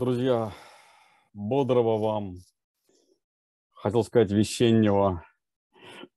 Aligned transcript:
Друзья, 0.00 0.50
бодрого 1.34 1.98
вам, 1.98 2.36
хотел 3.70 4.02
сказать, 4.02 4.30
весеннего, 4.30 5.22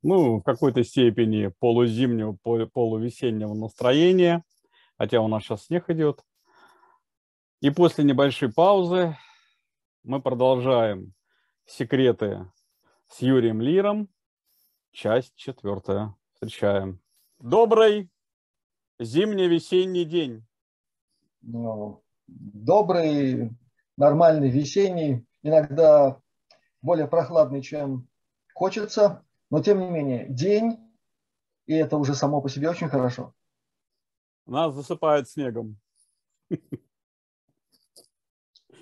ну, 0.02 0.38
в 0.38 0.43
какой-то 0.43 0.86
степени 0.86 1.51
полузимнего, 1.60 2.38
полувесеннего 2.41 3.54
настроения, 3.54 4.46
хотя 4.97 5.19
у 5.19 5.27
нас 5.27 5.43
сейчас 5.43 5.65
снег 5.65 5.89
идет. 5.89 6.24
И 7.60 7.71
после 7.71 8.05
небольшой 8.05 8.54
паузы 8.54 9.18
мы 10.04 10.21
продолжаем 10.21 11.13
секреты 11.65 12.50
с 13.10 13.21
Юрием 13.21 13.60
Лиром, 13.60 14.07
часть 14.93 15.36
четвертая. 15.36 16.15
Встречаем. 16.36 17.02
Добрый 17.38 18.10
зимний-весенний 18.97 20.05
день. 20.05 20.46
Ну, 21.41 22.02
добрый, 22.27 23.52
нормальный 23.97 24.50
весенний, 24.50 25.25
иногда 25.42 26.20
более 26.82 27.07
прохладный, 27.07 27.61
чем 27.61 28.07
хочется, 28.54 29.24
но 29.50 29.61
тем 29.61 29.79
не 29.79 29.89
менее 29.89 30.28
день, 30.29 30.79
и 31.66 31.74
это 31.74 31.97
уже 31.97 32.16
само 32.16 32.42
по 32.42 32.50
себе 32.50 32.69
очень 32.69 32.89
хорошо. 32.89 33.33
Нас 34.45 34.73
засыпает 34.73 35.30
снегом. 35.30 35.77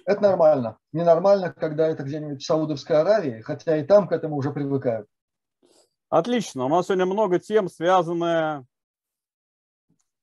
Это 0.06 0.22
нормально. 0.22 0.80
Ненормально, 0.92 1.54
когда 1.54 1.88
это 1.88 2.04
где-нибудь 2.04 2.42
в 2.42 2.46
Саудовской 2.46 3.00
Аравии, 3.00 3.42
хотя 3.42 3.78
и 3.78 3.86
там 3.86 4.08
к 4.08 4.12
этому 4.12 4.36
уже 4.36 4.52
привыкают. 4.52 5.08
Отлично. 6.10 6.66
У 6.66 6.70
нас 6.70 6.88
сегодня 6.88 7.06
много 7.06 7.40
тем, 7.40 7.70
связанных 7.70 8.66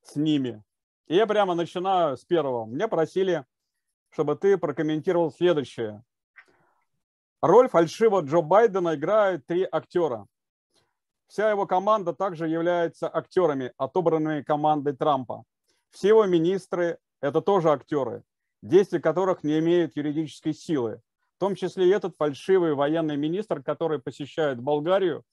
с 0.03 0.15
ними. 0.15 0.61
И 1.07 1.15
я 1.15 1.25
прямо 1.25 1.55
начинаю 1.55 2.17
с 2.17 2.25
первого. 2.25 2.65
Мне 2.65 2.87
просили, 2.87 3.45
чтобы 4.11 4.35
ты 4.35 4.57
прокомментировал 4.57 5.31
следующее. 5.31 6.03
Роль 7.41 7.69
фальшивого 7.69 8.21
Джо 8.21 8.41
Байдена 8.41 8.95
играют 8.95 9.45
три 9.45 9.67
актера. 9.71 10.27
Вся 11.27 11.49
его 11.49 11.65
команда 11.67 12.13
также 12.13 12.47
является 12.47 13.07
актерами, 13.07 13.71
отобранными 13.77 14.41
командой 14.41 14.95
Трампа. 14.95 15.43
Все 15.89 16.09
его 16.09 16.25
министры– 16.25 16.97
это 17.21 17.41
тоже 17.41 17.69
актеры, 17.69 18.23
действия 18.61 18.99
которых 18.99 19.43
не 19.43 19.59
имеют 19.59 19.95
юридической 19.95 20.53
силы. 20.53 21.01
В 21.37 21.39
том 21.39 21.55
числе 21.55 21.87
и 21.87 21.91
этот 21.91 22.17
фальшивый 22.17 22.73
военный 22.73 23.15
министр, 23.15 23.63
который 23.63 23.99
посещает 23.99 24.59
Болгарию 24.59 25.23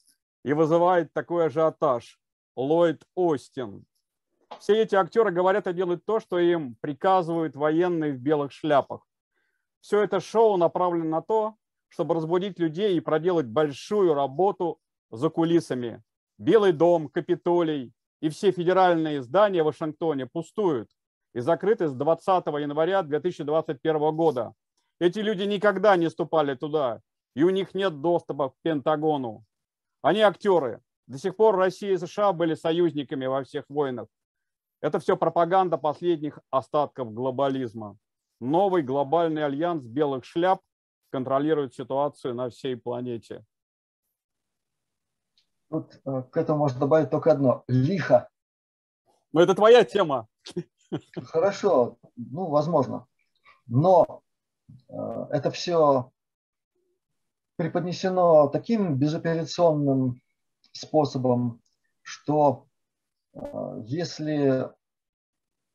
и 0.45 0.53
вызывает 0.53 1.13
такой 1.13 1.47
ажиотаж– 1.47 2.21
Ллойд 2.57 3.03
Остин 3.15 3.85
все 4.59 4.83
эти 4.83 4.95
актеры 4.95 5.31
говорят 5.31 5.67
и 5.67 5.73
делают 5.73 6.05
то, 6.05 6.21
что 6.21 6.39
им 6.39 6.77
приказывают 6.81 7.57
военные 7.57 8.12
в 8.12 8.19
белых 8.19 8.53
шляпах. 8.53 9.07
Все 9.81 10.01
это 10.03 10.21
шоу 10.21 10.57
направлено 10.57 11.05
на 11.05 11.23
то, 11.23 11.55
чтобы 11.89 12.15
разбудить 12.15 12.59
людей 12.59 12.97
и 12.97 13.01
проделать 13.01 13.47
большую 13.47 14.15
работу 14.15 14.81
за 15.11 15.31
кулисами. 15.31 16.03
Белый 16.39 16.73
дом, 16.73 17.09
Капитолий 17.09 17.93
и 18.21 18.29
все 18.29 18.51
федеральные 18.51 19.23
здания 19.23 19.62
в 19.62 19.67
Вашингтоне 19.67 20.27
пустуют 20.27 20.91
и 21.34 21.41
закрыты 21.41 21.89
с 21.89 21.93
20 21.93 22.47
января 22.47 23.03
2021 23.03 24.17
года. 24.17 24.55
Эти 24.99 25.19
люди 25.19 25.43
никогда 25.43 25.97
не 25.97 26.09
ступали 26.09 26.55
туда, 26.55 27.03
и 27.34 27.44
у 27.44 27.50
них 27.50 27.75
нет 27.75 28.00
доступа 28.00 28.50
к 28.50 28.55
Пентагону. 28.62 29.44
Они 30.03 30.21
актеры. 30.21 30.81
До 31.06 31.19
сих 31.19 31.37
пор 31.37 31.56
Россия 31.56 31.93
и 31.93 31.99
США 31.99 32.33
были 32.33 32.55
союзниками 32.55 33.27
во 33.27 33.44
всех 33.44 33.65
войнах. 33.69 34.09
Это 34.87 35.01
все 35.01 35.17
пропаганда 35.17 35.79
последних 35.79 36.39
остатков 36.49 37.13
глобализма. 37.13 37.99
Новый 38.39 38.85
глобальный 38.85 39.45
альянс 39.45 39.85
белых 39.85 40.25
шляп 40.25 40.61
контролирует 41.11 41.75
ситуацию 41.75 42.37
на 42.37 42.51
всей 42.51 42.77
планете. 42.77 43.45
Тут 45.71 46.01
э, 46.05 46.23
к 46.31 46.37
этому 46.37 46.61
можно 46.61 46.79
добавить 46.79 47.11
только 47.11 47.33
одно. 47.33 47.65
Лихо. 47.67 48.29
Ну, 49.33 49.41
это 49.41 49.57
твоя 49.57 49.83
тема. 49.83 50.29
Хорошо, 51.25 51.99
ну, 52.15 52.47
возможно. 52.47 53.09
Но 53.67 54.23
э, 54.89 55.27
это 55.31 55.51
все 55.51 56.13
преподнесено 57.57 58.47
таким 58.47 58.95
безапелляционным 58.95 60.23
способом, 60.71 61.61
что 62.03 62.69
если 63.85 64.71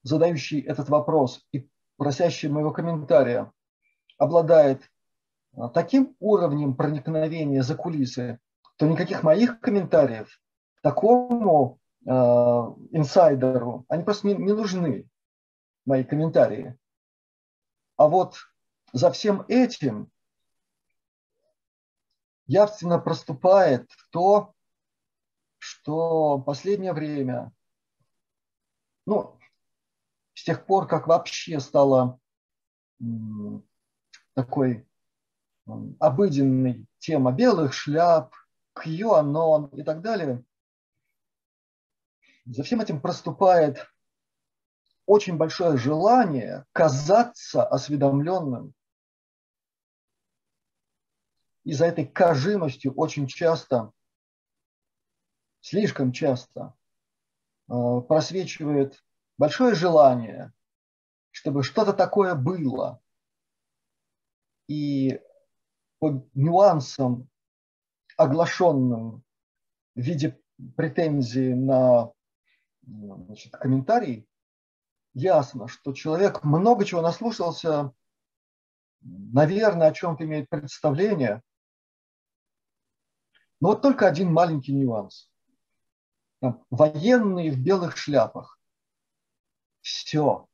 задающий 0.04 0.62
этот 0.62 0.90
вопрос 0.90 1.46
и 1.52 1.70
просящий 1.98 2.50
моего 2.50 2.72
комментария 2.72 3.52
обладает 4.18 4.82
а, 5.54 5.70
таким 5.70 6.16
уровнем 6.20 6.76
проникновения 6.76 7.62
за 7.62 7.76
кулисы, 7.76 8.40
то 8.78 8.88
никаких 8.88 9.24
моих 9.24 9.60
комментариев 9.60 10.42
такому 10.82 11.80
э, 12.04 12.10
инсайдеру, 12.10 13.86
они 13.88 14.04
просто 14.04 14.28
не, 14.28 14.34
не 14.34 14.54
нужны, 14.54 15.08
мои 15.86 16.04
комментарии. 16.04 16.76
А 17.98 18.08
вот 18.08 18.38
за 18.92 19.12
всем 19.12 19.46
этим 19.48 20.10
явственно 22.48 22.98
проступает 22.98 23.88
то, 24.10 24.54
что 25.62 26.40
последнее 26.40 26.92
время, 26.92 27.54
ну, 29.06 29.38
с 30.34 30.44
тех 30.44 30.66
пор, 30.66 30.88
как 30.88 31.06
вообще 31.06 31.60
стало 31.60 32.20
такой 34.34 34.88
обыденной 36.00 36.88
тема 36.98 37.32
белых 37.32 37.74
шляп, 37.74 38.34
QAnon 38.76 39.76
и 39.80 39.84
так 39.84 40.02
далее, 40.02 40.44
за 42.46 42.64
всем 42.64 42.82
этим 42.82 43.00
проступает 43.00 43.86
очень 45.06 45.38
большое 45.38 45.78
желание 45.78 46.66
казаться 46.72 47.64
осведомленным. 47.64 48.74
И 51.64 51.74
за 51.74 51.86
этой 51.86 52.08
кажимостью 52.08 52.96
очень 52.96 53.28
часто, 53.28 53.92
слишком 55.62 56.12
часто 56.12 56.74
э, 57.70 57.74
просвечивает 58.08 59.04
большое 59.38 59.76
желание, 59.76 60.54
чтобы 61.32 61.64
что-то 61.64 61.94
такое 61.94 62.36
было. 62.36 63.02
И 64.68 65.20
по 66.00 66.28
нюансам, 66.34 67.30
оглашенным 68.18 69.24
в 69.96 70.00
виде 70.00 70.40
претензий 70.76 71.54
на 71.54 72.12
значит, 72.82 73.54
комментарий, 73.54 74.28
ясно, 75.14 75.68
что 75.68 75.94
человек 75.94 76.44
много 76.44 76.86
чего 76.86 77.02
наслушался, 77.02 77.94
наверное, 79.02 79.88
о 79.88 79.94
чем-то 79.94 80.24
имеет 80.24 80.50
представление. 80.50 81.42
Но 83.60 83.70
вот 83.70 83.82
только 83.82 84.08
один 84.08 84.32
маленький 84.32 84.74
нюанс. 84.74 85.31
Там, 86.42 86.66
военные 86.72 87.52
в 87.52 87.60
белых 87.60 87.98
шляпах. 87.98 88.60
Все. 89.82 90.48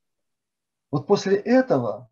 Вот 0.92 1.08
после 1.08 1.38
этого 1.38 2.10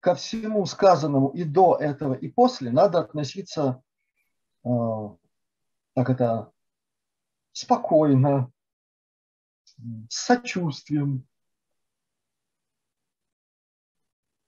ко 0.00 0.14
всему 0.14 0.66
сказанному 0.66 1.30
и 1.30 1.44
до 1.44 1.76
этого, 1.76 2.14
и 2.14 2.28
после 2.28 2.70
надо 2.70 3.00
относиться 3.00 3.82
э, 4.64 4.68
так 5.94 6.10
это 6.10 6.52
спокойно, 7.52 8.52
с 9.64 10.26
сочувствием. 10.26 11.26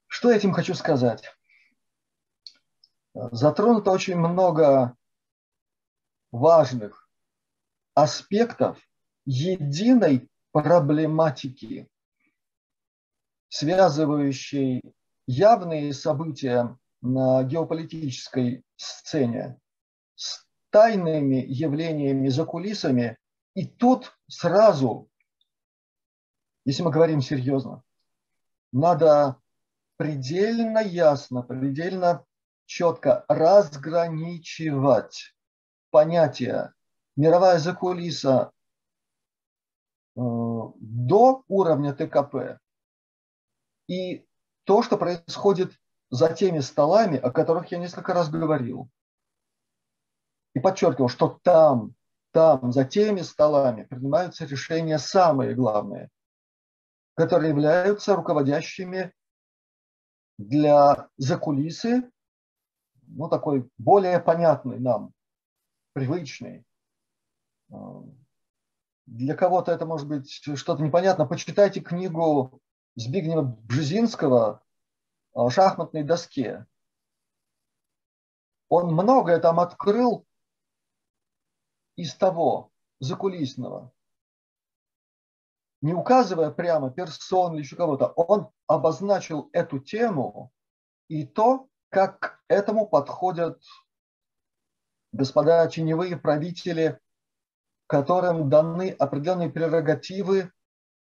Что 0.05 0.29
я 0.29 0.37
этим 0.37 0.53
хочу 0.53 0.75
сказать? 0.75 1.35
Затронуто 3.13 3.89
очень 3.89 4.15
много 4.15 4.95
важных 6.31 6.98
аспектов 8.01 8.79
единой 9.25 10.29
проблематики 10.51 11.87
связывающей 13.49 14.81
явные 15.27 15.93
события 15.93 16.77
на 17.01 17.43
геополитической 17.43 18.63
сцене 18.75 19.59
с 20.15 20.45
тайными 20.69 21.43
явлениями 21.47 22.29
за 22.29 22.45
кулисами. 22.45 23.17
И 23.55 23.65
тут 23.65 24.15
сразу, 24.27 25.09
если 26.65 26.83
мы 26.83 26.91
говорим 26.91 27.21
серьезно, 27.21 27.83
надо 28.71 29.37
предельно 29.97 30.77
ясно, 30.79 31.41
предельно 31.41 32.23
четко 32.65 33.25
разграничивать 33.27 35.33
понятия 35.89 36.73
мировая 37.19 37.59
закулиса 37.59 38.53
э, 40.15 40.19
до 40.21 41.43
уровня 41.49 41.93
ТКП 41.93 42.61
и 43.87 44.25
то, 44.63 44.81
что 44.83 44.97
происходит 44.97 45.73
за 46.09 46.33
теми 46.33 46.59
столами, 46.59 47.17
о 47.17 47.31
которых 47.31 47.71
я 47.71 47.77
несколько 47.77 48.13
раз 48.13 48.29
говорил. 48.29 48.89
И 50.55 50.61
подчеркивал, 50.61 51.09
что 51.09 51.39
там, 51.43 51.93
там, 52.31 52.71
за 52.71 52.85
теми 52.85 53.19
столами 53.19 53.83
принимаются 53.83 54.45
решения 54.45 54.97
самые 54.97 55.55
главные, 55.55 56.09
которые 57.15 57.49
являются 57.49 58.15
руководящими 58.15 59.13
для 60.37 61.09
закулисы, 61.17 62.09
ну, 63.07 63.27
такой 63.27 63.69
более 63.77 64.21
понятный 64.21 64.79
нам, 64.79 65.11
привычный. 65.91 66.65
Для 69.05 69.35
кого-то 69.35 69.71
это 69.71 69.85
может 69.85 70.07
быть 70.07 70.31
что-то 70.31 70.83
непонятно. 70.83 71.25
Почитайте 71.25 71.81
книгу 71.81 72.61
Збигнева 72.95 73.41
Бжезинского 73.41 74.63
о 75.33 75.49
шахматной 75.49 76.03
доске. 76.03 76.65
Он 78.67 78.93
многое 78.93 79.39
там 79.39 79.59
открыл 79.59 80.27
из 81.95 82.13
того 82.15 82.71
закулисного. 82.99 83.91
Не 85.81 85.93
указывая 85.93 86.51
прямо 86.51 86.91
персон 86.91 87.53
или 87.53 87.61
еще 87.61 87.75
кого-то, 87.75 88.07
он 88.07 88.51
обозначил 88.67 89.49
эту 89.53 89.79
тему 89.79 90.51
и 91.07 91.25
то, 91.25 91.67
как 91.89 92.19
к 92.19 92.43
этому 92.47 92.87
подходят 92.87 93.61
господа 95.11 95.67
теневые 95.67 96.17
правители, 96.17 96.99
которым 97.89 98.49
даны 98.49 98.91
определенные 98.99 99.49
прерогативы 99.49 100.51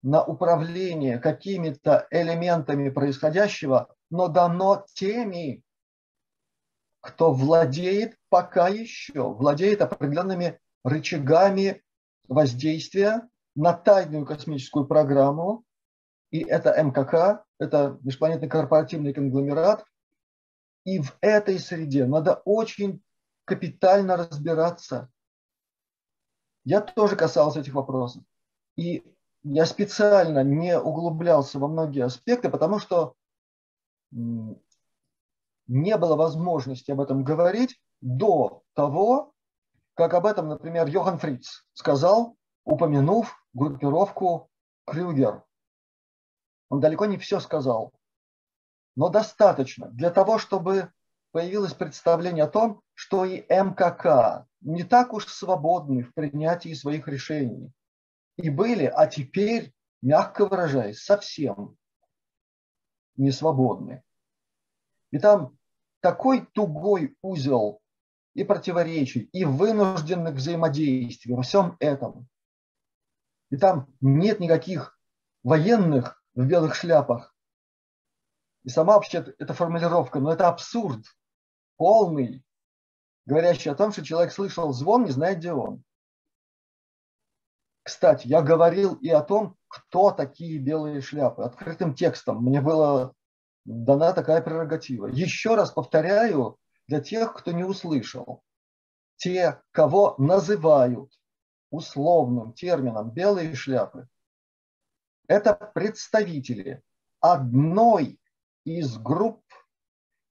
на 0.03 0.23
управление 0.23 1.19
какими-то 1.19 2.07
элементами 2.11 2.91
происходящего, 2.91 3.89
но 4.11 4.29
дано 4.29 4.85
теми, 4.93 5.63
кто 7.01 7.33
владеет 7.33 8.19
пока 8.29 8.69
еще, 8.69 9.23
владеет 9.33 9.81
определенными 9.81 10.61
рычагами 10.85 11.83
воздействия 12.29 13.27
на 13.55 13.73
тайную 13.73 14.27
космическую 14.27 14.87
программу, 14.87 15.65
и 16.31 16.41
это 16.41 16.75
МКК, 16.83 17.43
это 17.59 17.99
межпланетный 18.03 18.51
корпоративный 18.51 19.15
конгломерат, 19.15 19.83
и 20.85 20.99
в 20.99 21.17
этой 21.23 21.59
среде 21.59 22.05
надо 22.05 22.43
очень 22.45 23.03
капитально 23.47 24.19
разбираться. 24.19 25.09
Я 26.67 26.83
тоже 26.83 27.17
касался 27.17 27.61
этих 27.61 27.73
вопросов. 27.73 28.23
И 28.77 29.03
я 29.43 29.65
специально 29.65 30.45
не 30.45 30.79
углублялся 30.79 31.59
во 31.59 31.69
многие 31.69 32.05
аспекты, 32.05 32.51
потому 32.51 32.79
что 32.79 33.15
не 34.11 34.59
было 35.67 36.17
возможности 36.17 36.91
об 36.91 37.01
этом 37.01 37.25
говорить 37.25 37.81
до 38.03 38.63
того, 38.75 39.33
как 39.95 40.13
об 40.13 40.27
этом, 40.27 40.49
например, 40.49 40.87
Йохан 40.89 41.19
Фриц 41.19 41.65
сказал, 41.73 42.37
упомянув 42.65 43.43
группировку 43.55 44.51
Крюгер. 44.85 45.43
Он 46.69 46.81
далеко 46.81 47.07
не 47.07 47.17
все 47.17 47.41
сказал 47.41 47.95
но 48.97 49.11
достаточно 49.11 49.89
для 49.89 50.11
того, 50.11 50.39
чтобы 50.39 50.91
появилось 51.31 51.75
представление 51.75 52.45
о 52.45 52.51
том, 52.51 52.81
что 52.95 53.25
и 53.25 53.43
МКК 53.49 54.47
не 54.67 54.85
так 54.85 55.13
уж 55.13 55.27
свободны 55.27 56.03
в 56.03 56.13
принятии 56.13 56.75
своих 56.75 57.09
решений. 57.09 57.73
И 58.37 58.51
были, 58.51 58.85
а 58.85 59.07
теперь, 59.07 59.73
мягко 60.03 60.47
выражаясь, 60.47 61.03
совсем 61.03 61.77
не 63.17 63.31
свободны. 63.31 64.03
И 65.13 65.19
там 65.19 65.57
такой 66.01 66.45
тугой 66.47 67.17
узел 67.23 67.81
и 68.35 68.45
противоречий, 68.45 69.31
и 69.33 69.45
вынужденных 69.45 70.35
взаимодействий 70.35 71.35
во 71.35 71.43
всем 71.43 71.77
этом. 71.81 72.29
И 73.51 73.57
там 73.57 73.87
нет 74.01 74.41
никаких 74.41 74.99
военных 75.43 76.23
в 76.35 76.45
белых 76.45 76.75
шляпах, 76.75 77.35
и 78.65 78.69
сама 78.69 78.95
вообще 78.95 79.19
эта 79.39 79.55
формулировка, 79.55 80.19
но 80.19 80.33
это 80.33 80.49
абсурд 80.49 81.05
полный, 81.77 82.45
говорящий 83.27 83.71
о 83.71 83.75
том, 83.75 83.93
что 83.93 84.05
человек 84.05 84.33
слышал 84.33 84.73
звон, 84.73 85.05
не 85.05 85.11
знает, 85.11 85.39
где 85.39 85.53
он. 85.53 85.83
Кстати, 87.83 88.27
я 88.27 88.43
говорил 88.43 88.95
и 88.95 89.09
о 89.11 89.23
том, 89.23 89.57
кто 89.69 90.11
такие 90.11 90.59
белые 90.59 91.01
шляпы. 91.01 91.43
Открытым 91.43 91.95
текстом 91.95 92.43
мне 92.43 92.61
была 92.61 93.13
дана 93.65 94.13
такая 94.13 94.41
прерогатива. 94.41 95.07
Еще 95.07 95.55
раз 95.55 95.71
повторяю 95.71 96.59
для 96.89 97.01
тех, 97.01 97.35
кто 97.35 97.53
не 97.53 97.65
услышал. 97.65 98.43
Те, 99.17 99.61
кого 99.73 100.15
называют 100.19 101.13
условным 101.71 102.53
термином 102.55 103.11
белые 103.11 103.55
шляпы, 103.55 104.09
это 105.29 105.55
представители 105.55 106.83
одной 107.21 108.21
из 108.65 108.99
групп 108.99 109.43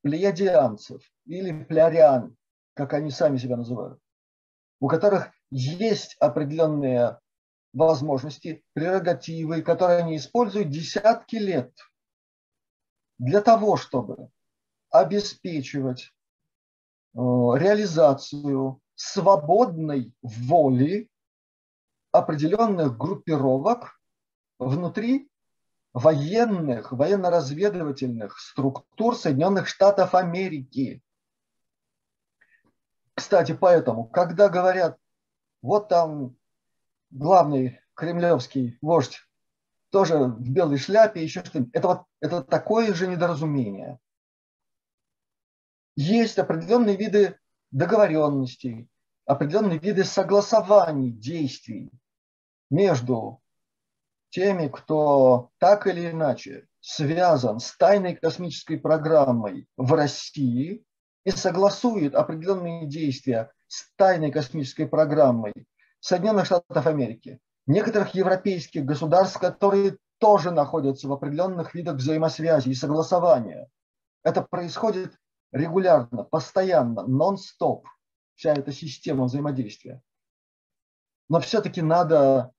плеядианцев 0.02 1.02
или 1.26 1.64
пляриан, 1.64 2.38
как 2.76 2.94
они 2.94 3.10
сами 3.10 3.38
себя 3.38 3.58
называют, 3.58 4.00
у 4.80 4.88
которых 4.88 5.32
есть 5.50 6.16
определенные 6.20 7.20
возможности, 7.74 8.64
прерогативы, 8.74 9.62
которые 9.62 10.00
они 10.00 10.18
используют 10.18 10.70
десятки 10.70 11.38
лет 11.38 11.74
для 13.18 13.42
того, 13.42 13.78
чтобы 13.78 14.30
обеспечивать 14.90 16.14
э, 17.14 17.18
реализацию 17.18 18.82
свободной 18.96 20.14
воли 20.22 21.10
определенных 22.12 22.98
группировок 22.98 24.00
внутри 24.58 25.30
военных, 25.94 26.92
военно-разведывательных 26.92 28.40
структур 28.40 29.16
Соединенных 29.16 29.68
Штатов 29.68 30.14
Америки. 30.16 31.02
Кстати, 33.16 33.54
поэтому, 33.54 34.06
когда 34.06 34.50
говорят, 34.50 34.98
вот 35.62 35.88
там 35.88 36.36
главный 37.12 37.80
кремлевский 37.94 38.78
вождь 38.82 39.20
тоже 39.90 40.18
в 40.18 40.50
белой 40.50 40.78
шляпе, 40.78 41.24
еще 41.24 41.44
что-нибудь, 41.44 41.74
это, 41.74 41.88
вот, 41.88 42.04
это 42.20 42.44
такое 42.44 42.94
же 42.94 43.08
недоразумение. 43.08 44.00
Есть 45.96 46.38
определенные 46.38 46.98
виды 46.98 47.40
договоренностей, 47.72 48.90
определенные 49.26 49.80
виды 49.80 50.04
согласований 50.04 51.12
действий 51.12 51.90
между 52.70 53.42
теми, 54.30 54.68
кто 54.68 55.52
так 55.58 55.88
или 55.88 56.12
иначе 56.12 56.68
связан 56.82 57.62
с 57.62 57.76
тайной 57.78 58.16
космической 58.16 58.78
программой 58.78 59.70
в 59.78 59.94
России 59.94 60.84
и 61.26 61.32
согласует 61.32 62.16
определенные 62.16 62.88
действия 62.88 63.52
с 63.68 63.92
тайной 63.96 64.32
космической 64.32 64.88
программой 64.88 65.54
Соединенных 66.00 66.46
Штатов 66.46 66.86
Америки, 66.86 67.40
некоторых 67.66 68.14
европейских 68.14 68.86
государств, 68.86 69.40
которые 69.40 69.98
тоже 70.20 70.52
находятся 70.52 71.08
в 71.08 71.14
определенных 71.14 71.74
видах 71.74 71.96
взаимосвязи 71.96 72.70
и 72.70 72.76
согласования. 72.76 73.68
Это 74.24 74.44
происходит 74.44 75.18
регулярно, 75.52 76.24
постоянно, 76.24 77.08
нон-стоп, 77.08 77.88
вся 78.36 78.54
эта 78.54 78.72
система 78.72 79.26
взаимодействия. 79.26 80.02
Но 81.28 81.40
все-таки 81.40 81.82
надо 81.82 82.52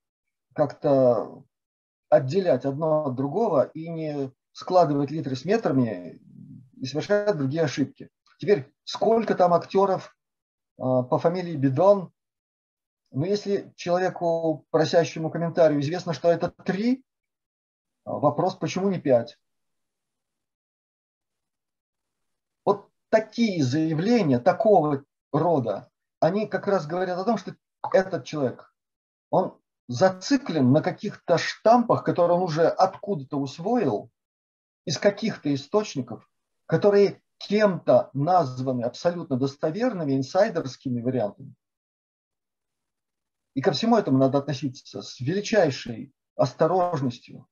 как-то 0.54 1.44
отделять 2.08 2.64
одно 2.64 3.06
от 3.06 3.14
другого 3.14 3.64
и 3.74 3.88
не 3.88 4.32
складывать 4.52 5.10
литры 5.10 5.36
с 5.36 5.44
метрами 5.44 6.20
и 6.76 6.84
совершать 6.84 7.36
другие 7.36 7.62
ошибки. 7.62 8.10
Теперь, 8.38 8.72
сколько 8.84 9.34
там 9.34 9.54
актеров 9.54 10.16
э, 10.78 10.82
по 10.82 11.18
фамилии 11.18 11.56
Бидон? 11.56 12.12
Ну, 13.12 13.24
если 13.24 13.72
человеку, 13.76 14.66
просящему 14.70 15.30
комментарию, 15.30 15.80
известно, 15.80 16.12
что 16.12 16.30
это 16.30 16.50
три, 16.50 17.04
вопрос, 18.04 18.56
почему 18.56 18.90
не 18.90 19.00
пять? 19.00 19.38
Вот 22.64 22.90
такие 23.08 23.62
заявления 23.62 24.38
такого 24.38 25.04
рода, 25.32 25.90
они 26.20 26.46
как 26.46 26.66
раз 26.66 26.86
говорят 26.86 27.18
о 27.18 27.24
том, 27.24 27.38
что 27.38 27.56
этот 27.92 28.24
человек, 28.24 28.74
он 29.30 29.58
зациклен 29.88 30.72
на 30.72 30.82
каких-то 30.82 31.38
штампах, 31.38 32.04
которые 32.04 32.36
он 32.36 32.42
уже 32.42 32.66
откуда-то 32.66 33.38
усвоил, 33.38 34.10
из 34.84 34.98
каких-то 34.98 35.52
источников, 35.52 36.28
которые 36.66 37.22
кем-то 37.38 38.10
названы 38.12 38.82
абсолютно 38.82 39.36
достоверными, 39.36 40.16
инсайдерскими 40.16 41.00
вариантами. 41.00 41.54
И 43.54 43.62
ко 43.62 43.72
всему 43.72 43.96
этому 43.96 44.18
надо 44.18 44.38
относиться 44.38 45.02
с 45.02 45.20
величайшей 45.20 46.12
осторожностью 46.34 47.48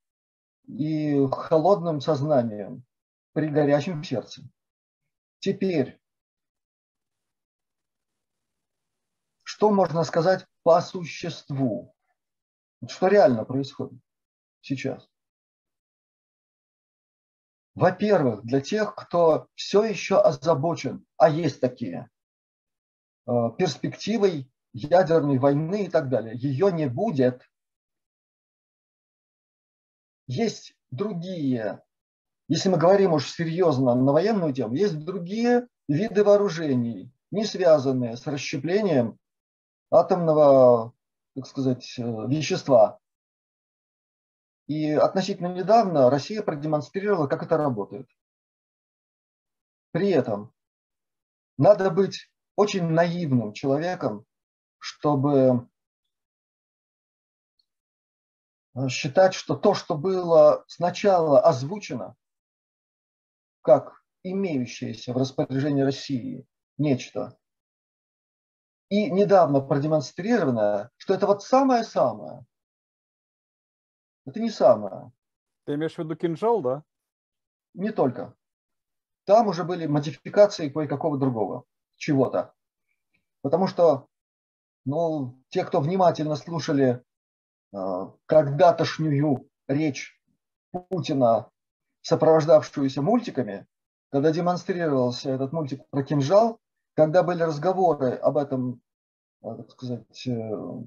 и 0.67 1.27
холодным 1.31 2.01
сознанием. 2.01 2.85
при 3.33 3.49
горячем 3.49 4.05
сердце. 4.05 4.43
Теперь, 5.41 6.01
что 9.43 9.71
можно 9.71 10.05
сказать 10.05 10.47
по 10.63 10.81
существу? 10.81 11.95
Что 12.89 13.09
реально 13.09 13.45
происходит 13.45 14.01
сейчас? 14.61 15.09
Во-первых, 17.75 18.45
для 18.45 18.61
тех, 18.61 18.95
кто 18.95 19.49
все 19.55 19.83
еще 19.83 20.21
озабочен, 20.21 21.05
а 21.17 21.29
есть 21.29 21.61
такие, 21.61 22.09
э, 23.27 23.33
перспективой 23.59 24.49
ядерной 24.73 25.39
войны 25.39 25.85
и 25.85 25.89
так 25.89 26.09
далее. 26.09 26.37
Ее 26.37 26.71
не 26.73 26.89
будет. 26.89 27.43
Есть 30.27 30.75
другие, 30.91 31.83
если 32.49 32.69
мы 32.69 32.79
говорим 32.79 33.13
уж 33.13 33.31
серьезно 33.31 33.95
на 33.95 34.13
военную 34.13 34.53
тему, 34.53 34.75
есть 34.75 34.99
другие 35.05 35.69
виды 35.89 36.23
вооружений, 36.23 37.13
не 37.31 37.45
связанные 37.45 38.17
с 38.17 38.27
расщеплением 38.27 39.19
атомного, 39.91 40.93
так 41.35 41.47
сказать, 41.47 41.95
э, 41.99 42.03
вещества. 42.03 43.01
И 44.67 44.91
относительно 44.91 45.53
недавно 45.53 46.11
Россия 46.11 46.43
продемонстрировала, 46.43 47.27
как 47.27 47.43
это 47.43 47.57
работает. 47.57 48.09
При 49.93 50.11
этом 50.11 50.53
надо 51.59 51.91
быть 51.91 52.31
очень 52.57 52.85
наивным 52.85 53.53
человеком, 53.53 54.25
чтобы 54.79 55.69
э, 58.75 58.89
считать, 58.89 59.35
что 59.35 59.55
то, 59.55 59.75
что 59.75 59.97
было 59.97 60.65
сначала 60.67 61.41
озвучено, 61.41 62.17
как 63.61 64.03
имеющееся 64.23 65.13
в 65.13 65.17
распоряжении 65.17 65.83
России 65.83 66.47
нечто, 66.79 67.39
и 68.89 69.11
недавно 69.11 69.61
продемонстрировано, 69.61 70.91
что 70.97 71.15
это 71.15 71.27
вот 71.27 71.43
самое-самое, 71.43 72.47
это 74.27 74.41
не 74.41 74.51
самое. 74.51 75.13
Ты 75.65 75.75
имеешь 75.75 75.95
в 75.95 75.99
виду 75.99 76.17
кинжал, 76.17 76.61
да? 76.61 76.83
Не 77.75 77.91
только. 77.91 78.35
Там 79.25 79.49
уже 79.49 79.65
были 79.65 79.87
модификации 79.87 80.69
кое-какого 80.69 81.19
другого, 81.19 81.65
чего-то. 81.97 82.55
Потому 83.43 83.67
что 83.67 84.09
ну, 84.85 85.43
те, 85.49 85.65
кто 85.65 85.81
внимательно 85.81 86.37
слушали 86.37 87.03
э, 87.73 87.77
когда-тошнюю 88.27 89.49
речь 89.67 90.21
Путина, 90.71 91.51
сопровождавшуюся 92.03 93.01
мультиками, 93.01 93.67
когда 94.11 94.31
демонстрировался 94.31 95.31
этот 95.31 95.53
мультик 95.53 95.89
про 95.89 96.05
кинжал, 96.05 96.61
когда 96.95 97.23
были 97.23 97.43
разговоры 97.43 98.15
об 98.15 98.37
этом, 98.37 98.83
э, 99.43 99.57
так 99.57 99.71
сказать, 99.71 100.27
э, 100.27 100.83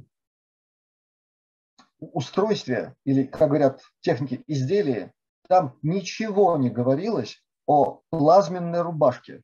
устройстве, 1.99 2.95
или, 3.03 3.23
как 3.23 3.49
говорят 3.49 3.81
техники, 4.01 4.43
изделии, 4.47 5.11
там 5.47 5.77
ничего 5.81 6.57
не 6.57 6.69
говорилось 6.69 7.43
о 7.65 8.01
плазменной 8.09 8.81
рубашке. 8.81 9.43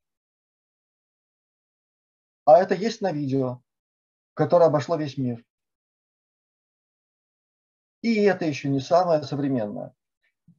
А 2.45 2.59
это 2.59 2.75
есть 2.75 3.01
на 3.01 3.11
видео, 3.11 3.61
которое 4.33 4.65
обошло 4.65 4.95
весь 4.95 5.17
мир. 5.17 5.43
И 8.01 8.21
это 8.23 8.45
еще 8.45 8.69
не 8.69 8.81
самое 8.81 9.23
современное. 9.23 9.95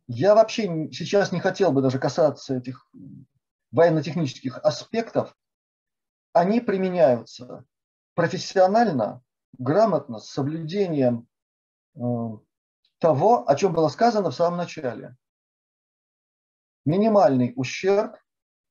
Я 0.06 0.34
вообще 0.34 0.90
сейчас 0.92 1.30
не 1.30 1.40
хотел 1.40 1.72
бы 1.72 1.82
даже 1.82 1.98
касаться 1.98 2.56
этих 2.56 2.88
военно-технических 3.70 4.58
аспектов. 4.58 5.36
Они 6.32 6.60
применяются 6.60 7.64
профессионально, 8.14 9.22
грамотно, 9.58 10.20
с 10.20 10.30
соблюдением 10.30 11.28
того, 11.94 13.48
о 13.48 13.54
чем 13.56 13.72
было 13.72 13.88
сказано 13.88 14.30
в 14.30 14.34
самом 14.34 14.56
начале. 14.56 15.16
Минимальный 16.84 17.52
ущерб 17.56 18.16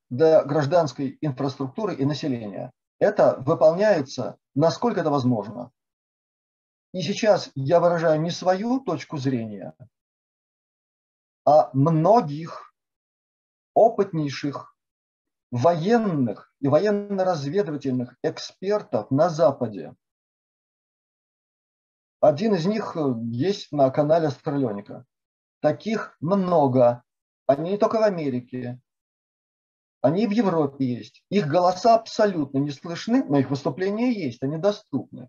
для 0.09 0.43
гражданской 0.43 1.17
инфраструктуры 1.21 1.95
и 1.95 2.05
населения. 2.05 2.71
Это 2.99 3.37
выполняется, 3.39 4.37
насколько 4.55 5.01
это 5.01 5.09
возможно. 5.09 5.71
И 6.93 7.01
сейчас 7.01 7.51
я 7.55 7.79
выражаю 7.79 8.21
не 8.21 8.29
свою 8.29 8.79
точку 8.79 9.17
зрения, 9.17 9.73
а 11.43 11.71
многих 11.73 12.73
опытнейших 13.73 14.75
военных 15.49 16.53
и 16.59 16.67
военно-разведывательных 16.67 18.15
экспертов 18.23 19.09
на 19.09 19.29
Западе, 19.29 19.95
один 22.23 22.55
из 22.55 22.65
них 22.65 22.95
э, 22.95 23.13
есть 23.31 23.73
на 23.73 23.89
канале 23.89 24.27
Астралёника. 24.27 25.05
Таких 25.59 26.15
много. 26.21 27.03
Они 27.47 27.71
не 27.71 27.77
только 27.77 27.99
в 27.99 28.03
Америке. 28.03 28.79
Они 29.99 30.25
в 30.25 30.31
Европе 30.31 30.85
есть. 30.85 31.25
Их 31.29 31.47
голоса 31.47 31.95
абсолютно 31.95 32.59
не 32.59 32.71
слышны, 32.71 33.25
но 33.25 33.39
их 33.39 33.49
выступления 33.49 34.13
есть, 34.13 34.41
они 34.41 34.57
доступны. 34.57 35.27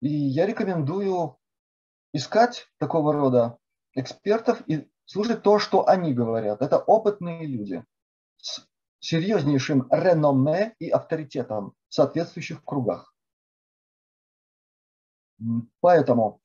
И 0.00 0.08
я 0.08 0.46
рекомендую 0.46 1.36
искать 2.12 2.68
такого 2.78 3.12
рода 3.12 3.58
экспертов 3.94 4.62
и 4.68 4.88
слушать 5.06 5.42
то, 5.42 5.58
что 5.58 5.88
они 5.88 6.14
говорят. 6.14 6.62
Это 6.62 6.78
опытные 6.78 7.46
люди 7.46 7.84
с 8.36 8.64
серьезнейшим 9.00 9.88
реноме 9.90 10.76
и 10.78 10.88
авторитетом 10.88 11.74
в 11.88 11.94
соответствующих 11.94 12.62
кругах. 12.64 13.15
Поэтому 15.80 16.40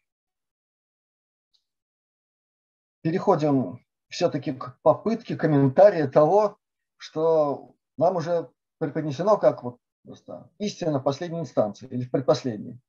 переходим 3.02 3.80
все-таки 4.10 4.54
к 4.54 4.80
попытке 4.82 5.36
комментария 5.36 6.08
того, 6.08 6.58
что 6.98 7.76
нам 7.98 8.18
уже 8.18 8.52
преподнесено 8.78 9.38
как 9.38 9.64
вот 9.64 9.80
просто 10.04 10.50
истина 10.60 11.00
в 11.00 11.04
последней 11.04 11.40
инстанции 11.40 11.88
или 11.88 12.04
в 12.04 12.12
предпоследней. 12.12 12.80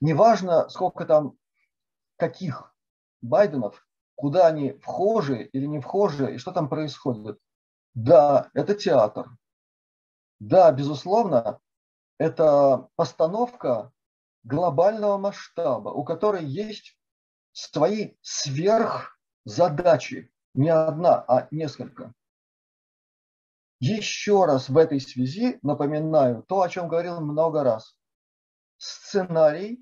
Неважно, 0.00 0.68
сколько 0.68 1.06
там 1.06 1.36
каких 2.16 2.74
Байденов, 3.22 3.86
куда 4.14 4.46
они 4.46 4.72
вхожи 4.72 5.44
или 5.44 5.66
не 5.66 5.80
вхожи, 5.80 6.34
и 6.34 6.38
что 6.38 6.52
там 6.52 6.68
происходит. 6.68 7.38
Да, 7.94 8.50
это 8.52 8.74
театр. 8.74 9.30
Да, 10.38 10.70
безусловно, 10.72 11.60
это 12.18 12.88
постановка 12.96 13.92
глобального 14.44 15.18
масштаба, 15.18 15.90
у 15.90 16.04
которой 16.04 16.44
есть 16.44 16.98
свои 17.52 18.16
сверхзадачи, 18.20 20.30
не 20.54 20.68
одна, 20.68 21.24
а 21.26 21.48
несколько. 21.50 22.12
Еще 23.78 24.44
раз 24.44 24.68
в 24.68 24.76
этой 24.76 25.00
связи 25.00 25.58
напоминаю 25.62 26.42
то, 26.42 26.62
о 26.62 26.68
чем 26.68 26.88
говорил 26.88 27.20
много 27.20 27.62
раз. 27.62 27.96
Сценарий 28.78 29.80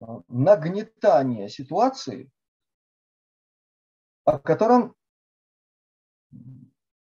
э, 0.00 0.04
нагнетания 0.28 1.48
ситуации, 1.48 2.30
о 4.24 4.38
котором 4.38 4.94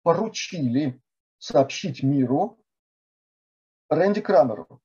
поручили 0.03 1.01
сообщить 1.37 2.03
миру 2.03 2.59
Рэнди 3.89 4.21
Крамеру. 4.21 4.81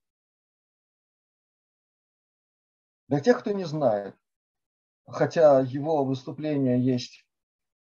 Для 3.07 3.19
тех, 3.19 3.39
кто 3.39 3.51
не 3.51 3.65
знает, 3.65 4.15
хотя 5.07 5.59
его 5.59 6.05
выступления 6.05 6.79
есть 6.79 7.25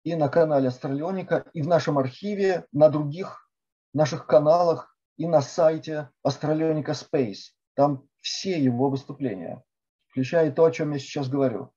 и 0.05 0.15
на 0.15 0.29
канале 0.29 0.69
Астралионика, 0.69 1.51
и 1.53 1.61
в 1.61 1.67
нашем 1.67 1.99
архиве, 1.99 2.67
на 2.73 2.89
других 2.89 3.51
наших 3.93 4.27
каналах, 4.27 4.97
и 5.17 5.27
на 5.27 5.43
сайте 5.43 6.11
Астралионика 6.23 6.93
Space. 6.93 7.53
Там 7.75 8.09
все 8.21 8.59
его 8.59 8.89
выступления, 8.89 9.63
включая 10.09 10.51
то, 10.53 10.65
о 10.65 10.71
чем 10.71 10.93
я 10.93 10.99
сейчас 10.99 11.29
говорю. 11.29 11.75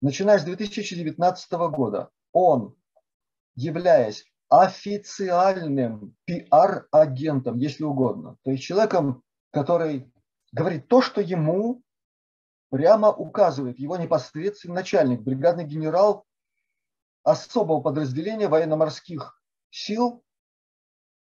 Начиная 0.00 0.38
с 0.38 0.44
2019 0.44 1.52
года 1.70 2.10
он, 2.32 2.76
являясь 3.54 4.30
официальным 4.48 6.14
пиар-агентом, 6.24 7.56
если 7.56 7.84
угодно. 7.84 8.36
То 8.44 8.50
есть 8.52 8.62
человеком, 8.62 9.22
который 9.50 10.12
говорит 10.52 10.88
то, 10.88 11.02
что 11.02 11.20
ему 11.20 11.82
прямо 12.70 13.10
указывает 13.10 13.78
его 13.78 13.96
непосредственный 13.96 14.76
начальник, 14.76 15.20
бригадный 15.20 15.64
генерал 15.64 16.24
особого 17.22 17.80
подразделения 17.80 18.48
военно-морских 18.48 19.40
сил. 19.70 20.22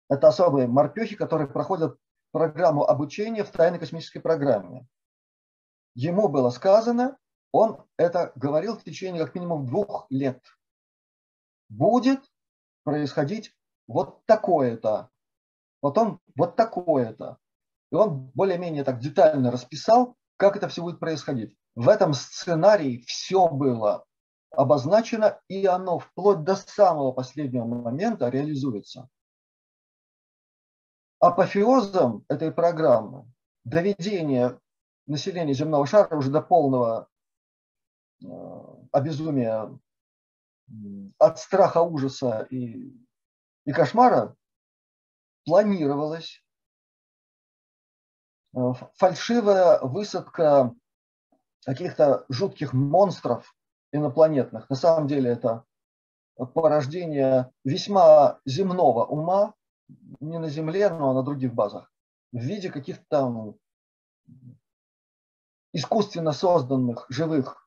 Это 0.08 0.28
особые 0.28 0.66
морпехи, 0.66 1.14
которые 1.16 1.48
проходят 1.48 1.96
программу 2.32 2.84
обучения 2.84 3.44
в 3.44 3.50
тайной 3.50 3.78
космической 3.78 4.20
программе. 4.20 4.86
Ему 5.94 6.28
было 6.28 6.50
сказано, 6.50 7.18
он 7.52 7.84
это 7.98 8.32
говорил 8.34 8.76
в 8.76 8.82
течение 8.82 9.24
как 9.24 9.34
минимум 9.34 9.66
двух 9.66 10.06
лет. 10.10 10.42
Будет 11.68 12.20
происходить 12.84 13.54
вот 13.86 14.24
такое-то, 14.26 15.10
потом 15.80 16.20
вот 16.36 16.56
такое-то. 16.56 17.38
И 17.90 17.94
он 17.94 18.30
более-менее 18.34 18.84
так 18.84 18.98
детально 19.00 19.50
расписал, 19.50 20.16
как 20.36 20.56
это 20.56 20.68
все 20.68 20.82
будет 20.82 20.98
происходить. 20.98 21.54
В 21.74 21.88
этом 21.88 22.14
сценарии 22.14 23.04
все 23.06 23.48
было 23.48 24.04
обозначено, 24.50 25.40
и 25.48 25.66
оно 25.66 25.98
вплоть 25.98 26.44
до 26.44 26.56
самого 26.56 27.12
последнего 27.12 27.64
момента 27.64 28.28
реализуется. 28.28 29.08
Апофеозом 31.20 32.24
этой 32.28 32.50
программы 32.52 33.30
доведение 33.64 34.58
населения 35.06 35.54
земного 35.54 35.86
шара 35.86 36.16
уже 36.16 36.30
до 36.30 36.42
полного 36.42 37.08
э, 38.22 38.26
обезумия 38.90 39.78
от 41.18 41.38
страха, 41.38 41.82
ужаса 41.82 42.46
и, 42.50 42.92
и 43.64 43.72
кошмара 43.72 44.36
планировалось. 45.44 46.42
Э, 48.54 48.72
фальшивая 48.94 49.80
высадка 49.80 50.74
каких-то 51.64 52.24
жутких 52.28 52.72
монстров 52.72 53.54
инопланетных. 53.92 54.68
На 54.68 54.76
самом 54.76 55.06
деле 55.06 55.30
это 55.30 55.64
порождение 56.54 57.52
весьма 57.64 58.40
земного 58.44 59.04
ума, 59.04 59.54
не 60.20 60.38
на 60.38 60.48
Земле, 60.48 60.88
но 60.88 61.12
на 61.12 61.22
других 61.22 61.52
базах, 61.54 61.92
в 62.32 62.38
виде 62.38 62.70
каких-то 62.70 63.54
искусственно 65.72 66.32
созданных 66.32 67.06
живых 67.08 67.61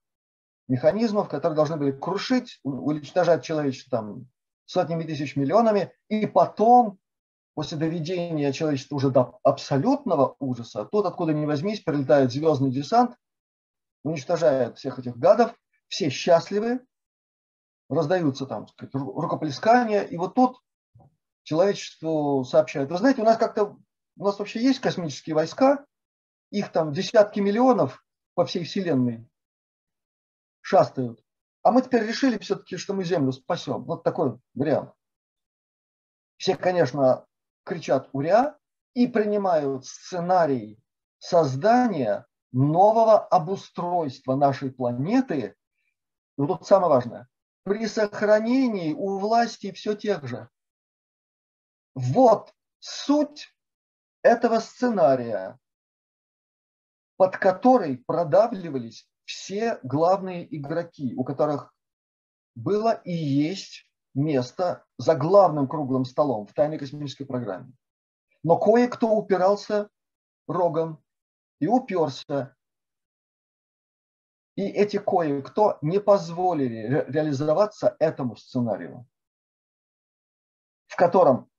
механизмов, 0.67 1.29
которые 1.29 1.55
должны 1.55 1.77
были 1.77 1.91
крушить, 1.91 2.59
уничтожать 2.63 3.43
человечество 3.43 3.99
там 3.99 4.27
сотнями 4.65 5.03
тысяч 5.03 5.35
миллионами, 5.35 5.93
и 6.09 6.25
потом, 6.25 6.99
после 7.53 7.77
доведения 7.77 8.51
человечества 8.51 8.95
уже 8.95 9.11
до 9.11 9.39
абсолютного 9.43 10.35
ужаса, 10.39 10.85
тут 10.85 11.05
откуда 11.05 11.33
ни 11.33 11.45
возьмись, 11.45 11.81
прилетает 11.81 12.31
звездный 12.31 12.71
десант, 12.71 13.15
уничтожает 14.03 14.77
всех 14.77 14.99
этих 14.99 15.17
гадов, 15.17 15.53
все 15.87 16.09
счастливы, 16.09 16.81
раздаются 17.89 18.47
там 18.47 18.67
сказать, 18.67 18.93
рукоплескания, 18.93 20.01
и 20.01 20.17
вот 20.17 20.33
тут 20.33 20.57
человечеству 21.43 22.43
сообщают, 22.43 22.89
вы 22.89 22.97
знаете, 22.97 23.21
у 23.21 23.25
нас 23.25 23.37
как-то, 23.37 23.77
у 24.17 24.23
нас 24.23 24.39
вообще 24.39 24.61
есть 24.61 24.79
космические 24.79 25.35
войска, 25.35 25.85
их 26.49 26.71
там 26.71 26.91
десятки 26.91 27.39
миллионов 27.39 28.03
по 28.33 28.45
всей 28.45 28.63
Вселенной 28.63 29.27
шастают. 30.65 31.23
А 31.61 31.71
мы 31.71 31.83
теперь 31.83 32.07
решили 32.07 32.39
все-таки, 32.39 32.77
что 32.77 32.95
мы 32.95 33.03
Землю 33.03 33.31
спасем. 33.31 33.83
Вот 33.83 34.03
такой 34.03 34.39
вариант. 34.55 34.93
Все, 36.37 36.57
конечно, 36.57 37.27
кричат 37.63 38.09
«Уря!» 38.13 38.57
и 38.95 39.05
принимают 39.07 39.85
сценарий 39.85 40.83
создания 41.19 42.25
нового 42.51 43.19
обустройства 43.19 44.35
нашей 44.35 44.71
планеты. 44.71 45.55
Но 46.35 46.47
тут 46.47 46.65
самое 46.65 46.89
важное. 46.89 47.29
При 47.63 47.85
сохранении 47.87 48.93
у 48.93 49.19
власти 49.19 49.71
все 49.71 49.93
тех 49.95 50.25
же. 50.25 50.49
Вот 51.93 52.53
суть 52.79 53.55
этого 54.23 54.59
сценария 54.59 55.59
под 57.17 57.37
который 57.37 57.97
продавливались 57.97 59.07
все 59.25 59.79
главные 59.83 60.45
игроки, 60.55 61.13
у 61.15 61.23
которых 61.23 61.73
было 62.55 62.93
и 63.03 63.13
есть 63.13 63.89
место 64.13 64.85
за 64.97 65.15
главным 65.15 65.67
круглым 65.67 66.05
столом 66.05 66.47
в 66.47 66.53
тайной 66.53 66.79
космической 66.79 67.25
программе. 67.25 67.73
Но 68.43 68.57
кое-кто 68.57 69.09
упирался 69.09 69.89
рогом 70.47 71.03
и 71.59 71.67
уперся. 71.67 72.55
И 74.55 74.63
эти 74.63 74.97
кое-кто 74.97 75.77
не 75.81 75.99
позволили 75.99 77.05
реализоваться 77.09 77.97
этому 77.99 78.37
сценарию, 78.37 79.05
в 80.87 80.95
котором 80.95 81.49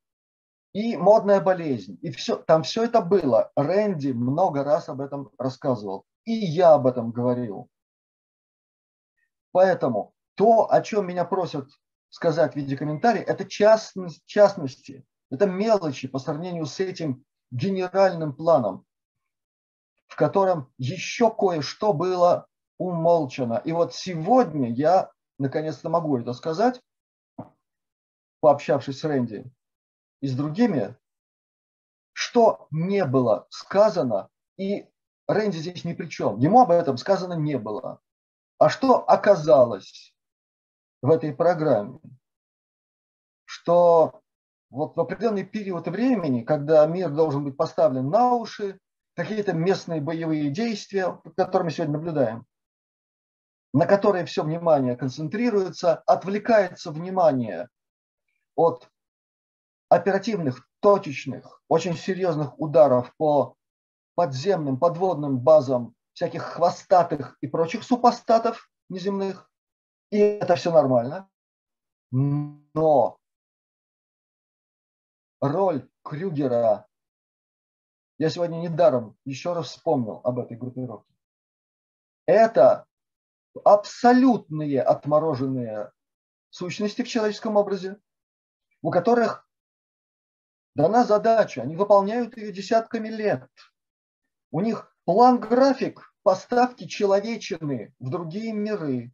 и 0.72 0.96
модная 0.96 1.40
болезнь, 1.40 1.98
и 2.02 2.11
все, 2.11 2.37
там 2.37 2.62
все 2.62 2.85
это 2.85 3.02
было. 3.02 3.50
Рэнди 3.55 4.12
много 4.12 4.64
раз 4.64 4.88
об 4.88 5.00
этом 5.00 5.31
рассказывал, 5.38 6.07
и 6.27 6.33
я 6.35 6.75
об 6.75 6.87
этом 6.87 7.12
говорил. 7.12 7.71
Поэтому 9.53 10.12
то, 10.35 10.71
о 10.71 10.83
чем 10.83 11.07
меня 11.07 11.25
просят 11.25 11.71
сказать 12.11 12.53
в 12.53 12.57
виде 12.57 12.77
комментариев, 12.77 13.27
это 13.27 13.47
частность, 13.47 14.27
частности, 14.27 15.07
это 15.31 15.47
мелочи 15.47 16.09
по 16.09 16.19
сравнению 16.19 16.67
с 16.67 16.79
этим 16.79 17.25
генеральным 17.51 18.35
планом, 18.35 18.85
в 20.09 20.17
котором 20.17 20.71
еще 20.77 21.35
кое-что 21.35 21.95
было 21.95 22.49
умолчано. 22.77 23.62
И 23.65 23.73
вот 23.73 23.95
сегодня 23.95 24.71
я 24.71 25.11
наконец-то 25.39 25.89
могу 25.89 26.19
это 26.19 26.33
сказать, 26.33 26.83
пообщавшись 28.41 28.99
с 28.99 29.05
Рэнди, 29.05 29.45
и 30.21 30.27
с 30.27 30.35
другими, 30.35 30.97
что 32.12 32.67
не 32.71 33.05
было 33.05 33.47
сказано, 33.51 34.29
и 34.57 34.89
Рэнди 35.29 35.57
здесь 35.57 35.85
ни 35.85 35.93
при 35.93 36.07
чем. 36.07 36.39
Ему 36.39 36.61
об 36.61 36.71
этом 36.71 36.97
сказано 36.97 37.35
не 37.35 37.59
было. 37.59 38.01
А 38.59 38.69
что 38.69 38.99
оказалось 38.99 40.15
в 41.03 41.11
этой 41.11 41.35
программе? 41.35 41.99
Что 43.45 44.23
вот 44.71 44.97
в 44.97 45.01
определенный 45.01 45.45
период 45.45 45.89
времени, 45.89 46.43
когда 46.43 46.87
мир 46.87 47.11
должен 47.11 47.45
быть 47.45 47.57
поставлен 47.57 48.09
на 48.09 48.35
уши, 48.35 48.79
какие-то 49.15 49.53
местные 49.53 50.01
боевые 50.01 50.51
действия, 50.51 51.21
которые 51.37 51.67
мы 51.67 51.71
сегодня 51.71 51.95
наблюдаем, 51.95 52.47
на 53.73 53.87
которые 53.87 54.25
все 54.27 54.43
внимание 54.43 54.97
концентрируется, 54.97 55.97
отвлекается 56.07 56.93
внимание 56.93 57.69
от 58.55 58.89
оперативных, 59.89 60.69
точечных, 60.81 61.62
очень 61.69 61.97
серьезных 61.97 62.59
ударов 62.59 63.15
по 63.17 63.57
подземным, 64.16 64.79
подводным 64.79 65.38
базам 65.38 65.94
всяких 66.14 66.42
хвостатых 66.42 67.37
и 67.40 67.46
прочих 67.46 67.85
супостатов 67.85 68.68
неземных. 68.88 69.48
И 70.11 70.18
это 70.18 70.57
все 70.57 70.72
нормально. 70.72 71.31
Но 72.11 73.18
роль 75.40 75.88
Крюгера, 76.02 76.88
я 78.18 78.31
сегодня 78.31 78.57
недаром 78.57 79.16
еще 79.24 79.52
раз 79.52 79.68
вспомнил 79.68 80.20
об 80.24 80.38
этой 80.38 80.57
группировке. 80.57 81.12
Это 82.24 82.87
абсолютные 83.64 84.83
отмороженные 84.83 85.92
сущности 86.50 87.02
в 87.02 87.09
человеческом 87.09 87.57
образе, 87.57 88.00
у 88.81 88.90
которых 88.90 89.46
дана 90.74 91.05
задача, 91.05 91.62
они 91.62 91.76
выполняют 91.76 92.37
ее 92.37 92.52
десятками 92.52 93.09
лет. 93.09 93.50
У 94.51 94.61
них 94.61 94.95
план-график 95.05 96.13
поставки 96.23 96.87
человечины 96.87 97.95
в 97.99 98.11
другие 98.11 98.53
миры 98.53 99.13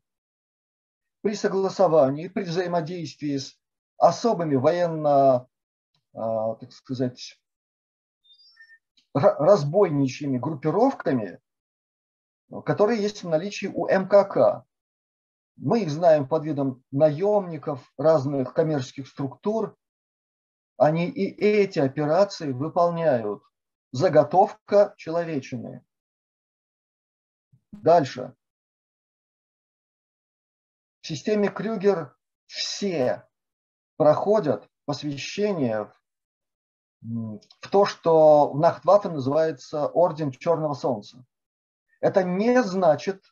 при 1.22 1.34
согласовании, 1.34 2.28
при 2.28 2.44
взаимодействии 2.44 3.36
с 3.36 3.56
особыми 3.96 4.56
военно, 4.56 5.46
а, 6.14 6.54
так 6.56 6.72
сказать, 6.72 7.38
разбойничьими 9.14 10.38
группировками, 10.38 11.40
которые 12.64 13.00
есть 13.00 13.22
в 13.22 13.28
наличии 13.28 13.66
у 13.66 13.86
МКК. 13.86 14.64
Мы 15.56 15.82
их 15.82 15.90
знаем 15.90 16.26
под 16.26 16.44
видом 16.44 16.82
наемников 16.90 17.92
разных 17.98 18.54
коммерческих 18.54 19.06
структур, 19.06 19.76
они 20.76 21.08
и 21.08 21.24
эти 21.24 21.78
операции 21.78 22.52
выполняют. 22.52 23.42
Заготовка 23.92 24.94
человечины. 24.96 25.84
Дальше. 27.72 28.34
В 31.02 31.06
системе 31.06 31.48
Крюгер 31.48 32.16
все 32.46 33.28
проходят 33.96 34.68
посвящение 34.84 35.92
в 37.02 37.68
то, 37.70 37.84
что 37.84 38.52
в 38.52 38.58
Нахтваффе 38.58 39.10
называется 39.10 39.88
Орден 39.88 40.30
Черного 40.30 40.74
Солнца. 40.74 41.24
Это 42.00 42.24
не 42.24 42.62
значит, 42.62 43.24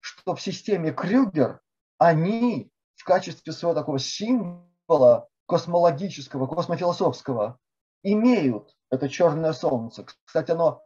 что 0.00 0.34
в 0.34 0.40
системе 0.40 0.92
Крюгер 0.92 1.60
они 1.98 2.70
в 2.94 3.04
качестве 3.04 3.52
своего 3.52 3.74
такого 3.74 3.98
символа 3.98 5.28
космологического, 5.46 6.46
космофилософского 6.46 7.58
имеют 8.02 8.77
это 8.90 9.08
черное 9.08 9.52
солнце. 9.52 10.04
Кстати, 10.24 10.50
оно 10.52 10.82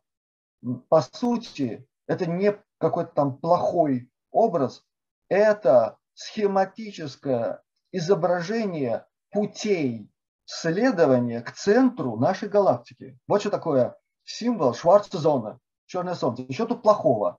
по 0.89 1.03
сути 1.03 1.87
Это 2.07 2.27
не 2.27 2.57
какой-то 2.79 3.13
там 3.13 3.39
плохой 3.39 4.11
образ, 4.31 4.85
это 5.29 5.99
схематическое 6.15 7.63
изображение 7.93 9.07
путей 9.31 10.11
следования 10.45 11.41
к 11.41 11.53
центру 11.53 12.17
нашей 12.17 12.49
галактики. 12.49 13.19
Вот 13.27 13.41
что 13.41 13.51
такое 13.51 13.97
символ 14.25 14.75
Шварца-зона, 14.75 15.61
черное 15.87 16.15
солнце. 16.15 16.43
Еще 16.43 16.67
тут 16.67 16.83
плохого. 16.83 17.39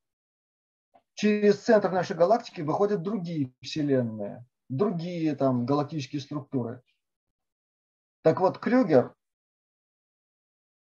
Через 1.16 1.60
центр 1.60 1.92
нашей 1.92 2.16
галактики 2.16 2.62
выходят 2.62 3.04
другие 3.04 3.54
вселенные, 3.62 4.46
другие 4.70 5.36
там 5.36 5.66
галактические 5.66 6.22
структуры. 6.22 6.82
Так 8.24 8.40
вот, 8.40 8.58
Крюгер 8.58 9.14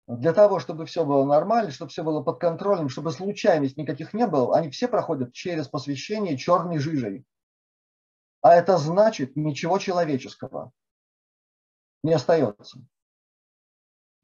для 0.06 0.32
того, 0.32 0.58
чтобы 0.58 0.86
все 0.86 1.04
было 1.04 1.24
нормально, 1.24 1.70
чтобы 1.70 1.90
все 1.90 2.02
было 2.02 2.22
под 2.22 2.40
контролем, 2.40 2.88
чтобы 2.88 3.12
случайность 3.12 3.76
никаких 3.76 4.14
не 4.14 4.26
было, 4.26 4.56
они 4.56 4.70
все 4.70 4.88
проходят 4.88 5.32
через 5.32 5.68
посвящение 5.68 6.36
черной 6.36 6.78
жижей. 6.78 7.24
А 8.40 8.54
это 8.54 8.76
значит 8.78 9.36
ничего 9.36 9.78
человеческого 9.78 10.72
не 12.02 12.12
остается. 12.12 12.80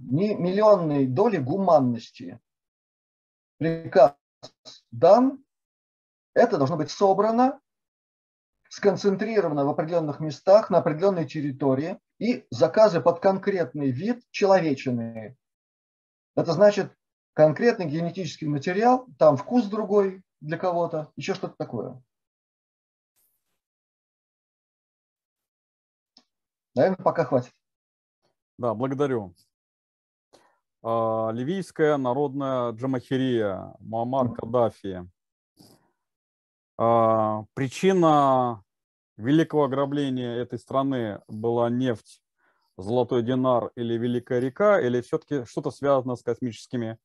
Ни 0.01 0.35
миллионной 0.35 1.07
доли 1.07 1.38
гуманности. 1.38 2.41
Приказ 3.59 4.14
дан, 4.91 5.45
это 6.35 6.59
должно 6.59 6.77
быть 6.77 6.91
собрано, 6.91 7.61
сконцентрировано 8.69 9.64
в 9.64 9.71
определенных 9.71 10.21
местах, 10.21 10.71
на 10.71 10.79
определенной 10.79 11.27
территории, 11.27 11.99
и 12.19 12.47
заказы 12.51 13.01
под 13.01 13.21
конкретный 13.21 13.91
вид 13.91 14.23
человеченные. 14.31 15.37
Это 16.38 16.53
значит 16.53 16.96
конкретный 17.33 17.87
генетический 17.87 18.46
материал, 18.46 19.09
там 19.18 19.37
вкус 19.37 19.64
другой 19.66 20.22
для 20.40 20.57
кого-то, 20.57 21.11
еще 21.16 21.35
что-то 21.35 21.57
такое. 21.59 22.01
Наверное, 26.77 27.03
пока 27.03 27.24
хватит. 27.24 27.53
Да, 28.57 28.72
благодарю. 28.74 29.35
А, 30.81 31.33
ливийская 31.33 31.96
народная 31.96 32.70
джамахирия, 32.70 33.74
Муаммар 33.81 34.33
Каддафи. 34.33 35.11
А, 36.77 37.46
причина 37.55 38.62
великого 39.16 39.64
ограбления 39.64 40.37
этой 40.37 40.61
страны 40.61 41.20
была 41.27 41.68
нефть, 41.68 42.22
золотой 42.79 43.23
динар 43.23 43.73
или 43.75 43.95
Великая 43.95 44.38
река, 44.38 44.81
или 44.81 45.01
все-таки 45.01 45.45
что-то 45.45 45.71
связано 45.71 46.17
с 46.17 46.23
космическими 46.23 46.99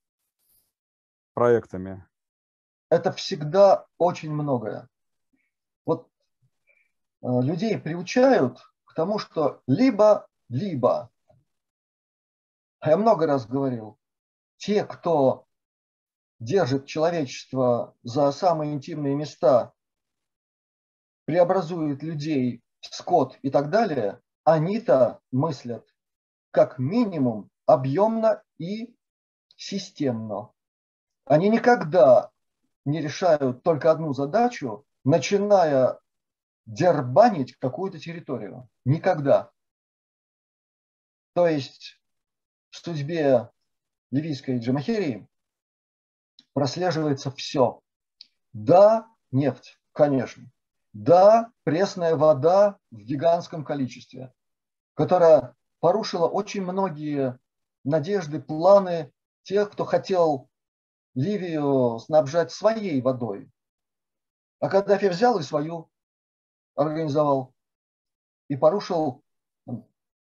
проектами? 1.33 2.07
Это 2.89 3.11
всегда 3.11 3.87
очень 3.97 4.31
многое. 4.31 4.87
Вот 5.85 6.07
э, 7.21 7.27
людей 7.41 7.77
приучают 7.79 8.59
к 8.85 8.93
тому, 8.93 9.17
что 9.17 9.61
либо-либо. 9.65 11.09
Я 12.85 12.97
много 12.97 13.25
раз 13.25 13.47
говорил, 13.47 13.97
те, 14.57 14.85
кто 14.85 15.47
держит 16.39 16.85
человечество 16.85 17.95
за 18.03 18.31
самые 18.31 18.73
интимные 18.73 19.15
места, 19.15 19.73
преобразует 21.25 22.03
людей 22.03 22.61
в 22.81 22.93
скот 22.93 23.39
и 23.41 23.49
так 23.49 23.69
далее, 23.69 24.21
они-то 24.43 25.21
мыслят 25.31 25.87
как 26.51 26.77
минимум 26.77 27.49
объемно 27.65 28.43
и 28.57 28.95
системно. 29.55 30.51
Они 31.25 31.49
никогда 31.49 32.31
не 32.85 33.01
решают 33.01 33.63
только 33.63 33.91
одну 33.91 34.13
задачу, 34.13 34.85
начиная 35.03 35.99
дербанить 36.65 37.55
какую-то 37.57 37.99
территорию. 37.99 38.69
Никогда. 38.85 39.51
То 41.33 41.47
есть 41.47 41.99
в 42.69 42.77
судьбе 42.77 43.49
ливийской 44.11 44.59
джамахерии 44.59 45.27
прослеживается 46.53 47.31
все. 47.31 47.81
Да, 48.53 49.07
нефть, 49.31 49.79
конечно. 49.91 50.51
Да, 50.93 51.51
пресная 51.63 52.15
вода 52.15 52.77
в 52.91 52.97
гигантском 52.97 53.65
количестве, 53.65 54.31
которая 54.93 55.55
порушила 55.79 56.27
очень 56.27 56.61
многие 56.61 57.39
надежды, 57.83 58.39
планы 58.39 59.11
тех, 59.41 59.71
кто 59.71 59.85
хотел 59.85 60.49
Ливию 61.15 61.99
снабжать 61.99 62.51
своей 62.51 63.01
водой. 63.01 63.51
А 64.59 64.69
Каддафи 64.69 65.09
взял 65.09 65.37
и 65.39 65.43
свою 65.43 65.89
организовал 66.75 67.53
и 68.47 68.55
порушил 68.55 69.23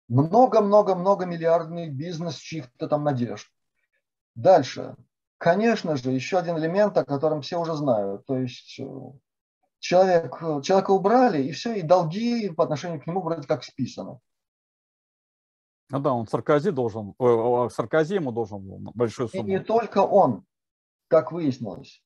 много-много-много 0.08 1.26
миллиардный 1.26 1.88
бизнес 1.88 2.36
чьих-то 2.36 2.88
там 2.88 3.04
надежд. 3.04 3.46
Дальше. 4.34 4.96
Конечно 5.38 5.96
же, 5.96 6.10
еще 6.10 6.38
один 6.38 6.56
элемент, 6.56 6.96
о 6.96 7.04
котором 7.04 7.42
все 7.42 7.60
уже 7.60 7.74
знают. 7.74 8.24
То 8.26 8.38
есть 8.38 8.78
э, 8.80 8.84
человек, 9.78 10.38
человека 10.64 10.90
убрали, 10.90 11.42
и 11.42 11.52
все, 11.52 11.74
и 11.74 11.82
долги 11.82 12.50
по 12.50 12.64
отношению 12.64 13.00
к 13.00 13.06
нему 13.06 13.20
вроде 13.20 13.46
как 13.46 13.64
списаны. 13.64 14.18
Ну 15.88 16.00
да, 16.00 16.12
он 16.12 16.26
Саркози 16.26 16.70
должен, 16.70 17.14
о, 17.18 17.68
Саркози 17.68 18.14
ему 18.14 18.32
должен 18.32 18.66
был 18.66 18.92
большую 18.94 19.28
сумму. 19.28 19.46
И 19.46 19.50
не 19.50 19.60
только 19.60 19.98
он, 19.98 20.44
как 21.08 21.30
выяснилось. 21.30 22.02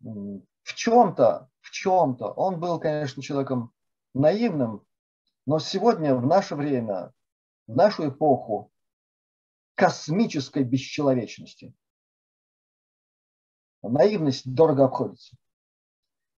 В 0.00 0.74
чем-то, 0.74 1.48
в 1.60 1.70
чем-то 1.70 2.26
он 2.26 2.60
был, 2.60 2.78
конечно, 2.78 3.22
человеком 3.22 3.72
наивным, 4.14 4.84
но 5.46 5.58
сегодня, 5.58 6.14
в 6.14 6.26
наше 6.26 6.56
время, 6.56 7.12
в 7.66 7.74
нашу 7.74 8.10
эпоху 8.10 8.70
космической 9.74 10.64
бесчеловечности, 10.64 11.72
наивность 13.82 14.52
дорого 14.52 14.84
обходится. 14.84 15.36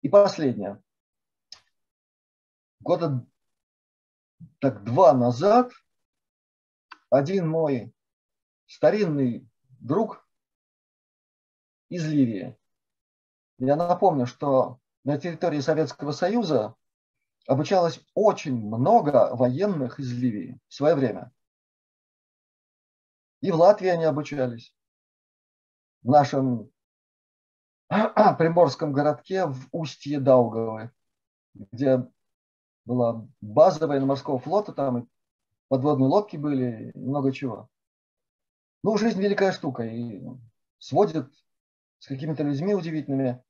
И 0.03 0.09
последнее. 0.09 0.83
Года 2.81 3.27
так 4.61 4.85
два 4.85 5.13
назад 5.13 5.73
один 7.11 7.49
мой 7.49 7.93
старинный 8.67 9.49
друг 9.81 10.27
из 11.89 12.07
Ливии. 12.07 12.57
Я 13.59 13.77
напомню, 13.77 14.27
что 14.27 14.81
на 15.05 15.19
территории 15.19 15.61
Советского 15.61 16.13
Союза 16.13 16.77
обучалось 17.47 18.01
очень 18.15 18.55
много 18.55 19.35
военных 19.35 19.99
из 19.99 20.13
Ливии 20.13 20.61
в 20.69 20.75
свое 20.75 20.95
время. 20.95 21.33
И 23.41 23.51
в 23.51 23.57
Латвии 23.57 23.89
они 23.89 24.05
обучались. 24.05 24.75
В 26.03 26.11
нашем 26.11 26.71
приморском 27.89 28.93
городке 28.93 29.47
в 29.47 29.69
устье 29.73 30.21
Даугавы, 30.21 30.91
где 31.55 32.07
была 32.85 33.27
база 33.41 33.87
военно-морского 33.87 34.39
флота, 34.39 34.73
там 34.73 34.99
и 34.99 35.07
подводные 35.69 36.09
лодки 36.09 36.37
были, 36.37 36.93
и 36.95 36.99
много 36.99 37.33
чего. 37.33 37.69
Ну, 38.83 38.97
жизнь 38.97 39.21
великая 39.21 39.53
штука, 39.53 39.83
и 39.83 40.23
сводит 40.79 41.33
с 41.99 42.07
какими-то 42.07 42.43
людьми 42.43 42.75
удивительными. 42.75 43.43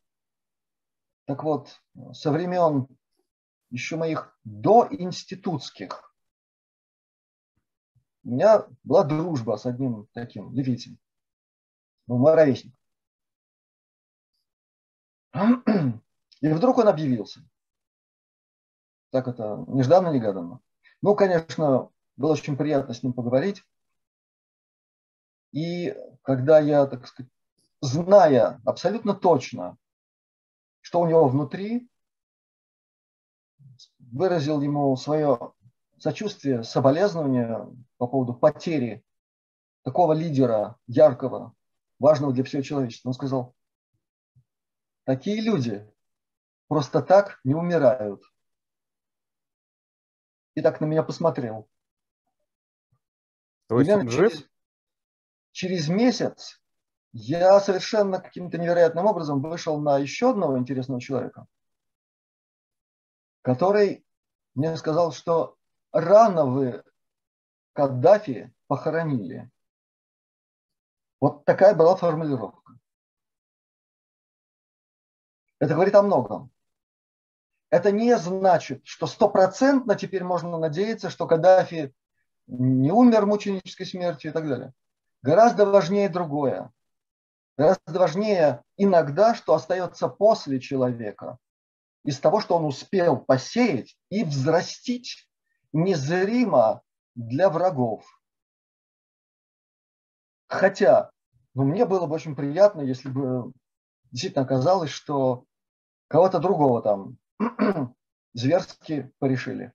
Так 1.26 1.44
вот, 1.44 1.80
со 2.12 2.30
времен 2.32 2.88
еще 3.70 3.96
моих 3.96 4.36
доинститутских 4.44 6.14
у 8.24 8.30
меня 8.30 8.66
была 8.82 9.04
дружба 9.04 9.56
с 9.56 9.66
одним 9.66 10.08
таким 10.12 10.52
ливийцем, 10.52 10.98
ну, 12.06 12.18
мой 12.18 12.34
ровесник. 12.34 12.77
И 15.34 16.48
вдруг 16.48 16.78
он 16.78 16.88
объявился. 16.88 17.40
Так 19.10 19.28
это 19.28 19.64
нежданно-негаданно. 19.66 20.60
Ну, 21.02 21.14
конечно, 21.14 21.90
было 22.16 22.32
очень 22.32 22.56
приятно 22.56 22.94
с 22.94 23.02
ним 23.02 23.12
поговорить. 23.12 23.64
И 25.52 25.96
когда 26.22 26.58
я, 26.58 26.86
так 26.86 27.06
сказать, 27.06 27.30
зная 27.80 28.60
абсолютно 28.64 29.14
точно, 29.14 29.78
что 30.80 31.00
у 31.00 31.06
него 31.06 31.28
внутри, 31.28 31.88
выразил 33.98 34.60
ему 34.60 34.96
свое 34.96 35.52
сочувствие, 35.98 36.62
соболезнование 36.64 37.66
по 37.96 38.06
поводу 38.06 38.34
потери 38.34 39.04
такого 39.82 40.12
лидера 40.12 40.76
яркого, 40.86 41.54
важного 41.98 42.32
для 42.32 42.44
всего 42.44 42.62
человечества. 42.62 43.08
Он 43.08 43.14
сказал, 43.14 43.54
такие 45.08 45.40
люди 45.40 45.90
просто 46.66 47.00
так 47.00 47.40
не 47.42 47.54
умирают. 47.54 48.22
И 50.54 50.60
так 50.60 50.82
на 50.82 50.84
меня 50.84 51.02
посмотрел. 51.02 51.66
То 53.68 53.80
есть 53.80 53.90
он 53.90 54.10
жив? 54.10 54.32
Через, 54.32 54.50
через 55.52 55.88
месяц 55.88 56.60
я 57.12 57.58
совершенно 57.58 58.20
каким-то 58.20 58.58
невероятным 58.58 59.06
образом 59.06 59.40
вышел 59.40 59.80
на 59.80 59.96
еще 59.96 60.32
одного 60.32 60.58
интересного 60.58 61.00
человека, 61.00 61.46
который 63.40 64.04
мне 64.54 64.76
сказал, 64.76 65.12
что 65.12 65.56
рано 65.90 66.44
вы 66.44 66.84
Каддафи 67.72 68.54
похоронили. 68.66 69.50
Вот 71.18 71.46
такая 71.46 71.74
была 71.74 71.96
формулировка. 71.96 72.67
Это 75.60 75.74
говорит 75.74 75.94
о 75.94 76.02
многом. 76.02 76.50
Это 77.70 77.90
не 77.90 78.16
значит, 78.16 78.86
что 78.86 79.06
стопроцентно 79.06 79.94
теперь 79.94 80.24
можно 80.24 80.56
надеяться, 80.56 81.10
что 81.10 81.26
Каддафи 81.26 81.94
не 82.46 82.90
умер 82.90 83.26
мученической 83.26 83.84
смертью 83.84 84.30
и 84.30 84.34
так 84.34 84.48
далее. 84.48 84.72
Гораздо 85.22 85.66
важнее 85.66 86.08
другое. 86.08 86.72
Гораздо 87.58 87.98
важнее 87.98 88.62
иногда, 88.76 89.34
что 89.34 89.54
остается 89.54 90.08
после 90.08 90.60
человека, 90.60 91.38
из 92.04 92.18
того, 92.20 92.40
что 92.40 92.56
он 92.56 92.64
успел 92.64 93.18
посеять 93.18 93.98
и 94.08 94.24
взрастить 94.24 95.28
незримо 95.72 96.82
для 97.14 97.50
врагов. 97.50 98.06
Хотя, 100.46 101.10
ну, 101.54 101.64
мне 101.64 101.84
было 101.84 102.06
бы 102.06 102.14
очень 102.14 102.34
приятно, 102.34 102.80
если 102.80 103.10
бы 103.10 103.52
действительно 104.10 104.44
оказалось, 104.44 104.90
что 104.90 105.44
кого-то 106.08 106.40
другого 106.40 106.82
там 106.82 107.18
зверски 108.32 109.12
порешили. 109.18 109.72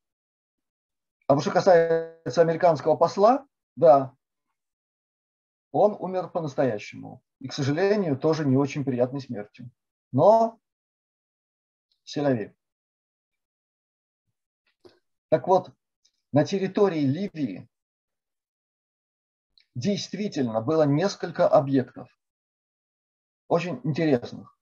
А 1.28 1.40
что 1.40 1.52
касается 1.52 2.42
американского 2.42 2.96
посла, 2.96 3.48
да, 3.76 4.16
он 5.72 5.96
умер 6.00 6.30
по-настоящему. 6.30 7.24
И, 7.40 7.48
к 7.48 7.54
сожалению, 7.54 8.18
тоже 8.18 8.46
не 8.46 8.58
очень 8.58 8.86
приятной 8.86 9.22
смертью. 9.22 9.72
Но 10.12 10.60
силовик. 12.04 12.56
Так 15.30 15.48
вот, 15.48 15.72
на 16.32 16.46
территории 16.46 17.02
Ливии 17.02 17.68
действительно 19.76 20.62
было 20.62 20.84
несколько 20.84 21.48
объектов, 21.48 22.08
очень 23.48 23.82
интересных, 23.84 24.58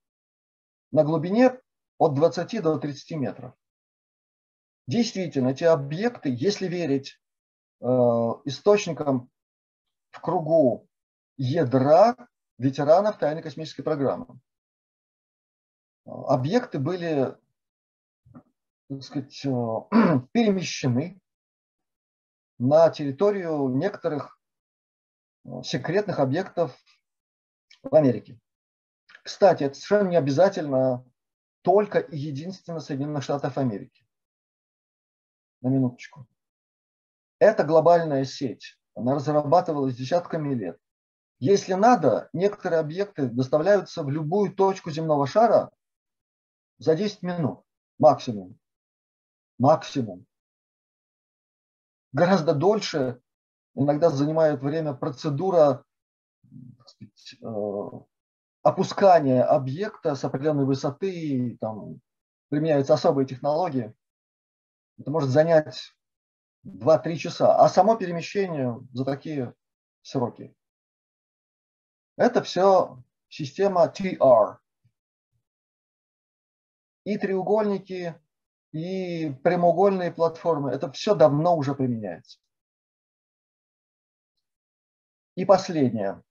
на 0.91 1.03
глубине 1.03 1.61
от 2.02 2.16
20 2.16 2.64
до 2.64 2.80
30 2.80 3.12
метров. 3.12 3.54
Действительно, 4.88 5.50
эти 5.50 5.64
объекты, 5.66 6.36
если 6.36 6.68
верить 6.68 7.22
э, 7.80 7.86
источникам 8.46 9.30
в 10.10 10.20
кругу 10.20 10.88
ядра 11.38 12.16
ветеранов 12.58 13.20
тайной 13.20 13.44
космической 13.44 13.84
программы, 13.84 14.40
объекты 16.06 16.80
были 16.80 17.38
так 18.90 19.04
сказать, 19.04 19.46
э, 19.46 19.50
перемещены 20.34 21.22
на 22.58 22.90
территорию 22.90 23.70
некоторых 23.70 24.40
э, 25.46 25.62
секретных 25.64 26.18
объектов 26.18 26.76
в 27.84 27.96
Америке. 27.96 28.40
Кстати, 29.24 29.66
это 29.66 29.76
совершенно 29.76 30.10
не 30.10 30.18
обязательно 30.18 31.06
только 31.62 32.00
и 32.00 32.17
единственно 32.17 32.80
Соединенных 32.80 33.24
Штатов 33.24 33.58
Америки. 33.58 34.06
На 35.62 35.69
минуточку. 35.69 36.28
Это 37.39 37.63
глобальная 37.63 38.26
сеть. 38.26 38.78
Она 38.95 39.15
разрабатывалась 39.15 39.95
десятками 39.95 40.54
лет. 40.54 40.78
Если 41.39 41.74
надо, 41.74 42.30
некоторые 42.34 42.80
объекты 42.80 43.28
доставляются 43.28 44.04
в 44.04 44.10
любую 44.10 44.54
точку 44.54 44.91
земного 44.91 45.26
шара 45.26 45.71
за 46.78 46.95
10 46.95 47.24
минут 47.24 47.63
максимум. 47.97 48.58
Максимум. 49.58 50.26
Гораздо 52.12 52.54
дольше 52.54 53.21
иногда 53.76 54.10
занимает 54.10 54.62
время 54.62 54.93
процедура 54.93 55.86
сказать, 56.86 57.36
э, 57.41 58.11
опускания 58.63 59.43
объекта 59.43 60.15
с 60.15 60.24
определенной 60.24 60.65
высоты, 60.65 61.58
там 61.60 62.00
применяются 62.50 62.93
особые 62.93 63.26
технологии. 63.26 63.93
Это 65.00 65.10
может 65.10 65.30
занять 65.30 65.95
2-3 66.65 67.15
часа. 67.15 67.56
А 67.56 67.69
само 67.69 67.95
перемещение 67.95 68.80
за 68.93 69.06
такие 69.06 69.54
сроки. 70.02 70.56
Это 72.17 72.43
все 72.43 73.02
система 73.30 73.86
TR 73.86 74.58
и 77.04 77.17
треугольники, 77.17 78.15
и 78.71 79.32
прямоугольные 79.43 80.12
платформы. 80.12 80.71
Это 80.71 80.91
все 80.91 81.15
давно 81.15 81.58
уже 81.58 81.74
применяется. 81.74 82.39
И 85.36 85.45
последнее. 85.45 86.21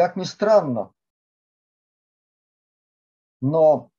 Как 0.00 0.16
ни 0.16 0.24
странно, 0.24 0.94
но 3.42 3.92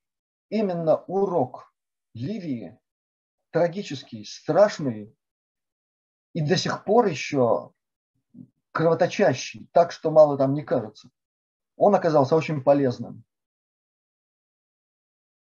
именно 0.50 0.96
урок 1.04 1.72
Ливии 2.16 2.80
трагический, 3.52 4.26
страшный 4.26 5.16
и 6.34 6.42
до 6.42 6.58
сих 6.58 6.86
пор 6.86 7.06
еще 7.06 7.72
кровоточащий, 8.72 9.70
так 9.74 9.92
что 9.92 10.10
мало 10.10 10.40
там 10.40 10.56
не 10.56 10.64
кажется– 10.64 11.12
он 11.78 11.94
оказался 11.94 12.36
очень 12.36 12.64
полезным. 12.64 13.24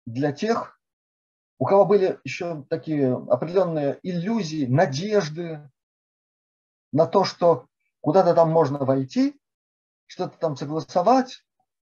Для 0.06 0.34
тех, 0.34 0.82
у 1.60 1.66
кого 1.66 1.86
были 1.86 2.20
еще 2.26 2.66
такие 2.70 3.16
определенные 3.16 4.02
иллюзии, 4.04 4.66
надежды 4.66 5.72
на 6.92 7.06
то, 7.06 7.24
что 7.24 7.68
куда-то 8.02 8.34
там 8.34 8.52
можно 8.52 8.80
войти, 8.80 9.41
что-то 10.12 10.38
там 10.38 10.58
согласовать, 10.58 11.46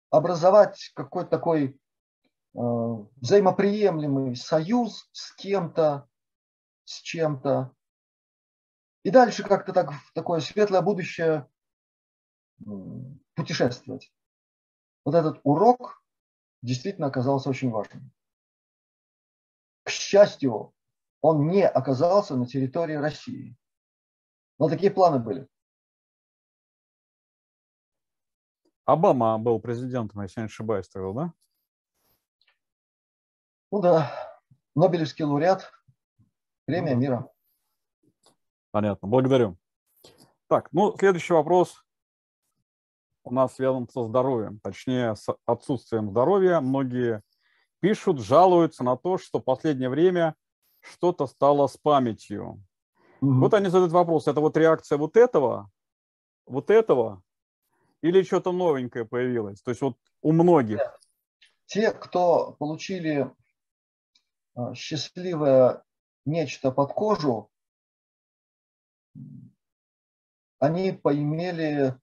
образовать 0.10 0.92
какой-то 0.96 1.30
такой 1.30 1.68
э, 1.68 2.60
взаимоприемлемый 3.18 4.36
союз 4.36 5.08
с 5.12 5.36
кем-то, 5.36 6.10
с 6.86 7.02
чем-то. 7.02 7.72
И 9.04 9.12
дальше 9.12 9.44
как-то 9.44 9.74
так 9.74 9.92
в 9.92 10.14
такое 10.14 10.40
светлое 10.40 10.82
будущее 10.82 11.48
путешествовать 13.36 14.12
вот 15.04 15.14
этот 15.14 15.40
урок 15.44 16.02
действительно 16.64 17.08
оказался 17.08 17.52
очень 17.52 17.70
важным. 17.70 18.12
К 19.84 19.92
счастью, 19.92 20.74
он 21.22 21.48
не 21.48 21.68
оказался 21.68 22.36
на 22.36 22.48
территории 22.48 22.96
России. 22.96 23.56
Но 24.58 24.68
такие 24.68 24.92
планы 24.92 25.20
были. 25.20 25.48
Обама 28.86 29.38
был 29.40 29.60
президентом, 29.60 30.22
если 30.22 30.42
не 30.42 30.46
ошибаюсь, 30.46 30.88
тогда, 30.88 31.12
да? 31.12 31.34
Ну 33.72 33.82
да, 33.82 34.12
Нобелевский 34.76 35.26
лауреат, 35.26 35.72
премия 36.66 36.96
мира. 36.96 37.30
Понятно, 38.72 39.08
благодарю. 39.08 39.58
Так, 40.48 40.72
ну, 40.72 40.96
следующий 40.98 41.34
вопрос 41.34 41.84
у 43.24 43.34
нас 43.34 43.56
связан 43.56 43.90
со 43.90 44.04
здоровьем, 44.04 44.60
точнее 44.60 45.16
с 45.16 45.36
отсутствием 45.46 46.12
здоровья. 46.12 46.60
Многие 46.60 47.24
пишут, 47.80 48.20
жалуются 48.20 48.84
на 48.84 48.98
то, 48.98 49.18
что 49.18 49.40
в 49.40 49.44
последнее 49.44 49.90
время 49.90 50.36
что-то 50.80 51.26
стало 51.26 51.66
с 51.66 51.78
памятью. 51.78 52.64
Угу. 53.22 53.34
Вот 53.40 53.54
они 53.56 53.70
задают 53.70 53.92
вопрос, 53.92 54.28
это 54.28 54.42
вот 54.42 54.56
реакция 54.58 55.00
вот 55.00 55.18
этого, 55.18 55.72
вот 56.46 56.70
этого, 56.70 57.24
или 58.06 58.22
что-то 58.22 58.52
новенькое 58.52 59.04
появилось? 59.04 59.62
То 59.64 59.72
есть 59.72 59.82
вот 59.82 59.98
у 60.22 60.32
многих. 60.32 60.80
Те, 61.66 61.92
кто 61.92 62.52
получили 62.60 63.34
а, 64.54 64.76
счастливое 64.76 65.84
нечто 66.24 66.72
под 66.72 66.94
кожу, 66.94 67.52
они 70.60 70.92
поимели 70.92 72.00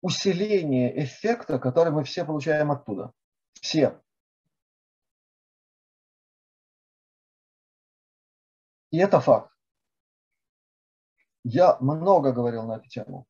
усиление 0.00 1.04
эффекта, 1.04 1.60
который 1.60 1.92
мы 1.92 2.02
все 2.02 2.24
получаем 2.24 2.72
оттуда. 2.72 3.12
Все. 3.60 4.02
И 8.90 8.98
это 8.98 9.20
факт. 9.20 9.52
Я 11.44 11.76
много 11.78 12.32
говорил 12.32 12.64
на 12.64 12.78
эту 12.78 12.88
тему 12.88 13.28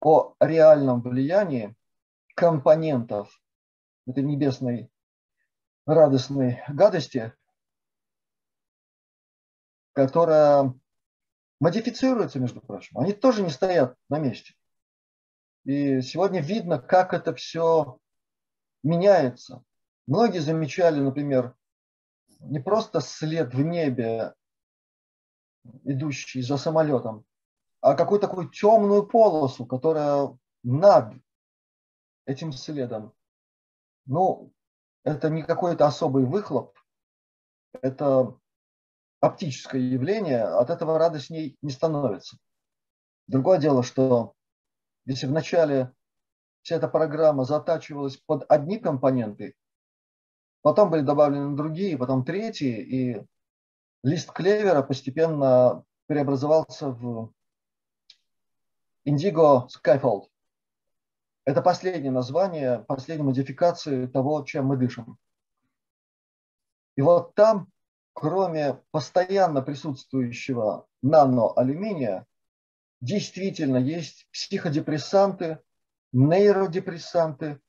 о 0.00 0.34
реальном 0.40 1.02
влиянии 1.02 1.76
компонентов 2.34 3.42
этой 4.06 4.22
небесной 4.22 4.90
радостной 5.86 6.62
гадости, 6.68 7.32
которая 9.92 10.74
модифицируются, 11.60 12.40
между 12.40 12.60
прочим. 12.60 12.98
Они 12.98 13.12
тоже 13.12 13.42
не 13.42 13.50
стоят 13.50 13.96
на 14.08 14.18
месте. 14.18 14.54
И 15.64 16.00
сегодня 16.00 16.40
видно, 16.40 16.78
как 16.78 17.12
это 17.12 17.34
все 17.34 17.98
меняется. 18.82 19.62
Многие 20.06 20.38
замечали, 20.38 21.00
например, 21.00 21.54
не 22.40 22.58
просто 22.58 23.00
след 23.00 23.52
в 23.54 23.60
небе, 23.60 24.34
идущий 25.84 26.40
за 26.40 26.56
самолетом, 26.56 27.26
а 27.80 27.94
какую-то 27.94 28.28
такую 28.28 28.50
темную 28.50 29.06
полосу, 29.06 29.66
которая 29.66 30.36
над 30.62 31.14
этим 32.26 32.52
следом. 32.52 33.12
Ну, 34.06 34.52
это 35.04 35.30
не 35.30 35.42
какой-то 35.42 35.86
особый 35.86 36.24
выхлоп, 36.24 36.78
это 37.80 38.36
оптическое 39.20 39.80
явление, 39.80 40.44
от 40.44 40.70
этого 40.70 40.98
радостней 40.98 41.56
не 41.62 41.70
становится. 41.70 42.38
Другое 43.26 43.58
дело, 43.58 43.82
что 43.82 44.34
если 45.06 45.26
вначале 45.26 45.92
вся 46.62 46.76
эта 46.76 46.88
программа 46.88 47.44
затачивалась 47.44 48.16
под 48.16 48.44
одни 48.50 48.78
компоненты, 48.78 49.54
потом 50.62 50.90
были 50.90 51.02
добавлены 51.02 51.56
другие, 51.56 51.96
потом 51.96 52.24
третьи, 52.24 52.80
и 52.80 53.26
лист 54.02 54.32
клевера 54.32 54.82
постепенно 54.82 55.84
преобразовался 56.06 56.90
в 56.90 57.32
Indigo 59.10 59.66
Skyfold. 59.68 60.26
Это 61.44 61.62
последнее 61.62 62.12
название, 62.12 62.84
последняя 62.86 63.24
модификация 63.24 64.06
того, 64.06 64.44
чем 64.44 64.66
мы 64.66 64.76
дышим. 64.76 65.18
И 66.94 67.02
вот 67.02 67.34
там, 67.34 67.72
кроме 68.12 68.74
постоянно 68.92 69.62
присутствующего 69.62 70.86
наноалюминия, 71.02 72.24
действительно 73.00 73.78
есть 73.78 74.28
психодепрессанты, 74.30 75.58
нейродепрессанты 76.12 77.60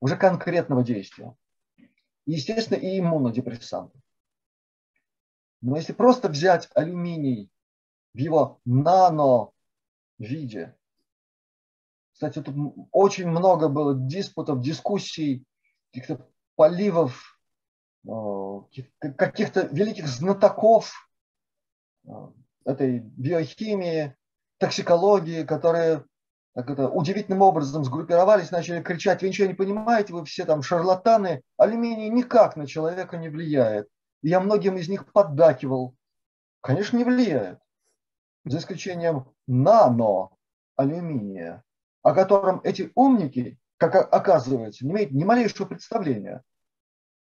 уже 0.00 0.16
конкретного 0.16 0.84
действия. 0.84 1.34
естественно, 2.26 2.78
и 2.78 3.00
иммунодепрессанты. 3.00 3.98
Но 5.62 5.76
если 5.76 5.94
просто 5.94 6.28
взять 6.28 6.68
алюминий 6.74 7.50
в 8.14 8.18
его 8.18 8.60
нано 8.64 9.52
виде, 10.18 10.76
кстати, 12.12 12.40
тут 12.40 12.54
очень 12.92 13.28
много 13.28 13.68
было 13.68 13.94
диспутов, 13.94 14.62
дискуссий, 14.62 15.44
каких-то 15.92 16.26
поливов, 16.54 17.38
э, 18.08 18.60
каких-то 19.18 19.68
великих 19.72 20.08
знатоков 20.08 21.10
э, 22.06 22.10
этой 22.64 23.00
биохимии, 23.00 24.16
токсикологии, 24.58 25.44
которые 25.44 26.04
так 26.56 26.70
это, 26.70 26.88
удивительным 26.88 27.42
образом 27.42 27.84
сгруппировались, 27.84 28.50
начали 28.50 28.82
кричать, 28.82 29.20
вы 29.20 29.28
ничего 29.28 29.46
не 29.46 29.52
понимаете, 29.52 30.14
вы 30.14 30.24
все 30.24 30.46
там 30.46 30.62
шарлатаны, 30.62 31.42
алюминий 31.58 32.08
никак 32.08 32.56
на 32.56 32.66
человека 32.66 33.18
не 33.18 33.28
влияет. 33.28 33.88
Я 34.22 34.40
многим 34.40 34.78
из 34.78 34.88
них 34.88 35.12
поддакивал. 35.12 35.94
Конечно, 36.62 36.96
не 36.96 37.04
влияет. 37.04 37.58
За 38.46 38.56
исключением 38.56 39.26
нано 39.46 40.30
алюминия, 40.76 41.64
о 42.02 42.14
котором 42.14 42.60
эти 42.64 42.92
умники, 42.94 43.58
как 43.78 43.94
оказывается, 43.94 44.84
не 44.84 44.92
имеют 44.92 45.12
ни 45.12 45.24
малейшего 45.24 45.66
представления. 45.66 46.42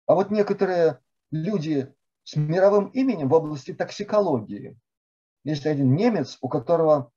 А 0.06 0.14
вот 0.14 0.30
некоторые 0.30 1.00
люди 1.30 1.92
с 2.24 2.36
мировым 2.36 2.88
именем 2.88 3.28
в 3.28 3.34
области 3.34 3.72
токсикологии. 3.72 4.78
Есть 5.44 5.66
один 5.66 5.94
немец, 5.94 6.38
у 6.40 6.48
которого 6.48 7.10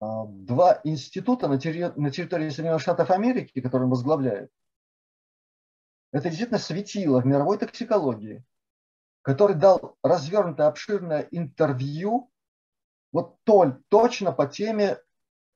а, 0.00 0.24
два 0.26 0.80
института 0.82 1.46
на 1.46 1.58
территории, 1.58 2.48
Соединенных 2.48 2.82
Штатов 2.82 3.10
Америки, 3.10 3.60
которые 3.60 3.84
он 3.84 3.90
возглавляет. 3.90 4.50
Это 6.10 6.28
действительно 6.28 6.58
светило 6.58 7.20
в 7.20 7.26
мировой 7.26 7.56
токсикологии, 7.56 8.44
который 9.22 9.54
дал 9.54 9.96
развернутое 10.02 10.66
обширное 10.66 11.28
интервью 11.30 12.31
вот 13.12 13.36
толь, 13.44 13.80
точно 13.88 14.32
по 14.32 14.46
теме, 14.46 14.98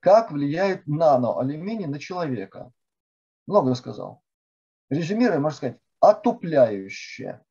как 0.00 0.30
влияет 0.30 0.86
наноалюминий 0.86 1.86
на 1.86 1.98
человека. 1.98 2.70
Много 3.46 3.74
сказал. 3.74 4.22
Резюмируя, 4.90 5.40
можно 5.40 5.56
сказать, 5.56 5.80
отупляющее. 6.00 7.44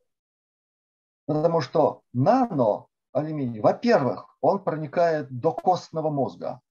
Потому 1.25 1.59
что 1.61 2.03
наноалюминий, 2.13 3.59
во-первых, 3.59 4.37
он 4.41 4.63
проникает 4.63 5.27
до 5.29 5.51
костного 5.51 6.09
мозга. 6.09 6.61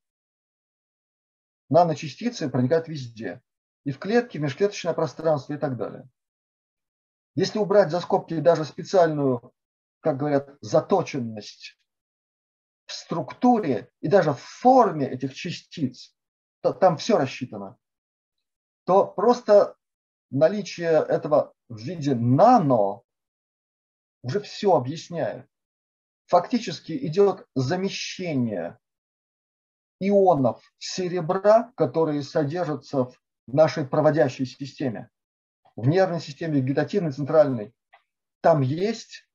Наночастицы 1.68 2.48
проникают 2.48 2.86
везде. 2.88 3.42
И 3.84 3.90
в 3.90 3.98
клетки, 3.98 4.38
в 4.38 4.42
межклеточное 4.42 4.94
пространство 4.94 5.54
и 5.54 5.58
так 5.58 5.76
далее. 5.76 6.08
Если 7.34 7.58
убрать 7.58 7.90
за 7.90 8.00
скобки 8.00 8.38
даже 8.38 8.64
специальную, 8.64 9.52
как 10.00 10.18
говорят, 10.18 10.56
заточенность 10.60 11.76
в 12.86 12.92
структуре 12.92 13.90
и 14.00 14.08
даже 14.08 14.32
в 14.32 14.40
форме 14.40 15.06
этих 15.06 15.34
частиц, 15.34 16.14
то 16.60 16.72
там 16.72 16.96
все 16.96 17.18
рассчитано, 17.18 17.78
то 18.84 19.06
просто 19.06 19.76
наличие 20.30 21.04
этого 21.06 21.54
в 21.68 21.78
виде 21.78 22.14
нано 22.14 23.02
уже 24.22 24.40
все 24.40 24.74
объясняет. 24.74 25.48
Фактически 26.26 26.92
идет 27.06 27.46
замещение 27.54 28.78
ионов 30.00 30.62
серебра, 30.78 31.72
которые 31.76 32.22
содержатся 32.22 33.04
в 33.46 33.54
нашей 33.54 33.86
проводящей 33.86 34.46
системе, 34.46 35.10
в 35.76 35.86
нервной 35.86 36.20
системе 36.20 36.60
вегетативной, 36.60 37.12
центральной. 37.12 37.74
Там 38.40 38.62
есть 38.62 39.28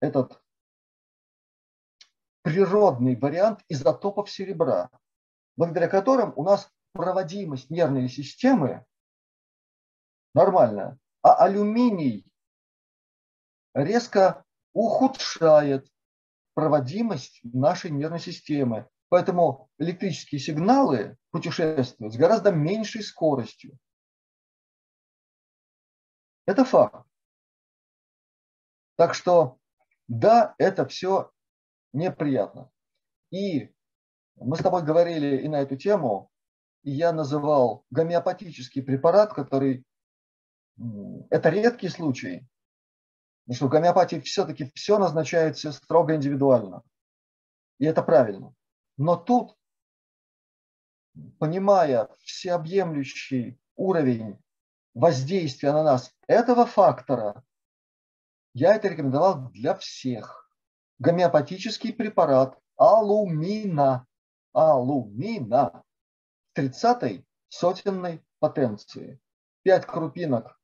этот 0.00 0.42
природный 2.48 3.14
вариант 3.14 3.60
изотопов 3.68 4.30
серебра, 4.30 4.88
благодаря 5.56 5.86
которым 5.86 6.32
у 6.34 6.42
нас 6.42 6.72
проводимость 6.92 7.68
нервной 7.68 8.08
системы 8.08 8.86
нормальная, 10.34 10.98
а 11.20 11.34
алюминий 11.44 12.24
резко 13.74 14.44
ухудшает 14.72 15.92
проводимость 16.54 17.40
нашей 17.42 17.90
нервной 17.90 18.20
системы. 18.20 18.88
Поэтому 19.10 19.68
электрические 19.78 20.38
сигналы 20.38 21.18
путешествуют 21.30 22.14
с 22.14 22.16
гораздо 22.16 22.50
меньшей 22.50 23.02
скоростью. 23.02 23.78
Это 26.46 26.64
факт. 26.64 27.06
Так 28.96 29.12
что, 29.14 29.58
да, 30.08 30.54
это 30.56 30.86
все 30.86 31.30
неприятно. 31.92 32.70
И 33.30 33.72
мы 34.36 34.56
с 34.56 34.60
тобой 34.60 34.82
говорили 34.82 35.42
и 35.42 35.48
на 35.48 35.60
эту 35.60 35.76
тему, 35.76 36.30
и 36.82 36.90
я 36.90 37.12
называл 37.12 37.84
гомеопатический 37.90 38.82
препарат, 38.82 39.32
который 39.32 39.84
это 41.30 41.48
редкий 41.48 41.88
случай, 41.88 42.46
потому 43.44 43.56
что 43.56 43.66
в 43.66 43.70
гомеопатии 43.70 44.20
все-таки 44.20 44.70
все 44.74 44.98
назначается 44.98 45.72
строго 45.72 46.14
индивидуально. 46.14 46.82
И 47.78 47.84
это 47.84 48.02
правильно. 48.02 48.54
Но 48.96 49.16
тут, 49.16 49.56
понимая 51.38 52.08
всеобъемлющий 52.20 53.60
уровень 53.76 54.40
воздействия 54.94 55.72
на 55.72 55.82
нас 55.82 56.14
этого 56.26 56.66
фактора, 56.66 57.44
я 58.54 58.74
это 58.74 58.88
рекомендовал 58.88 59.50
для 59.50 59.74
всех 59.74 60.47
гомеопатический 60.98 61.92
препарат 61.92 62.58
алумина. 62.76 64.06
Алумина. 64.52 65.82
30 66.54 67.24
сотенной 67.48 68.24
потенции. 68.38 69.20
5 69.62 69.86
крупинок 69.86 70.60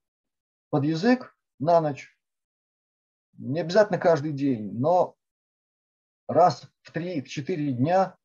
под 0.70 0.84
язык 0.84 1.36
на 1.58 1.80
ночь. 1.80 2.16
Не 3.38 3.60
обязательно 3.60 3.98
каждый 3.98 4.32
день, 4.32 4.72
но 4.78 5.16
раз 6.28 6.62
в 6.82 6.94
3-4 6.94 7.72
дня 7.72 8.16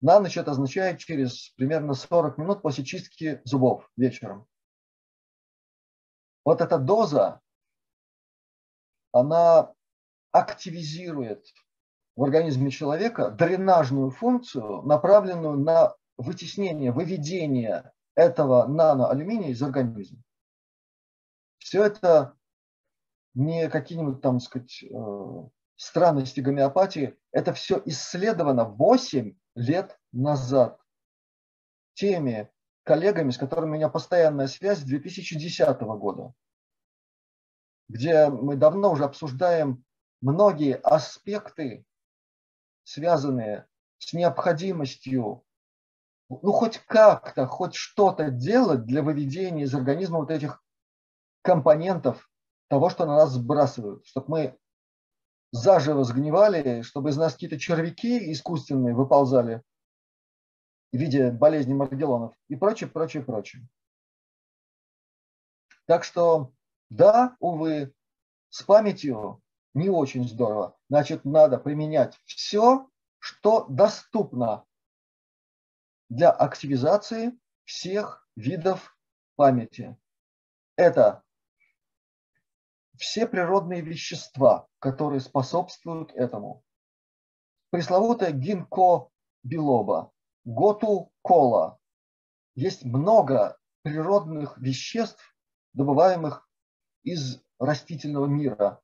на 0.00 0.20
ночь 0.20 0.36
это 0.36 0.50
означает 0.50 0.98
через 0.98 1.50
примерно 1.50 1.94
40 1.94 2.38
минут 2.38 2.62
после 2.62 2.84
чистки 2.84 3.40
зубов 3.44 3.90
вечером. 3.96 4.46
Вот 6.44 6.60
эта 6.60 6.78
доза, 6.78 7.40
она 9.12 9.73
активизирует 10.34 11.46
в 12.16 12.24
организме 12.24 12.70
человека 12.70 13.30
дренажную 13.30 14.10
функцию, 14.10 14.82
направленную 14.82 15.56
на 15.56 15.94
вытеснение, 16.16 16.90
выведение 16.90 17.92
этого 18.16 18.66
наноалюминия 18.66 19.50
из 19.50 19.62
организма. 19.62 20.18
Все 21.58 21.84
это 21.84 22.36
не 23.34 23.68
какие-нибудь 23.68 24.20
там, 24.20 24.40
сказать, 24.40 24.82
э, 24.82 25.48
странности 25.76 26.40
гомеопатии, 26.40 27.16
это 27.30 27.52
все 27.52 27.80
исследовано 27.84 28.64
8 28.64 29.36
лет 29.54 30.00
назад 30.10 30.80
теми 31.94 32.50
коллегами, 32.82 33.30
с 33.30 33.38
которыми 33.38 33.70
у 33.70 33.74
меня 33.74 33.88
постоянная 33.88 34.48
связь 34.48 34.80
с 34.80 34.84
2010 34.84 35.80
года, 35.80 36.34
где 37.88 38.28
мы 38.28 38.56
давно 38.56 38.90
уже 38.90 39.04
обсуждаем 39.04 39.84
многие 40.24 40.76
аспекты, 40.76 41.84
связанные 42.82 43.66
с 43.98 44.12
необходимостью 44.12 45.44
ну, 46.30 46.52
хоть 46.52 46.78
как-то, 46.78 47.46
хоть 47.46 47.74
что-то 47.74 48.30
делать 48.30 48.86
для 48.86 49.02
выведения 49.02 49.64
из 49.64 49.74
организма 49.74 50.20
вот 50.20 50.30
этих 50.30 50.64
компонентов 51.42 52.30
того, 52.68 52.88
что 52.88 53.04
на 53.04 53.16
нас 53.16 53.32
сбрасывают, 53.32 54.06
чтобы 54.06 54.26
мы 54.30 54.58
заживо 55.52 56.02
сгнивали, 56.02 56.80
чтобы 56.80 57.10
из 57.10 57.18
нас 57.18 57.34
какие-то 57.34 57.58
червяки 57.58 58.32
искусственные 58.32 58.94
выползали 58.94 59.62
в 60.92 60.96
виде 60.96 61.30
болезни 61.30 61.74
Маргелонов 61.74 62.34
и 62.48 62.56
прочее, 62.56 62.88
прочее, 62.88 63.22
прочее. 63.22 63.68
Так 65.84 66.02
что, 66.02 66.52
да, 66.88 67.36
увы, 67.38 67.92
с 68.48 68.62
памятью 68.62 69.43
не 69.74 69.88
очень 69.88 70.26
здорово. 70.26 70.76
Значит, 70.88 71.24
надо 71.24 71.58
применять 71.58 72.18
все, 72.24 72.88
что 73.18 73.66
доступно 73.68 74.64
для 76.08 76.30
активизации 76.30 77.38
всех 77.64 78.28
видов 78.36 78.96
памяти. 79.36 79.96
Это 80.76 81.24
все 82.96 83.26
природные 83.26 83.80
вещества, 83.80 84.68
которые 84.78 85.20
способствуют 85.20 86.12
этому. 86.12 86.64
Пресловутая 87.70 88.30
гинко 88.30 89.10
билоба, 89.42 90.12
готу 90.44 91.12
кола. 91.22 91.78
Есть 92.54 92.84
много 92.84 93.58
природных 93.82 94.56
веществ, 94.58 95.36
добываемых 95.72 96.48
из 97.02 97.42
растительного 97.58 98.26
мира, 98.26 98.80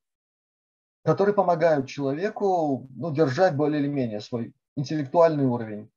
которые 1.02 1.34
помогают 1.34 1.88
человеку 1.88 2.88
ну, 2.94 3.12
держать 3.12 3.56
более 3.56 3.80
или 3.80 3.88
менее 3.88 4.20
свой 4.20 4.54
интеллектуальный 4.76 5.46
уровень 5.46 5.90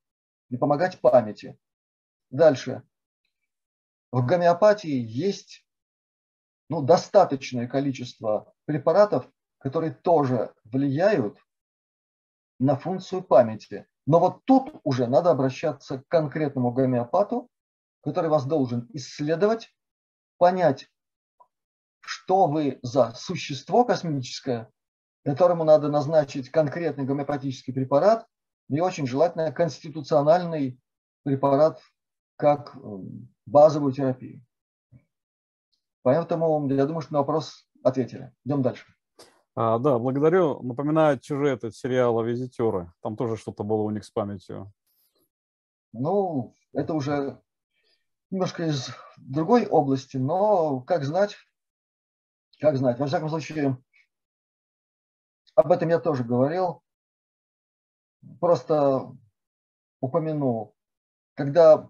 и 0.50 0.58
помогать 0.58 1.00
памяти. 1.00 1.58
Дальше. 2.30 2.84
В 4.12 4.26
гомеопатии 4.26 4.94
есть 4.94 5.66
ну, 6.70 6.82
достаточное 6.82 7.68
количество 7.68 8.54
препаратов, 8.66 9.30
которые 9.60 9.94
тоже 9.94 10.54
влияют 10.64 11.38
на 12.60 12.76
функцию 12.76 13.24
памяти. 13.24 13.88
Но 14.06 14.20
вот 14.20 14.44
тут 14.46 14.80
уже 14.84 15.08
надо 15.08 15.32
обращаться 15.32 16.00
к 16.00 16.08
конкретному 16.08 16.72
гомеопату, 16.72 17.50
который 18.02 18.30
вас 18.30 18.46
должен 18.46 18.90
исследовать, 18.94 19.74
понять, 20.38 20.90
что 22.02 22.48
вы 22.48 22.80
за 22.82 23.14
существо 23.14 23.86
космическое, 23.86 24.70
которому 25.24 25.64
надо 25.64 25.90
назначить 25.90 26.50
конкретный 26.50 27.06
гомеопатический 27.06 27.74
препарат, 27.74 28.28
и 28.70 28.80
очень 28.80 29.08
желательно 29.08 29.52
конституциональный 29.52 30.80
препарат 31.24 31.82
как 32.36 32.76
базовую 33.46 33.94
терапию. 33.94 34.46
Поэтому 36.02 36.68
я 36.70 36.86
думаю, 36.86 37.02
что 37.02 37.14
на 37.14 37.20
вопрос 37.20 37.68
ответили. 37.84 38.34
Идем 38.46 38.62
дальше. 38.62 38.86
А, 39.56 39.78
да, 39.80 40.00
благодарю. 40.00 40.62
Напоминаю 40.62 41.20
сюжет 41.22 41.64
от 41.64 41.76
сериала 41.76 42.24
«Визитеры». 42.24 42.92
Там 43.02 43.16
тоже 43.16 43.38
что-то 43.38 43.64
было 43.64 43.84
у 43.84 43.90
них 43.92 44.04
с 44.04 44.10
памятью. 44.10 44.74
Ну, 45.94 46.56
это 46.74 46.94
уже 46.94 47.40
немножко 48.32 48.66
из 48.66 48.90
другой 49.18 49.68
области, 49.68 50.18
но 50.18 50.82
как 50.82 51.04
знать, 51.04 51.38
как 52.60 52.78
знать. 52.78 52.98
Во 53.00 53.06
всяком 53.06 53.30
случае, 53.30 53.78
об 55.56 55.72
этом 55.72 55.90
я 55.90 56.00
тоже 56.00 56.24
говорил. 56.24 56.82
Просто 58.40 59.12
упомяну, 60.00 60.74
когда 61.36 61.90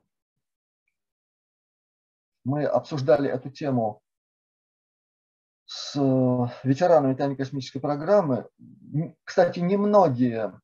мы 2.44 2.66
обсуждали 2.66 3.30
эту 3.30 3.50
тему 3.50 4.02
с 5.66 5.96
э, 5.96 6.68
ветеранами 6.68 7.16
тайной 7.16 7.36
космической 7.36 7.80
программы. 7.80 8.50
Кстати, 9.24 9.60
немногие 9.60 10.60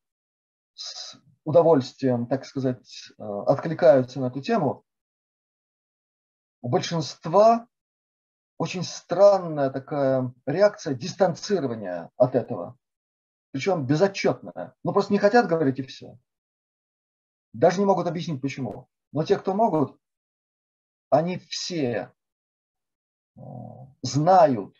с 0.73 1.17
удовольствием, 1.43 2.27
так 2.27 2.45
сказать, 2.45 3.11
э, 3.17 3.23
откликаются 3.23 4.19
на 4.19 4.25
эту 4.25 4.41
тему. 4.41 4.83
У 6.61 6.69
большинства 6.69 7.67
очень 8.57 8.83
странная 8.83 9.69
такая 9.69 10.33
реакция 10.45 10.93
дистанцирования 10.93 12.11
от 12.17 12.35
этого. 12.35 12.77
Причем 13.51 13.85
безотчетная. 13.85 14.75
Ну, 14.83 14.93
просто 14.93 15.13
не 15.13 15.19
хотят 15.19 15.47
говорить 15.47 15.79
и 15.79 15.83
все. 15.83 16.17
Даже 17.53 17.79
не 17.79 17.85
могут 17.85 18.07
объяснить, 18.07 18.41
почему. 18.41 18.87
Но 19.11 19.23
те, 19.23 19.37
кто 19.37 19.53
могут, 19.53 19.99
они 21.09 21.39
все 21.39 22.13
э, 23.35 23.41
знают 24.03 24.75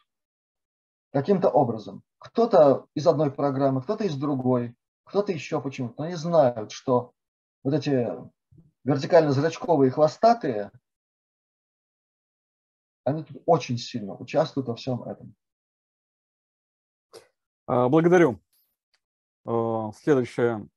каким-то 1.11 1.49
образом. 1.49 2.03
Кто-то 2.20 2.86
из 2.93 3.07
одной 3.07 3.32
программы, 3.32 3.82
кто-то 3.82 4.03
из 4.03 4.15
другой, 4.15 4.76
кто-то 5.05 5.32
еще 5.32 5.61
почему-то. 5.61 6.03
Они 6.03 6.13
знают, 6.13 6.72
что 6.72 7.13
вот 7.63 7.74
эти 7.74 8.07
вертикально-зрачковые 8.84 9.89
хвостатые, 9.89 10.72
они 13.03 13.24
тут 13.24 13.41
очень 13.47 13.78
сильно 13.78 14.13
участвуют 14.13 14.67
во 14.67 14.76
всем 14.76 15.01
этом. 15.03 15.34
А, 17.65 17.89
благодарю. 17.89 18.39
А, 19.46 19.92
следующее. 19.94 20.68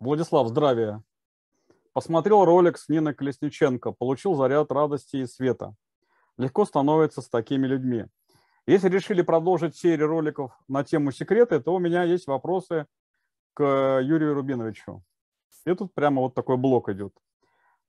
Владислав, 0.00 0.48
здравия. 0.48 1.02
Посмотрел 1.92 2.44
ролик 2.44 2.76
с 2.76 2.88
Ниной 2.88 3.14
Колесниченко, 3.14 3.92
получил 3.92 4.34
заряд 4.34 4.70
радости 4.70 5.16
и 5.16 5.26
света. 5.26 5.74
Легко 6.36 6.66
становится 6.66 7.22
с 7.22 7.28
такими 7.28 7.66
людьми. 7.66 8.04
Если 8.66 8.88
решили 8.88 9.22
продолжить 9.22 9.76
серию 9.76 10.08
роликов 10.08 10.52
на 10.68 10.84
тему 10.84 11.12
секреты, 11.12 11.60
то 11.60 11.74
у 11.74 11.78
меня 11.78 12.02
есть 12.02 12.26
вопросы 12.26 12.86
к 13.54 13.62
Юрию 14.02 14.34
Рубиновичу. 14.34 15.02
И 15.64 15.74
тут 15.74 15.94
прямо 15.94 16.20
вот 16.20 16.34
такой 16.34 16.58
блок 16.58 16.90
идет. 16.90 17.14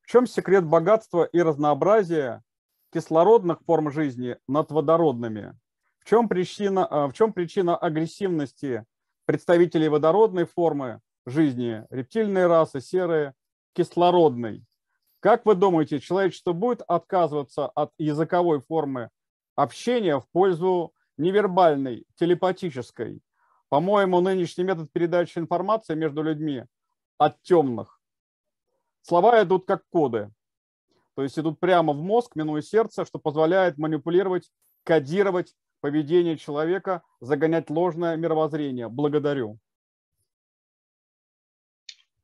В 0.02 0.08
чем 0.08 0.26
секрет 0.26 0.66
богатства 0.66 1.26
и 1.26 1.42
разнообразия 1.42 2.44
кислородных 2.94 3.60
форм 3.66 3.92
жизни 3.92 4.38
над 4.48 4.72
водородными? 4.72 5.60
В 6.08 6.10
чем 6.10 6.30
причина, 6.30 6.86
а, 6.86 7.08
в 7.10 7.14
чем 7.14 7.34
причина 7.34 7.76
агрессивности 7.76 8.86
представителей 9.26 9.90
водородной 9.90 10.46
формы 10.46 11.02
жизни, 11.26 11.84
рептильные 11.90 12.48
расы, 12.48 12.80
серые, 12.80 13.34
кислородной. 13.74 14.64
Как 15.20 15.46
вы 15.46 15.54
думаете, 15.56 16.00
человечество 16.00 16.54
будет 16.54 16.82
отказываться 16.84 17.68
от 17.68 17.92
языковой 17.98 18.62
формы 18.62 19.10
общения 19.58 20.18
в 20.18 20.30
пользу 20.32 20.94
невербальной, 21.18 22.06
телепатической? 22.16 23.22
По-моему, 23.68 24.22
нынешний 24.22 24.64
метод 24.64 24.90
передачи 24.94 25.38
информации 25.38 25.94
между 25.94 26.24
людьми 26.24 26.64
от 27.18 27.42
темных. 27.42 28.00
Слова 29.02 29.44
идут 29.44 29.68
как 29.68 29.84
коды. 29.90 30.32
То 31.16 31.24
есть 31.24 31.38
идут 31.38 31.60
прямо 31.60 31.92
в 31.92 32.02
мозг, 32.02 32.38
минуя 32.38 32.62
сердце, 32.62 33.04
что 33.04 33.20
позволяет 33.20 33.78
манипулировать, 33.78 34.50
кодировать 34.86 35.54
поведение 35.80 36.38
человека, 36.38 37.04
загонять 37.20 37.70
ложное 37.70 38.16
мировоззрение. 38.18 38.90
Благодарю. 38.90 39.60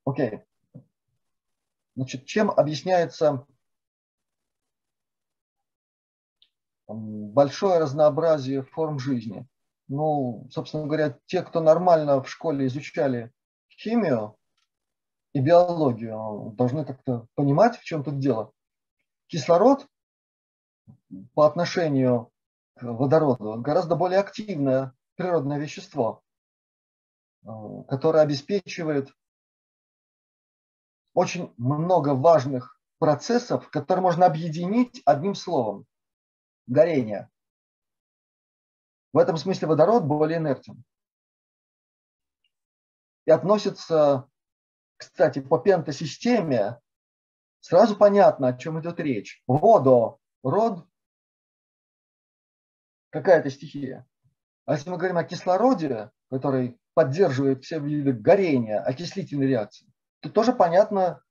Окей. 0.06 0.30
Okay. 0.30 0.44
Значит, 1.96 2.26
чем 2.26 2.50
объясняется 2.50 3.46
большое 6.88 7.80
разнообразие 7.80 8.64
форм 8.64 9.00
жизни? 9.00 9.48
Ну, 9.88 10.48
собственно 10.50 10.86
говоря, 10.86 11.20
те, 11.28 11.44
кто 11.44 11.62
нормально 11.62 12.22
в 12.22 12.30
школе 12.30 12.66
изучали 12.68 13.32
химию 13.70 14.38
и 15.34 15.40
биологию, 15.40 16.54
должны 16.58 16.86
как-то 16.86 17.28
понимать, 17.36 17.78
в 17.78 17.84
чем 17.84 18.04
тут 18.04 18.20
дело. 18.20 18.52
Кислород 19.28 19.88
по 21.34 21.46
отношению 21.46 22.33
водороду 22.82 23.62
гораздо 23.62 23.96
более 23.96 24.20
активное 24.20 24.94
природное 25.16 25.60
вещество, 25.60 26.24
э, 27.44 27.48
которое 27.88 28.24
обеспечивает 28.24 29.14
очень 31.14 31.54
много 31.58 32.16
важных 32.16 32.80
процессов, 32.98 33.70
которые 33.70 34.02
можно 34.02 34.26
объединить 34.26 35.02
одним 35.06 35.36
словом– 35.36 35.86
горение. 36.68 37.30
В 39.12 39.18
этом 39.20 39.38
смысле 39.38 39.68
водород 39.68 40.06
более 40.06 40.40
инертен. 40.40 40.84
И 43.26 43.32
относится, 43.32 44.28
кстати, 44.98 45.40
по 45.40 45.60
пентасистеме, 45.60 46.80
сразу 47.60 47.96
понятно, 47.96 48.48
о 48.48 48.58
чем 48.58 48.82
идет 48.82 49.00
речь. 49.00 49.44
Водо, 49.48 50.18
род, 50.42 50.88
какая-то 53.14 53.52
стихия. 53.52 54.06
А 54.66 54.74
если 54.74 54.90
мы 54.90 54.98
говорим 54.98 55.18
о 55.18 55.24
кислороде, 55.24 56.10
который 56.32 56.80
поддерживает 56.96 57.64
все 57.64 57.80
виды 57.80 58.12
горения, 58.12 58.80
окислительной 58.80 59.48
реакции, 59.48 59.88
то 60.22 60.30
тоже 60.30 60.52
понятно, 60.52 61.22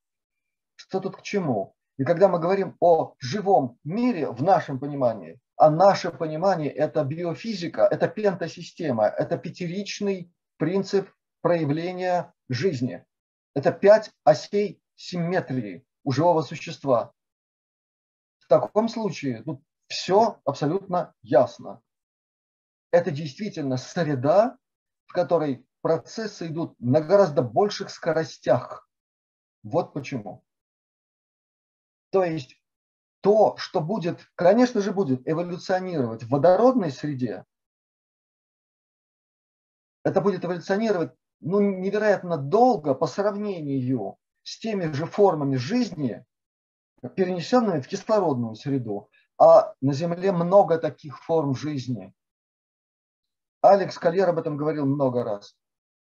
что 0.77 1.01
тут 1.01 1.17
к 1.17 1.23
чему. 1.23 1.75
И 1.99 2.05
когда 2.05 2.29
мы 2.29 2.39
говорим 2.39 2.77
о 2.81 3.15
живом 3.19 3.79
мире 3.85 4.31
в 4.31 4.43
нашем 4.43 4.79
понимании, 4.79 5.41
а 5.57 5.71
наше 5.71 6.11
понимание– 6.11 6.71
это 6.73 7.05
биофизика, 7.05 7.89
это 7.91 8.07
пентасистема, 8.09 9.07
это 9.07 9.37
пятеричный 9.37 10.33
принцип 10.59 11.11
проявления 11.41 12.33
жизни. 12.49 13.05
Это 13.55 13.73
пять 13.73 14.11
осей 14.25 14.81
симметрии 14.95 15.85
у 16.05 16.13
живого 16.13 16.43
существа. 16.43 17.13
В 18.39 18.47
таком 18.47 18.89
случае 18.89 19.43
ну, 19.47 19.63
все 19.93 20.41
абсолютно 20.45 21.15
ясно. 21.23 21.83
Это 22.91 23.11
действительно 23.11 23.77
среда, 23.77 24.59
в 25.07 25.13
которой 25.13 25.67
процессы 25.83 26.47
идут 26.47 26.75
на 26.81 27.01
гораздо 27.01 27.43
больших 27.43 27.91
скоростях. 27.91 28.89
Вот 29.63 29.93
почему. 29.93 30.45
То 32.11 32.25
есть 32.25 32.61
то, 33.21 33.57
что 33.59 33.81
будет, 33.81 34.31
конечно 34.35 34.81
же, 34.81 34.93
будет 34.93 35.29
эволюционировать 35.29 36.25
в 36.25 36.31
водородной 36.31 36.91
среде, 36.91 37.45
это 40.05 40.21
будет 40.21 40.45
эволюционировать 40.45 41.13
ну, 41.41 41.61
невероятно 41.61 42.37
долго 42.37 42.95
по 42.95 43.07
сравнению 43.07 44.17
с 44.43 44.59
теми 44.59 44.93
же 44.93 45.07
формами 45.07 45.57
жизни, 45.57 46.25
перенесенными 47.17 47.81
в 47.81 47.89
кислородную 47.89 48.55
среду. 48.55 49.11
А 49.43 49.75
на 49.81 49.93
Земле 49.93 50.31
много 50.31 50.79
таких 50.79 51.21
форм 51.25 51.57
жизни. 51.57 52.15
Алекс 53.61 53.99
Кольер 53.99 54.29
об 54.29 54.39
этом 54.39 54.57
говорил 54.57 54.87
много 54.87 55.25
раз. 55.25 55.57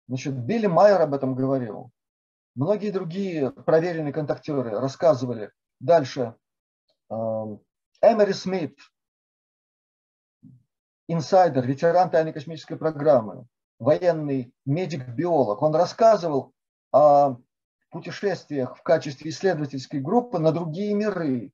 Значит, 0.06 0.34
Билли 0.38 0.68
Майер 0.68 1.00
об 1.00 1.14
этом 1.14 1.34
говорил. 1.34 1.90
Многие 2.54 2.92
другие 2.92 3.50
проверенные 3.50 4.12
контактеры 4.12 4.78
рассказывали. 4.78 5.50
Дальше, 5.80 6.36
Эмери 7.10 8.32
Смит, 8.32 8.78
инсайдер, 11.08 11.66
ветеран 11.66 12.10
тайной 12.10 12.32
космической 12.32 12.76
программы, 12.76 13.48
военный 13.80 14.54
медик-биолог, 14.64 15.60
он 15.60 15.74
рассказывал 15.74 16.52
о 16.92 17.38
путешествиях 17.90 18.76
в 18.76 18.84
качестве 18.84 19.32
исследовательской 19.32 19.98
группы 19.98 20.38
на 20.38 20.52
другие 20.52 20.94
миры, 20.94 21.52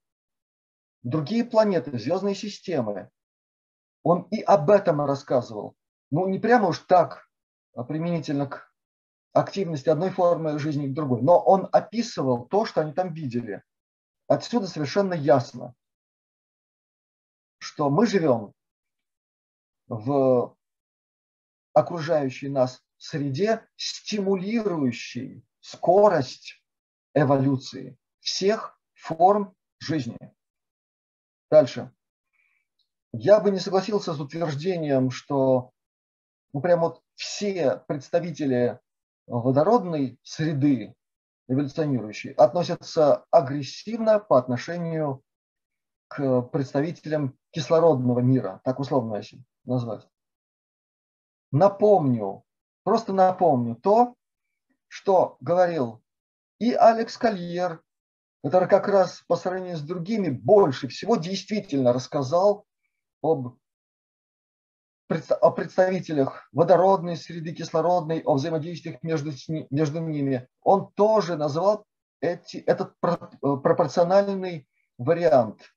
другие 1.02 1.44
планеты, 1.44 1.98
звездные 1.98 2.34
системы. 2.34 3.10
Он 4.02 4.22
и 4.30 4.40
об 4.40 4.70
этом 4.70 5.00
рассказывал. 5.02 5.74
Ну, 6.10 6.26
не 6.26 6.38
прямо 6.38 6.68
уж 6.68 6.78
так 6.80 7.30
а 7.74 7.84
применительно 7.84 8.46
к 8.46 8.72
активности 9.32 9.88
одной 9.88 10.10
формы 10.10 10.58
жизни 10.58 10.88
к 10.88 10.94
другой, 10.94 11.22
но 11.22 11.38
он 11.38 11.68
описывал 11.72 12.46
то, 12.46 12.64
что 12.64 12.80
они 12.80 12.92
там 12.92 13.12
видели. 13.12 13.62
Отсюда 14.26 14.66
совершенно 14.66 15.14
ясно, 15.14 15.74
что 17.58 17.90
мы 17.90 18.06
живем 18.06 18.52
в 19.86 20.56
окружающей 21.72 22.48
нас 22.48 22.82
среде, 22.96 23.66
стимулирующей 23.76 25.44
скорость 25.60 26.62
эволюции 27.14 27.96
всех 28.20 28.78
форм 28.94 29.54
жизни. 29.78 30.18
Дальше. 31.50 31.92
Я 33.12 33.40
бы 33.40 33.50
не 33.50 33.58
согласился 33.58 34.14
с 34.14 34.20
утверждением, 34.20 35.10
что 35.10 35.72
ну, 36.52 36.60
прям 36.60 36.80
вот 36.80 37.02
все 37.14 37.82
представители 37.88 38.78
водородной 39.26 40.18
среды 40.22 40.94
эволюционирующие, 41.50 42.32
относятся 42.34 43.24
агрессивно 43.32 44.20
по 44.20 44.38
отношению 44.38 45.22
к 46.06 46.42
представителям 46.42 47.36
кислородного 47.50 48.20
мира, 48.20 48.60
так 48.64 48.78
условно 48.78 49.16
если 49.16 49.42
назвать. 49.64 50.08
Напомню, 51.50 52.44
просто 52.84 53.12
напомню 53.12 53.74
то, 53.74 54.14
что 54.86 55.36
говорил 55.40 56.00
и 56.60 56.72
Алекс 56.72 57.16
Кольер, 57.16 57.82
который 58.42 58.68
как 58.68 58.88
раз 58.88 59.22
по 59.26 59.36
сравнению 59.36 59.76
с 59.76 59.82
другими 59.82 60.30
больше 60.30 60.88
всего 60.88 61.16
действительно 61.16 61.92
рассказал 61.92 62.66
об 63.22 63.58
о 65.40 65.50
представителях 65.50 66.48
водородной 66.52 67.16
среды, 67.16 67.52
кислородной, 67.52 68.20
о 68.20 68.34
взаимодействиях 68.34 69.02
между, 69.02 69.32
между 69.70 69.98
ними, 69.98 70.48
он 70.62 70.92
тоже 70.92 71.36
назвал 71.36 71.84
эти, 72.20 72.58
этот 72.58 72.94
пропорциональный 73.00 74.68
вариант. 74.98 75.74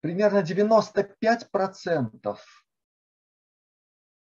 Примерно 0.00 0.42
95% 0.44 2.38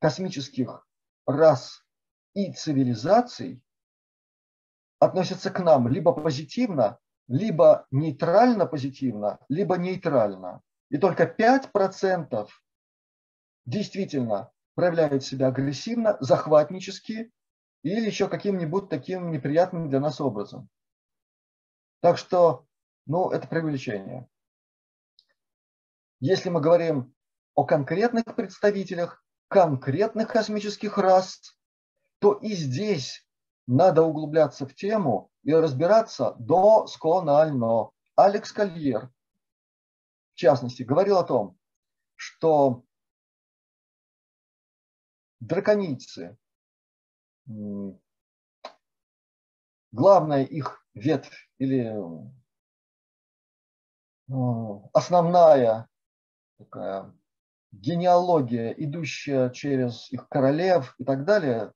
космических 0.01 0.87
рас 1.27 1.85
и 2.33 2.51
цивилизаций 2.53 3.63
относятся 4.99 5.51
к 5.51 5.61
нам 5.61 5.89
либо 5.89 6.13
позитивно, 6.13 6.99
либо 7.29 7.87
нейтрально 7.91 8.67
позитивно, 8.67 9.39
либо 9.49 9.77
нейтрально. 9.77 10.63
И 10.91 10.97
только 10.97 11.25
5% 11.25 12.49
действительно 13.67 14.51
проявляют 14.75 15.25
себя 15.25 15.49
агрессивно, 15.49 16.17
захватнически 16.21 17.31
или 17.83 18.01
еще 18.07 18.29
каким-нибудь 18.29 18.89
таким 18.89 19.31
неприятным 19.31 19.91
для 19.91 20.01
нас 20.01 20.21
образом. 20.21 20.69
Так 22.01 22.17
что, 22.17 22.67
ну, 23.07 23.31
это 23.31 23.47
преувеличение. 23.47 24.29
Если 26.21 26.49
мы 26.49 26.61
говорим 26.61 27.15
о 27.55 27.65
конкретных 27.65 28.25
представителях 28.35 29.23
конкретных 29.49 30.29
космических 30.29 30.99
рас, 30.99 31.41
то 32.19 32.33
и 32.35 32.53
здесь 32.55 33.27
надо 33.67 34.03
углубляться 34.03 34.67
в 34.67 34.75
тему 34.75 35.31
и 35.49 35.55
разбираться 35.55 36.37
досконально. 36.39 37.91
Алекс 38.17 38.53
Кольер, 38.53 39.11
в 40.35 40.35
частности, 40.35 40.83
говорил 40.83 41.17
о 41.17 41.25
том, 41.25 41.59
что 42.17 42.85
драконицы. 45.41 46.37
Главная 49.91 50.45
их 50.45 50.85
ветвь 50.93 51.51
или 51.57 51.97
э, 54.29 54.81
основная 54.93 55.89
такая 56.59 57.19
генеалогия, 57.73 58.73
идущая 58.73 59.49
через 59.49 60.13
их 60.13 60.29
королев 60.29 60.95
и 60.99 61.05
так 61.05 61.25
далее, 61.25 61.73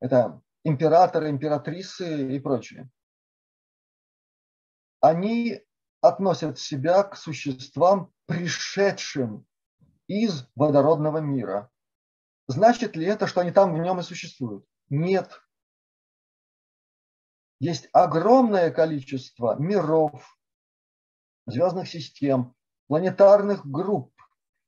это 0.00 0.42
императоры, 0.68 1.30
императрицы 1.30 2.36
и 2.36 2.38
прочее. 2.38 2.90
Они 5.00 5.62
относят 6.00 6.58
себя 6.58 7.02
к 7.02 7.16
существам, 7.16 8.12
пришедшим 8.26 9.46
из 10.06 10.46
водородного 10.54 11.18
мира. 11.18 11.70
Значит 12.46 12.96
ли 12.96 13.06
это, 13.06 13.26
что 13.26 13.40
они 13.40 13.50
там 13.50 13.74
в 13.74 13.78
нем 13.78 14.00
и 14.00 14.02
существуют? 14.02 14.64
Нет. 14.90 15.42
Есть 17.60 17.88
огромное 17.92 18.70
количество 18.70 19.56
миров, 19.58 20.38
звездных 21.46 21.88
систем, 21.88 22.54
планетарных 22.86 23.66
групп, 23.66 24.12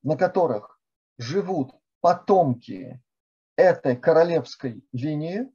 на 0.03 0.17
которых 0.17 0.81
живут 1.19 1.73
потомки 2.01 3.03
этой 3.57 3.97
королевской 3.97 4.85
линии, 4.93 5.51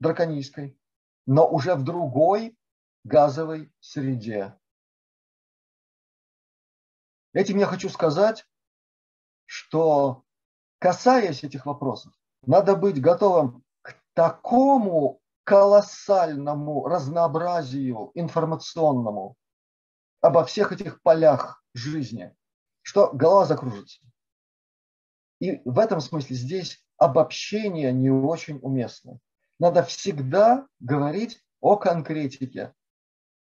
драконийской, 0.00 0.78
но 1.26 1.48
уже 1.48 1.74
в 1.74 1.84
другой 1.84 2.56
газовой 3.04 3.72
среде. 3.80 4.58
Этим 7.32 7.58
я 7.58 7.66
хочу 7.66 7.88
сказать, 7.88 8.46
что 9.44 10.24
касаясь 10.78 11.44
этих 11.44 11.66
вопросов, 11.66 12.12
надо 12.42 12.76
быть 12.76 13.00
готовым 13.00 13.64
к 13.82 13.96
такому 14.14 15.20
колоссальному 15.44 16.86
разнообразию 16.86 18.10
информационному 18.14 19.36
обо 20.20 20.44
всех 20.44 20.72
этих 20.72 21.02
полях 21.02 21.62
жизни, 21.74 22.34
что 22.82 23.12
голова 23.12 23.44
закружится. 23.44 24.00
И 25.40 25.60
в 25.64 25.78
этом 25.78 26.00
смысле 26.00 26.34
здесь 26.34 26.84
обобщение 26.96 27.92
не 27.92 28.10
очень 28.10 28.58
уместно. 28.62 29.20
Надо 29.58 29.82
всегда 29.82 30.66
говорить 30.80 31.42
о 31.60 31.76
конкретике. 31.76 32.74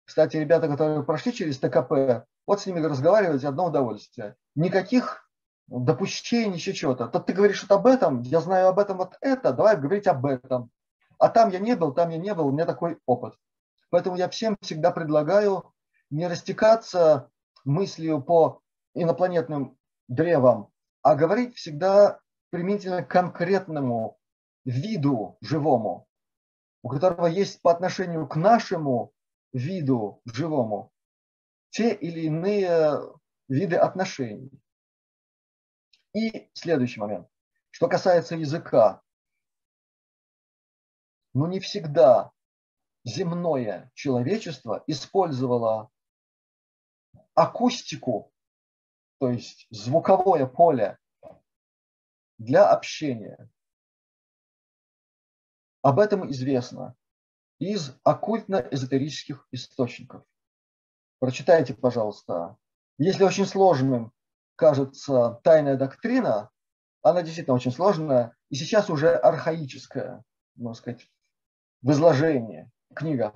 Кстати, 0.05 0.37
ребята, 0.37 0.67
которые 0.67 1.03
прошли 1.03 1.33
через 1.33 1.57
ТКП, 1.59 2.25
вот 2.45 2.61
с 2.61 2.65
ними 2.65 2.81
разговаривать 2.81 3.43
одно 3.45 3.67
удовольствие. 3.67 4.35
Никаких 4.55 5.29
допущений, 5.67 6.55
еще 6.55 6.73
чего-то. 6.73 7.07
То 7.07 7.19
ты 7.19 7.33
говоришь 7.33 7.63
вот 7.63 7.71
об 7.71 7.87
этом, 7.87 8.21
я 8.21 8.41
знаю 8.41 8.67
об 8.67 8.79
этом 8.79 8.97
вот 8.97 9.17
это, 9.21 9.53
давай 9.53 9.77
говорить 9.77 10.07
об 10.07 10.25
этом. 10.25 10.69
А 11.19 11.29
там 11.29 11.49
я 11.49 11.59
не 11.59 11.75
был, 11.75 11.93
там 11.93 12.09
я 12.09 12.17
не 12.17 12.33
был, 12.33 12.47
у 12.47 12.51
меня 12.51 12.65
такой 12.65 12.99
опыт. 13.05 13.35
Поэтому 13.89 14.17
я 14.17 14.27
всем 14.27 14.57
всегда 14.61 14.91
предлагаю 14.91 15.73
не 16.09 16.27
растекаться 16.27 17.29
мыслью 17.63 18.21
по 18.21 18.61
инопланетным 18.93 19.77
древам, 20.07 20.69
а 21.01 21.15
говорить 21.15 21.55
всегда 21.55 22.19
применительно 22.49 23.03
к 23.03 23.07
конкретному 23.07 24.17
виду 24.65 25.37
живому, 25.41 26.07
у 26.81 26.89
которого 26.89 27.27
есть 27.27 27.61
по 27.61 27.71
отношению 27.71 28.27
к 28.27 28.35
нашему 28.35 29.13
виду 29.51 30.21
живому 30.25 30.91
те 31.69 31.93
или 31.93 32.21
иные 32.21 32.99
виды 33.47 33.77
отношений. 33.77 34.51
И 36.13 36.49
следующий 36.53 36.99
момент. 36.99 37.27
Что 37.71 37.87
касается 37.87 38.35
языка, 38.35 39.01
ну 41.33 41.47
не 41.47 41.59
всегда 41.59 42.31
земное 43.03 43.91
человечество 43.95 44.83
использовало 44.85 45.89
акустику, 47.33 48.31
то 49.19 49.29
есть 49.29 49.65
звуковое 49.71 50.45
поле 50.45 50.99
для 52.37 52.69
общения. 52.69 53.49
Об 55.83 55.99
этом 55.99 56.31
известно 56.31 56.95
из 57.59 57.93
оккультно-эзотерических 58.03 59.45
источников. 59.51 60.23
Прочитайте, 61.19 61.73
пожалуйста. 61.73 62.57
Если 62.97 63.25
очень 63.25 63.45
сложным 63.45 64.13
кажется 64.55 65.41
тайная 65.43 65.75
доктрина, 65.75 66.49
она 67.01 67.21
действительно 67.21 67.55
очень 67.55 67.73
сложная 67.73 68.33
и 68.49 68.55
сейчас 68.55 68.89
уже 68.89 69.13
архаическая, 69.13 70.23
можно 70.55 70.73
сказать, 70.73 71.11
в 71.81 71.91
изложении 71.91 72.71
книга. 72.95 73.33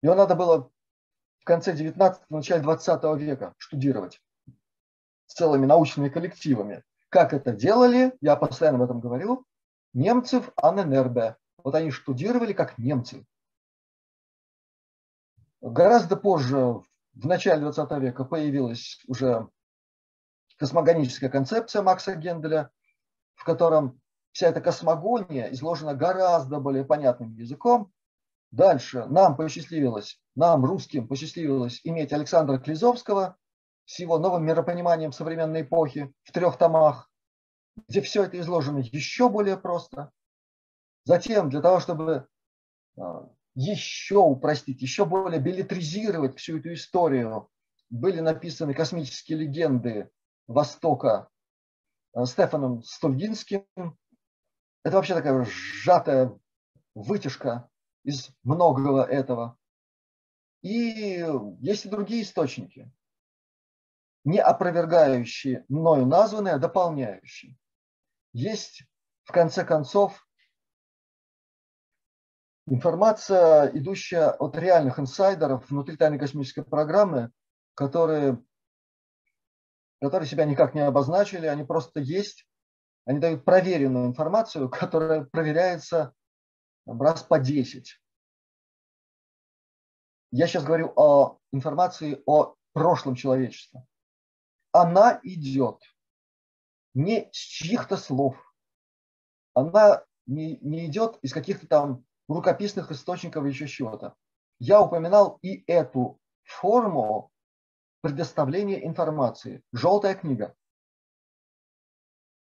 Ее 0.00 0.14
надо 0.14 0.36
было 0.36 0.70
в 1.40 1.44
конце 1.44 1.74
19 1.74 2.30
начале 2.30 2.62
20 2.62 3.02
века 3.20 3.54
штудировать 3.58 4.22
целыми 5.26 5.66
научными 5.66 6.08
коллективами. 6.08 6.84
Как 7.08 7.32
это 7.32 7.50
делали, 7.50 8.16
я 8.20 8.36
постоянно 8.36 8.78
об 8.78 8.84
этом 8.84 9.00
говорю, 9.00 9.44
немцев 9.92 10.52
Анненербе. 10.54 11.36
Вот 11.68 11.74
они 11.74 11.90
штудировали 11.90 12.54
как 12.54 12.78
немцы. 12.78 13.26
Гораздо 15.60 16.16
позже, 16.16 16.56
в 17.12 17.26
начале 17.26 17.60
20 17.60 17.90
века, 18.00 18.24
появилась 18.24 19.02
уже 19.06 19.50
космогоническая 20.56 21.28
концепция 21.28 21.82
Макса 21.82 22.14
Генделя, 22.14 22.70
в 23.34 23.44
котором 23.44 24.00
вся 24.32 24.48
эта 24.48 24.62
космогония 24.62 25.52
изложена 25.52 25.92
гораздо 25.92 26.58
более 26.58 26.86
понятным 26.86 27.34
языком. 27.34 27.92
Дальше 28.50 29.04
нам 29.04 29.36
посчастливилось, 29.36 30.18
нам, 30.36 30.64
русским, 30.64 31.06
посчастливилось 31.06 31.82
иметь 31.84 32.14
Александра 32.14 32.56
Клизовского 32.56 33.36
с 33.84 33.98
его 33.98 34.16
новым 34.18 34.46
миропониманием 34.46 35.12
современной 35.12 35.60
эпохи 35.60 36.14
в 36.22 36.32
трех 36.32 36.56
томах, 36.56 37.10
где 37.88 38.00
все 38.00 38.22
это 38.22 38.40
изложено 38.40 38.78
еще 38.78 39.28
более 39.28 39.58
просто. 39.58 40.12
Затем, 41.08 41.48
для 41.48 41.62
того, 41.62 41.80
чтобы 41.80 42.28
а, 43.00 43.30
еще 43.54 44.18
упростить, 44.18 44.82
еще 44.82 45.06
более 45.06 45.40
билетризировать 45.40 46.36
всю 46.36 46.58
эту 46.58 46.74
историю, 46.74 47.48
были 47.88 48.20
написаны 48.20 48.74
космические 48.74 49.38
легенды 49.38 50.10
Востока 50.46 51.30
э, 52.14 52.26
Стефаном 52.26 52.82
Стульгинским. 52.82 53.64
Это 54.84 54.96
вообще 54.96 55.14
такая 55.14 55.46
сжатая 55.46 56.38
вытяжка 56.94 57.70
из 58.04 58.28
многого 58.42 59.02
этого. 59.02 59.56
И 60.60 61.24
есть 61.62 61.86
и 61.86 61.88
другие 61.88 62.22
источники, 62.22 62.92
не 64.24 64.40
опровергающие 64.40 65.64
мною 65.70 66.04
названные, 66.04 66.52
а 66.52 66.58
дополняющие. 66.58 67.56
Есть, 68.34 68.82
в 69.24 69.32
конце 69.32 69.64
концов, 69.64 70.27
информация, 72.70 73.66
идущая 73.68 74.30
от 74.30 74.56
реальных 74.56 74.98
инсайдеров 74.98 75.68
внутри 75.70 75.96
тайной 75.96 76.18
космической 76.18 76.62
программы, 76.62 77.30
которые 77.74 78.42
которые 80.00 80.28
себя 80.28 80.44
никак 80.44 80.74
не 80.74 80.80
обозначили, 80.80 81.46
они 81.46 81.64
просто 81.64 82.00
есть, 82.00 82.46
они 83.04 83.18
дают 83.18 83.44
проверенную 83.44 84.06
информацию, 84.06 84.68
которая 84.70 85.24
проверяется 85.24 86.14
раз 86.86 87.22
по 87.22 87.38
10. 87.38 88.00
Я 90.30 90.46
сейчас 90.46 90.64
говорю 90.64 90.92
о 90.94 91.38
информации 91.52 92.22
о 92.26 92.54
прошлом 92.72 93.14
человечества. 93.14 93.86
Она 94.72 95.18
идет 95.22 95.80
не 96.94 97.30
с 97.32 97.38
чьих-то 97.38 97.96
слов. 97.96 98.36
Она 99.54 100.04
не, 100.26 100.58
не 100.58 100.86
идет 100.86 101.18
из 101.22 101.32
каких-то 101.32 101.66
там 101.66 102.04
рукописных 102.28 102.90
источников 102.90 103.46
еще 103.46 103.66
чего-то. 103.66 104.14
Я 104.58 104.80
упоминал 104.80 105.38
и 105.42 105.64
эту 105.66 106.20
форму 106.44 107.32
предоставления 108.00 108.86
информации. 108.86 109.62
Желтая 109.72 110.14
книга. 110.14 110.54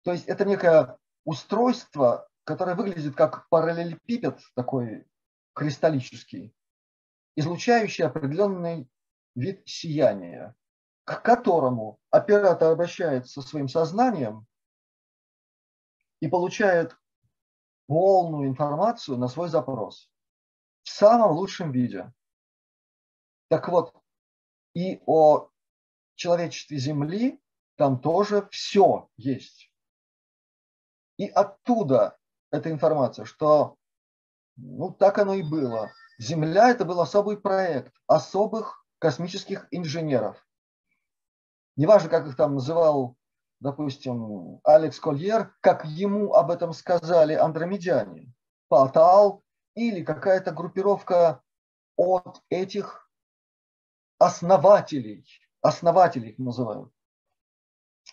То 0.04 0.12
есть 0.12 0.26
это 0.28 0.46
некое 0.46 0.98
устройство, 1.26 2.28
которое 2.44 2.76
выглядит 2.76 3.16
как 3.16 3.48
параллелепипед 3.50 4.40
такой 4.56 5.06
кристаллический, 5.54 6.54
излучающий 7.36 8.06
определенный 8.06 8.90
вид 9.36 9.62
сияния, 9.66 10.56
к 11.04 11.22
которому 11.22 12.00
оператор 12.10 12.72
обращается 12.72 13.42
своим 13.42 13.68
сознанием 13.68 14.46
и 16.20 16.28
получает 16.28 16.96
полную 17.90 18.48
информацию 18.48 19.18
на 19.18 19.28
свой 19.28 19.50
запрос 19.50 20.12
в 20.84 20.90
самом 20.90 21.32
лучшем 21.32 21.72
виде. 21.72 22.14
Так 23.48 23.68
вот, 23.68 23.96
и 24.76 25.02
о 25.08 25.50
человечестве 26.14 26.78
Земли 26.78 27.42
там 27.78 28.00
тоже 28.00 28.48
все 28.52 29.10
есть. 29.18 29.72
И 31.18 31.26
оттуда 31.30 32.20
эта 32.52 32.70
информация, 32.70 33.26
что 33.26 33.76
ну 34.56 34.94
так 34.94 35.18
оно 35.18 35.34
и 35.34 35.42
было. 35.42 35.92
Земля 36.20 36.70
это 36.70 36.86
был 36.86 37.02
особый 37.02 37.40
проект 37.40 37.92
особых 38.06 38.86
космических 39.00 39.68
инженеров. 39.72 40.48
Неважно, 41.76 42.10
как 42.10 42.28
их 42.28 42.36
там 42.36 42.54
называл, 42.54 43.16
допустим, 43.60 44.60
Алекс 44.64 45.00
Кольер, 45.00 45.54
как 45.62 45.86
ему 45.86 46.34
об 46.34 46.52
этом 46.52 46.74
сказали 46.74 47.34
андромедяне, 47.34 48.34
Патал 48.68 49.44
или 49.76 50.04
какая-то 50.04 50.52
группировка 50.52 51.42
от 51.96 52.42
этих 52.50 53.10
основателей, 54.18 55.26
основателей 55.62 56.32
их 56.32 56.38
называют, 56.38 56.92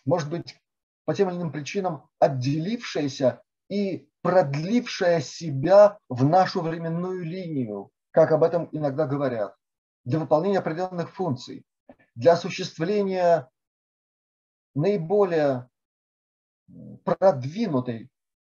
может 0.05 0.31
быть, 0.31 0.59
по 1.05 1.15
тем 1.15 1.29
или 1.31 1.37
иным 1.37 1.53
причинам 1.53 2.09
отделившаяся 2.19 3.43
и 3.69 4.09
продлившая 4.23 5.21
себя 5.21 5.99
в 6.09 6.25
нашу 6.25 6.63
временную 6.63 7.25
линию, 7.25 7.91
как 8.11 8.33
об 8.33 8.43
этом 8.43 8.69
иногда 8.73 9.07
говорят, 9.07 9.57
для 10.05 10.19
выполнения 10.19 10.59
определенных 10.59 11.15
функций, 11.15 11.65
для 12.15 12.33
осуществления 12.33 13.49
наиболее 14.77 15.69
продвинутой, 17.05 18.11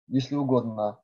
если 0.08 0.36
угодно, 0.36 1.00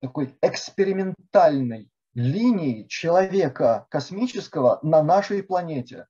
такой 0.00 0.36
экспериментальной 0.42 1.90
линии 2.14 2.86
человека 2.88 3.86
космического 3.90 4.78
на 4.82 5.02
нашей 5.02 5.42
планете, 5.42 6.06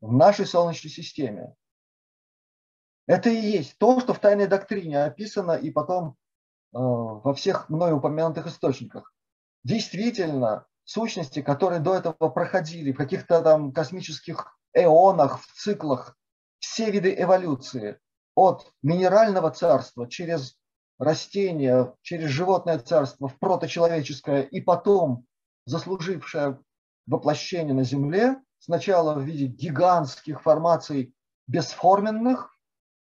в 0.00 0.12
нашей 0.12 0.46
Солнечной 0.46 0.90
системе. 0.90 1.54
Это 3.06 3.28
и 3.28 3.36
есть 3.36 3.76
то, 3.78 3.98
что 4.00 4.14
в 4.14 4.20
тайной 4.20 4.46
доктрине 4.46 5.02
описано 5.02 5.52
и 5.52 5.70
потом 5.70 6.10
э, 6.10 6.14
во 6.78 7.34
всех 7.34 7.68
мной 7.68 7.92
упомянутых 7.92 8.46
источниках. 8.46 9.12
Действительно, 9.64 10.66
сущности, 10.84 11.42
которые 11.42 11.80
до 11.80 11.96
этого 11.96 12.28
проходили 12.30 12.92
в 12.92 12.96
каких-то 12.96 13.42
там 13.42 13.72
космических 13.72 14.56
эонах, 14.72 15.40
в 15.42 15.52
циклах, 15.60 16.16
все 16.60 16.90
виды 16.90 17.14
эволюции, 17.18 17.98
от 18.34 18.72
минерального 18.82 19.50
царства 19.50 20.08
через 20.08 20.56
растения, 20.98 21.94
через 22.02 22.30
животное 22.30 22.78
царство 22.78 23.28
в 23.28 23.38
проточеловеческое 23.38 24.42
и 24.42 24.60
потом 24.60 25.26
заслужившее 25.66 26.60
воплощение 27.06 27.74
на 27.74 27.84
Земле, 27.84 28.40
сначала 28.58 29.14
в 29.14 29.22
виде 29.22 29.46
гигантских 29.46 30.42
формаций 30.42 31.14
бесформенных, 31.46 32.56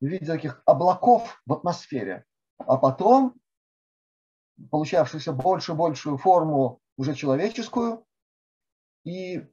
в 0.00 0.06
виде 0.06 0.26
таких 0.26 0.62
облаков 0.64 1.42
в 1.46 1.52
атмосфере, 1.52 2.24
а 2.58 2.76
потом 2.76 3.34
получавшуюся 4.70 5.32
больше 5.32 5.72
и 5.72 5.74
большую 5.74 6.18
форму 6.18 6.80
уже 6.96 7.14
человеческую. 7.14 8.04
И 9.04 9.46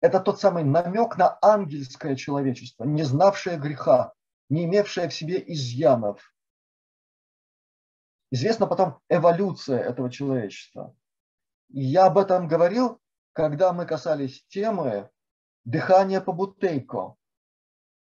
это 0.00 0.20
тот 0.20 0.40
самый 0.40 0.64
намек 0.64 1.16
на 1.16 1.38
ангельское 1.42 2.16
человечество, 2.16 2.84
не 2.84 3.02
знавшее 3.02 3.58
греха, 3.58 4.12
не 4.48 4.64
имевшее 4.64 5.08
в 5.08 5.14
себе 5.14 5.42
изъянов. 5.46 6.34
Известна 8.30 8.66
потом 8.66 9.00
эволюция 9.08 9.78
этого 9.80 10.10
человечества. 10.10 10.94
И 11.70 11.80
я 11.80 12.06
об 12.06 12.18
этом 12.18 12.46
говорил, 12.46 13.00
когда 13.32 13.72
мы 13.72 13.86
касались 13.86 14.44
темы 14.48 15.10
дыхания 15.64 16.20
по 16.20 16.32
бутейко. 16.32 17.14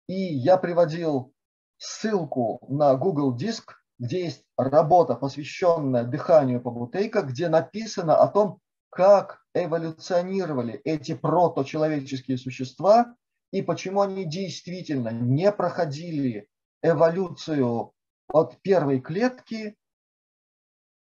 И 0.07 0.13
я 0.13 0.57
приводил 0.57 1.33
ссылку 1.77 2.65
на 2.69 2.95
Google 2.95 3.35
Диск, 3.35 3.83
где 3.99 4.25
есть 4.25 4.45
работа, 4.57 5.15
посвященная 5.15 6.03
дыханию 6.03 6.61
по 6.61 6.71
бутейко, 6.71 7.21
где 7.21 7.49
написано 7.49 8.17
о 8.17 8.27
том, 8.27 8.59
как 8.93 9.43
эволюционировали 9.53 10.75
эти 10.83 11.15
проточеловеческие 11.15 12.37
существа 12.37 13.15
и 13.51 13.61
почему 13.61 14.01
они 14.01 14.25
действительно 14.25 15.09
не 15.09 15.51
проходили 15.51 16.47
эволюцию 16.81 17.93
от 18.27 18.61
первой 18.61 18.99
клетки, 18.99 19.77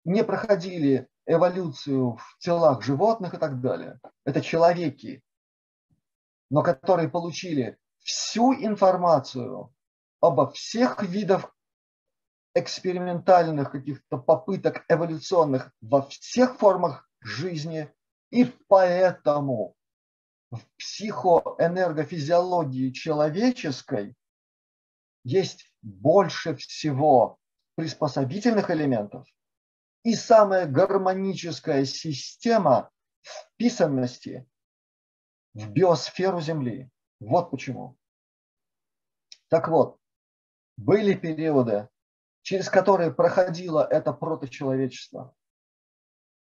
не 0.05 0.24
проходили 0.24 1.09
эволюцию 1.26 2.16
в 2.16 2.38
телах 2.38 2.82
животных 2.82 3.34
и 3.34 3.38
так 3.38 3.61
далее. 3.61 4.01
Это 4.24 4.40
человеки, 4.40 5.22
но 6.51 6.62
которые 6.62 7.09
получили 7.09 7.78
всю 7.99 8.53
информацию 8.55 9.72
обо 10.20 10.51
всех 10.51 11.03
видах 11.03 11.55
экспериментальных 12.55 13.70
каких-то 13.70 14.18
попыток 14.18 14.84
эволюционных 14.88 15.72
во 15.80 16.03
всех 16.03 16.57
формах 16.57 17.09
жизни, 17.25 17.91
и 18.31 18.45
поэтому 18.45 19.75
в 20.51 20.61
психоэнергофизиологии 20.79 22.91
человеческой 22.91 24.14
есть 25.25 25.73
больше 25.83 26.57
всего 26.57 27.39
приспособительных 27.75 28.70
элементов 28.70 29.27
и 30.05 30.14
самая 30.14 30.66
гармоническая 30.66 31.85
система 31.85 32.91
вписанности 33.23 34.49
в 35.55 35.70
биосферу 35.70 36.41
Земли. 36.41 36.91
Вот 37.20 37.51
почему. 37.51 37.97
Так 39.49 39.68
вот, 39.68 39.99
были 40.77 41.14
периоды, 41.14 41.89
через 42.43 42.68
которые 42.68 43.12
проходило 43.12 43.87
это 43.89 44.12
проточеловечество, 44.12 45.35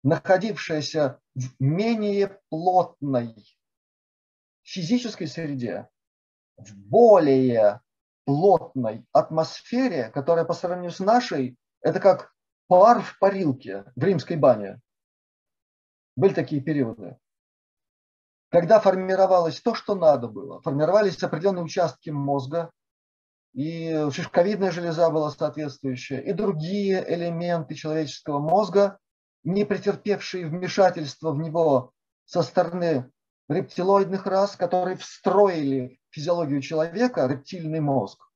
находившееся 0.04 1.20
в 1.36 1.49
менее 1.60 2.39
плотной 2.49 3.36
физической 4.64 5.28
среде, 5.28 5.89
в 6.58 6.76
более 6.76 7.82
плотной 8.26 9.06
атмосфере, 9.12 10.10
которая 10.10 10.45
по 10.45 10.54
сравнению 10.54 10.91
с 10.91 10.99
нашей, 10.99 11.58
это 11.82 11.99
как 11.99 12.34
пар 12.68 13.02
в 13.02 13.18
парилке 13.20 13.86
в 13.95 14.04
римской 14.04 14.38
бане. 14.38 14.80
Были 16.16 16.34
такие 16.34 16.62
периоды. 16.62 17.18
Когда 18.49 18.80
формировалось 18.80 19.62
то, 19.62 19.74
что 19.76 19.95
надо 19.95 20.28
было, 20.28 20.62
формировались 20.62 21.22
определенные 21.24 21.64
участки 21.64 22.10
мозга, 22.10 22.72
и 23.54 24.08
шишковидная 24.12 24.72
железа 24.72 25.10
была 25.10 25.32
соответствующая, 25.32 26.20
и 26.20 26.34
другие 26.34 27.04
элементы 27.14 27.76
человеческого 27.76 28.39
мозга, 28.39 28.99
не 29.44 29.66
претерпевшие 29.66 30.48
вмешательства 30.48 31.32
в 31.32 31.39
него 31.39 31.94
со 32.26 32.44
стороны 32.44 33.12
рептилоидных 33.50 34.26
рас, 34.26 34.56
которые 34.56 34.98
встроили 34.98 36.00
физиологию 36.10 36.62
человека 36.62 37.28
рептильный 37.28 37.80
мозг 37.80 38.32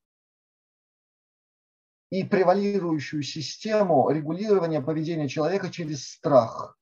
и 2.10 2.24
превалирующую 2.24 3.24
систему 3.24 4.10
регулирования 4.10 4.82
поведения 4.82 5.28
человека 5.28 5.70
через 5.72 6.08
страх. 6.08 6.78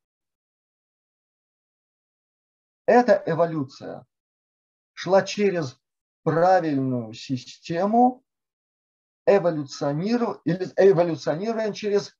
Эта 2.85 3.23
эволюция 3.25 4.05
шла 4.93 5.21
через 5.23 5.79
правильную 6.23 7.13
систему 7.13 8.23
эволюционирования, 9.25 10.73
эволюционирования 10.75 11.73
через 11.73 12.17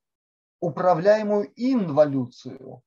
управляемую 0.64 1.51
инволюцию 1.57 2.82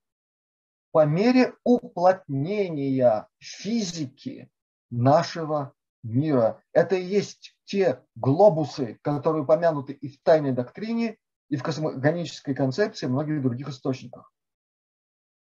по 0.93 1.05
мере 1.05 1.53
уплотнения 1.63 3.29
физики 3.39 4.51
нашего 4.89 5.75
мира. 6.03 6.63
Это 6.73 6.97
и 6.97 7.05
есть 7.05 7.55
те 7.67 8.03
глобусы, 8.15 8.99
которые 9.03 9.43
упомянуты 9.43 9.93
и 9.93 10.09
в 10.09 10.23
тайной 10.23 10.53
доктрине, 10.53 11.19
и 11.51 11.57
в 11.57 11.63
космогонической 11.63 12.55
концепции, 12.55 13.05
и 13.05 13.11
многих 13.11 13.43
других 13.43 13.69
источниках. 13.69 14.33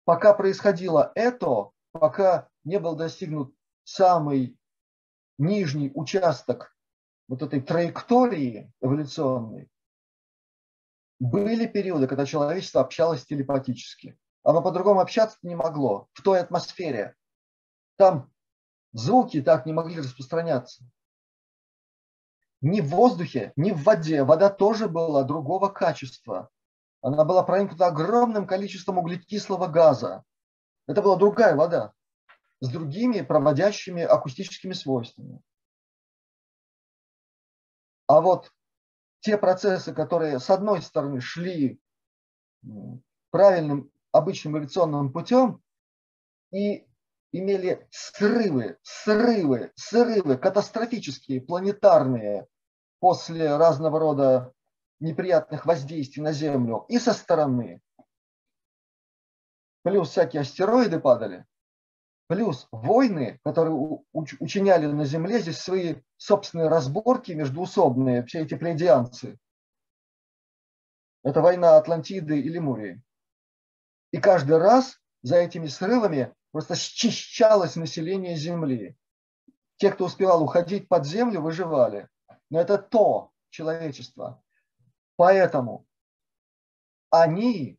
Пока 0.05 0.35
происходило 0.35 1.11
это, 1.15 1.71
пока 1.91 2.49
не 2.63 2.79
был 2.79 2.95
достигнут 2.95 3.51
самый 3.83 4.59
нижний 5.39 5.89
участок 5.95 6.77
вот 7.27 7.41
этой 7.41 7.61
траектории 7.61 8.71
эволюционной, 8.79 9.70
были 11.21 11.67
периоды, 11.67 12.07
когда 12.07 12.25
человечество 12.25 12.81
общалось 12.81 13.23
телепатически. 13.23 14.17
Оно 14.41 14.63
по-другому 14.63 15.01
общаться 15.01 15.37
не 15.43 15.53
могло 15.53 16.09
в 16.13 16.23
той 16.23 16.39
атмосфере. 16.39 17.15
Там 17.95 18.33
звуки 18.91 19.39
так 19.43 19.67
не 19.67 19.71
могли 19.71 19.99
распространяться. 19.99 20.83
Ни 22.61 22.81
в 22.81 22.87
воздухе, 22.87 23.53
ни 23.55 23.71
в 23.71 23.83
воде. 23.83 24.23
Вода 24.23 24.49
тоже 24.49 24.89
была 24.89 25.23
другого 25.23 25.69
качества. 25.69 26.49
Она 27.01 27.23
была 27.23 27.43
проникнута 27.43 27.85
огромным 27.85 28.47
количеством 28.47 28.97
углекислого 28.97 29.67
газа. 29.67 30.23
Это 30.87 31.03
была 31.03 31.17
другая 31.17 31.55
вода 31.55 31.93
с 32.61 32.69
другими 32.69 33.21
проводящими 33.21 34.01
акустическими 34.01 34.73
свойствами. 34.73 35.39
А 38.07 38.21
вот 38.21 38.51
те 39.21 39.37
процессы, 39.37 39.93
которые 39.93 40.39
с 40.39 40.49
одной 40.49 40.81
стороны 40.81 41.21
шли 41.21 41.79
правильным 43.29 43.91
обычным 44.11 44.53
эволюционным 44.53 45.11
путем 45.13 45.63
и 46.51 46.85
имели 47.31 47.87
срывы, 47.91 48.77
срывы, 48.83 49.71
срывы 49.75 50.37
катастрофические, 50.37 51.41
планетарные 51.41 52.47
после 52.99 53.55
разного 53.55 53.99
рода 53.99 54.53
неприятных 54.99 55.65
воздействий 55.65 56.21
на 56.21 56.33
Землю 56.33 56.85
и 56.89 56.99
со 56.99 57.13
стороны. 57.13 57.81
Плюс 59.83 60.09
всякие 60.09 60.41
астероиды 60.41 60.99
падали. 60.99 61.45
Плюс 62.31 62.69
войны, 62.71 63.41
которые 63.43 63.75
учиняли 64.13 64.85
на 64.85 65.03
Земле 65.03 65.41
здесь 65.41 65.57
свои 65.57 65.95
собственные 66.15 66.69
разборки 66.69 67.33
междуусобные, 67.33 68.23
все 68.23 68.43
эти 68.43 68.55
плеядианцы. 68.55 69.37
Это 71.23 71.41
война 71.41 71.75
Атлантиды 71.75 72.39
и 72.39 72.47
Лемурии. 72.47 73.03
И 74.11 74.17
каждый 74.19 74.59
раз 74.59 74.97
за 75.23 75.39
этими 75.39 75.67
срывами 75.67 76.33
просто 76.51 76.77
счищалось 76.77 77.75
население 77.75 78.37
Земли. 78.37 78.95
Те, 79.75 79.91
кто 79.91 80.05
успевал 80.05 80.41
уходить 80.41 80.87
под 80.87 81.05
землю, 81.05 81.41
выживали. 81.41 82.07
Но 82.49 82.61
это 82.61 82.77
то 82.77 83.31
человечество. 83.49 84.41
Поэтому 85.17 85.85
они, 87.09 87.77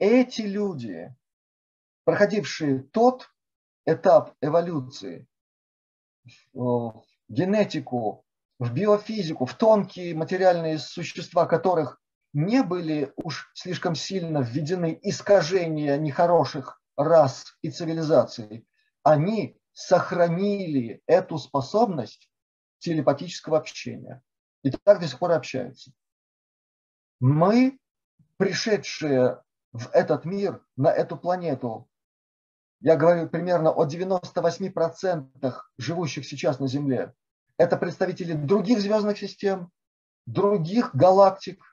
эти 0.00 0.42
люди, 0.42 1.14
проходившие 2.02 2.80
тот 2.80 3.30
этап 3.86 4.34
эволюции, 4.40 5.26
в 6.52 7.02
генетику, 7.28 8.24
в 8.58 8.72
биофизику, 8.72 9.46
в 9.46 9.54
тонкие 9.54 10.14
материальные 10.14 10.78
существа, 10.78 11.46
которых 11.46 12.00
не 12.32 12.62
были 12.62 13.12
уж 13.16 13.50
слишком 13.54 13.94
сильно 13.94 14.38
введены 14.38 14.98
искажения 15.02 15.96
нехороших 15.98 16.80
рас 16.96 17.56
и 17.62 17.70
цивилизаций, 17.70 18.66
они 19.02 19.58
сохранили 19.72 21.02
эту 21.06 21.38
способность 21.38 22.30
телепатического 22.78 23.58
общения. 23.58 24.22
И 24.62 24.70
так 24.70 25.00
до 25.00 25.08
сих 25.08 25.18
пор 25.18 25.32
общаются. 25.32 25.92
Мы, 27.20 27.78
пришедшие 28.36 29.42
в 29.72 29.90
этот 29.92 30.24
мир, 30.24 30.64
на 30.76 30.92
эту 30.92 31.16
планету, 31.16 31.88
я 32.84 32.96
говорю 32.96 33.30
примерно 33.30 33.70
о 33.70 33.86
98% 33.86 35.54
живущих 35.78 36.26
сейчас 36.26 36.60
на 36.60 36.68
Земле, 36.68 37.14
это 37.56 37.78
представители 37.78 38.34
других 38.34 38.78
звездных 38.80 39.18
систем, 39.18 39.70
других 40.26 40.94
галактик, 40.94 41.64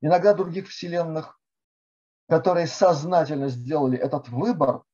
иногда 0.00 0.32
других 0.32 0.68
вселенных, 0.68 1.40
которые 2.28 2.68
сознательно 2.68 3.48
сделали 3.48 3.98
этот 3.98 4.28
выбор 4.28 4.84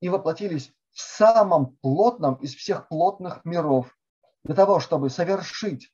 и 0.00 0.08
воплотились 0.08 0.72
в 0.92 1.00
самом 1.00 1.76
плотном 1.82 2.36
из 2.36 2.54
всех 2.54 2.88
плотных 2.88 3.44
миров 3.44 3.94
для 4.44 4.54
того, 4.54 4.80
чтобы 4.80 5.10
совершить 5.10 5.92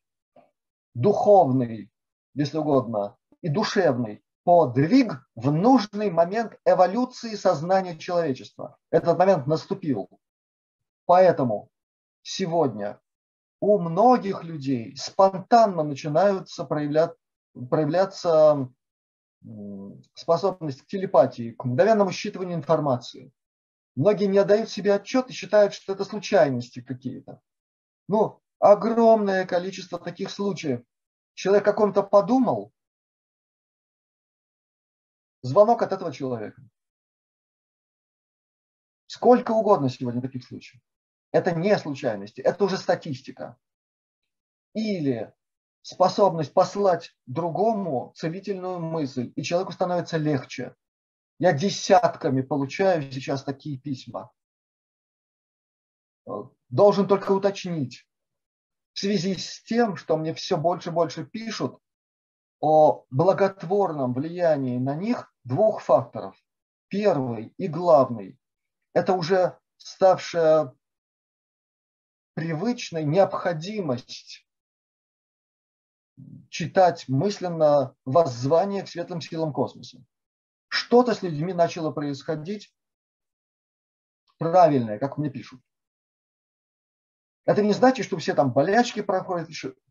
духовный, 0.94 1.90
если 2.34 2.58
угодно, 2.58 3.16
и 3.42 3.48
душевный 3.48 4.23
подвиг 4.44 5.26
в 5.34 5.50
нужный 5.50 6.10
момент 6.10 6.58
эволюции 6.64 7.34
сознания 7.34 7.96
человечества. 7.96 8.76
Этот 8.90 9.18
момент 9.18 9.46
наступил. 9.46 10.08
Поэтому 11.06 11.70
сегодня 12.22 13.00
у 13.60 13.78
многих 13.78 14.44
людей 14.44 14.94
спонтанно 14.96 15.82
начинаются 15.82 16.64
проявлять, 16.64 17.12
проявляться 17.70 18.68
способность 20.14 20.82
к 20.82 20.86
телепатии, 20.86 21.52
к 21.52 21.64
мгновенному 21.64 22.10
считыванию 22.10 22.56
информации. 22.56 23.32
Многие 23.96 24.26
не 24.26 24.38
отдают 24.38 24.68
себе 24.68 24.94
отчет 24.94 25.30
и 25.30 25.32
считают, 25.32 25.72
что 25.72 25.92
это 25.92 26.04
случайности 26.04 26.80
какие-то. 26.80 27.40
Ну, 28.08 28.40
огромное 28.58 29.46
количество 29.46 29.98
таких 29.98 30.30
случаев. 30.30 30.82
Человек 31.34 31.66
о 31.68 31.72
ком-то 31.72 32.02
подумал, 32.02 32.72
звонок 35.44 35.82
от 35.82 35.92
этого 35.92 36.12
человека. 36.12 36.62
Сколько 39.06 39.52
угодно 39.52 39.90
сегодня 39.90 40.22
таких 40.22 40.44
случаев. 40.44 40.82
Это 41.30 41.52
не 41.52 41.76
случайности, 41.78 42.40
это 42.40 42.64
уже 42.64 42.78
статистика. 42.78 43.56
Или 44.72 45.32
способность 45.82 46.52
послать 46.54 47.14
другому 47.26 48.12
целительную 48.16 48.80
мысль, 48.80 49.32
и 49.36 49.42
человеку 49.42 49.72
становится 49.72 50.16
легче. 50.16 50.74
Я 51.38 51.52
десятками 51.52 52.40
получаю 52.40 53.10
сейчас 53.12 53.44
такие 53.44 53.78
письма. 53.78 54.32
Должен 56.70 57.06
только 57.06 57.32
уточнить. 57.32 58.08
В 58.94 59.00
связи 59.00 59.36
с 59.36 59.62
тем, 59.62 59.96
что 59.96 60.16
мне 60.16 60.32
все 60.32 60.56
больше 60.56 60.88
и 60.88 60.92
больше 60.92 61.26
пишут 61.26 61.83
о 62.64 63.04
благотворном 63.10 64.14
влиянии 64.14 64.78
на 64.78 64.94
них 64.94 65.30
двух 65.44 65.82
факторов. 65.82 66.34
Первый 66.88 67.52
и 67.58 67.68
главный– 67.68 68.38
это 68.94 69.12
уже 69.12 69.58
ставшая 69.76 70.72
привычной 72.32 73.04
необходимость 73.04 74.48
читать 76.48 77.06
мысленно 77.06 77.94
воззвание 78.06 78.82
к 78.82 78.88
светлым 78.88 79.20
силам 79.20 79.52
космоса. 79.52 80.02
Что-то 80.68 81.12
с 81.12 81.20
людьми 81.20 81.52
начало 81.52 81.90
происходить 81.90 82.74
правильное, 84.38 84.98
как 84.98 85.18
мне 85.18 85.28
пишут. 85.28 85.60
Это 87.44 87.62
не 87.62 87.74
значит, 87.74 88.06
что 88.06 88.16
все 88.16 88.34
там 88.34 88.54
болячки 88.54 89.02
проходят, 89.02 89.50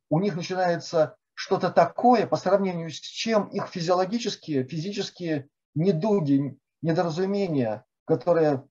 у 0.09 0.19
них 0.19 0.35
начинается 0.35 1.19
что-то 1.33 1.71
такое, 1.71 2.27
по 2.27 2.37
сравнению 2.37 2.89
с 2.89 2.99
чем 2.99 3.47
их 3.47 3.67
физиологические, 3.67 4.63
физические 4.63 5.49
недуги, 5.75 6.57
недоразумения, 6.81 7.85
которые 8.05 8.67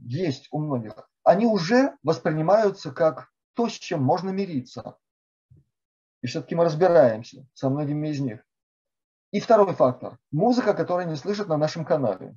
есть 0.00 0.48
у 0.50 0.58
многих, 0.58 1.08
они 1.22 1.46
уже 1.46 1.96
воспринимаются 2.02 2.90
как 2.92 3.32
то, 3.54 3.68
с 3.68 3.72
чем 3.72 4.02
можно 4.02 4.30
мириться. 4.30 4.98
И 6.20 6.26
все-таки 6.26 6.54
мы 6.54 6.64
разбираемся 6.64 7.46
со 7.54 7.70
многими 7.70 8.08
из 8.08 8.20
них. 8.20 8.44
И 9.30 9.40
второй 9.40 9.74
фактор– 9.74 10.18
музыка, 10.30 10.74
которая 10.74 11.06
не 11.06 11.16
слышит 11.16 11.48
на 11.48 11.56
нашем 11.56 11.84
канале. 11.84 12.36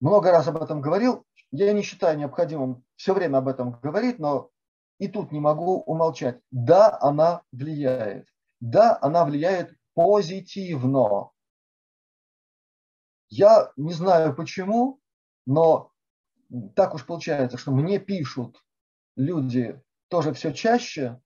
Много 0.00 0.30
раз 0.30 0.46
об 0.46 0.62
этом 0.62 0.80
говорил. 0.80 1.24
Я 1.52 1.72
не 1.72 1.82
считаю 1.82 2.18
необходимым 2.18 2.84
все 2.96 3.14
время 3.14 3.38
об 3.38 3.48
этом 3.48 3.80
говорить, 3.80 4.18
но 4.18 4.50
и 4.98 5.08
тут 5.08 5.32
не 5.32 5.40
могу 5.40 5.80
умолчать. 5.82 6.40
Да, 6.50 6.98
она 7.00 7.42
влияет. 7.52 8.28
Да, 8.60 8.98
она 9.00 9.24
влияет 9.24 9.74
позитивно. 9.94 11.30
Я 13.28 13.72
не 13.76 13.92
знаю 13.92 14.34
почему, 14.34 15.00
но 15.46 15.92
так 16.74 16.94
уж 16.94 17.04
получается, 17.04 17.58
что 17.58 17.72
мне 17.72 17.98
пишут 17.98 18.62
люди 19.16 19.80
тоже 20.08 20.32
все 20.32 20.52
чаще 20.52 21.20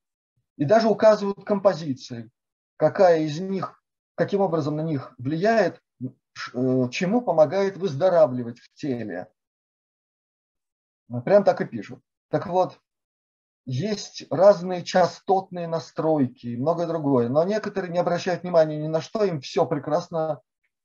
и 0.56 0.64
даже 0.64 0.88
указывают 0.88 1.44
композиции, 1.44 2.30
какая 2.76 3.20
из 3.20 3.38
них, 3.38 3.82
каким 4.14 4.40
образом 4.40 4.76
на 4.76 4.82
них 4.82 5.14
влияет, 5.18 5.82
э, 6.02 6.08
чему 6.90 7.22
помогает 7.22 7.76
выздоравливать 7.76 8.58
в 8.58 8.72
теле. 8.74 9.28
Прям 11.24 11.44
так 11.44 11.60
и 11.60 11.66
пишут. 11.66 12.00
Так 12.28 12.46
вот, 12.46 12.80
есть 13.66 14.24
разные 14.30 14.84
частотные 14.84 15.68
настройки 15.68 16.48
и 16.48 16.56
многое 16.56 16.86
другое, 16.86 17.28
но 17.28 17.44
некоторые 17.44 17.92
не 17.92 17.98
обращают 17.98 18.42
внимания 18.42 18.76
ни 18.76 18.88
на 18.88 19.00
что, 19.00 19.24
им 19.24 19.40
все 19.40 19.66
прекрасно 19.66 20.40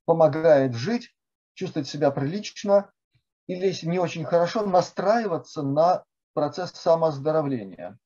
помогает 0.06 0.74
жить, 0.74 1.16
чувствовать 1.54 1.88
себя 1.88 2.12
прилично 2.12 2.92
или, 3.48 3.68
если 3.68 3.88
не 3.88 4.00
очень 4.00 4.26
хорошо, 4.26 4.66
настраиваться 4.66 5.62
на 5.62 6.04
процесс 6.34 6.72
самооздоровления. 6.72 7.98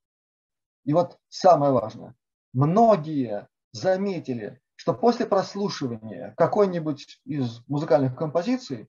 И 0.85 0.93
вот 0.93 1.17
самое 1.29 1.71
важное. 1.71 2.15
Многие 2.53 3.47
заметили, 3.71 4.61
что 4.75 4.93
после 4.93 5.25
прослушивания 5.25 6.33
какой-нибудь 6.37 7.21
из 7.25 7.61
музыкальных 7.67 8.15
композиций, 8.15 8.87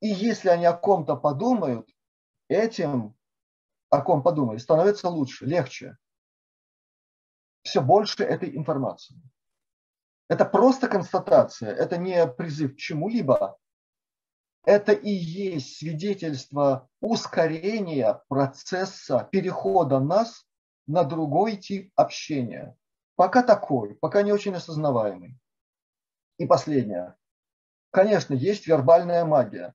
и 0.00 0.08
если 0.08 0.48
они 0.48 0.66
о 0.66 0.72
ком-то 0.72 1.16
подумают, 1.16 1.88
этим, 2.48 3.14
о 3.90 4.00
ком 4.00 4.22
подумали, 4.22 4.58
становится 4.58 5.08
лучше, 5.08 5.46
легче. 5.46 5.96
Все 7.62 7.82
больше 7.82 8.24
этой 8.24 8.56
информации. 8.56 9.20
Это 10.28 10.44
просто 10.44 10.88
констатация, 10.88 11.74
это 11.74 11.96
не 11.98 12.26
призыв 12.26 12.74
к 12.74 12.78
чему-либо, 12.78 13.58
это 14.64 14.92
и 14.92 15.10
есть 15.10 15.78
свидетельство 15.78 16.88
ускорения 17.00 18.22
процесса 18.28 19.28
перехода 19.32 20.00
нас 20.00 20.46
на 20.86 21.02
другой 21.04 21.56
тип 21.56 21.92
общения. 21.96 22.76
Пока 23.16 23.42
такой, 23.42 23.94
пока 23.96 24.22
не 24.22 24.32
очень 24.32 24.54
осознаваемый. 24.54 25.38
И 26.38 26.46
последнее. 26.46 27.16
Конечно, 27.90 28.34
есть 28.34 28.66
вербальная 28.66 29.24
магия. 29.24 29.74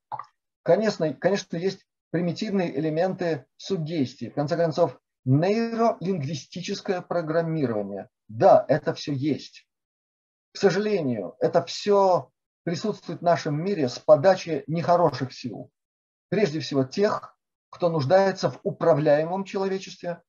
Конечно, 0.63 1.13
конечно, 1.13 1.57
есть 1.57 1.85
примитивные 2.15 2.73
элементы 2.79 3.45
сугестии. 3.57 4.29
В 4.29 4.35
конце 4.35 4.55
концов, 4.55 4.97
нейролингвистическое 5.25 7.01
программирование. 7.01 8.07
Да, 8.29 8.63
это 8.69 8.93
все 8.93 9.11
есть. 9.11 9.67
К 10.53 10.57
сожалению, 10.57 11.35
это 11.41 11.61
все 11.65 12.31
присутствует 12.63 13.19
в 13.19 13.23
нашем 13.23 13.61
мире 13.61 13.89
с 13.89 13.99
подачи 13.99 14.63
нехороших 14.67 15.33
сил. 15.33 15.69
Прежде 16.29 16.61
всего 16.61 16.85
тех, 16.85 17.37
кто 17.69 17.89
нуждается 17.89 18.49
в 18.49 18.61
управляемом 18.63 19.43
человечестве, 19.43 20.23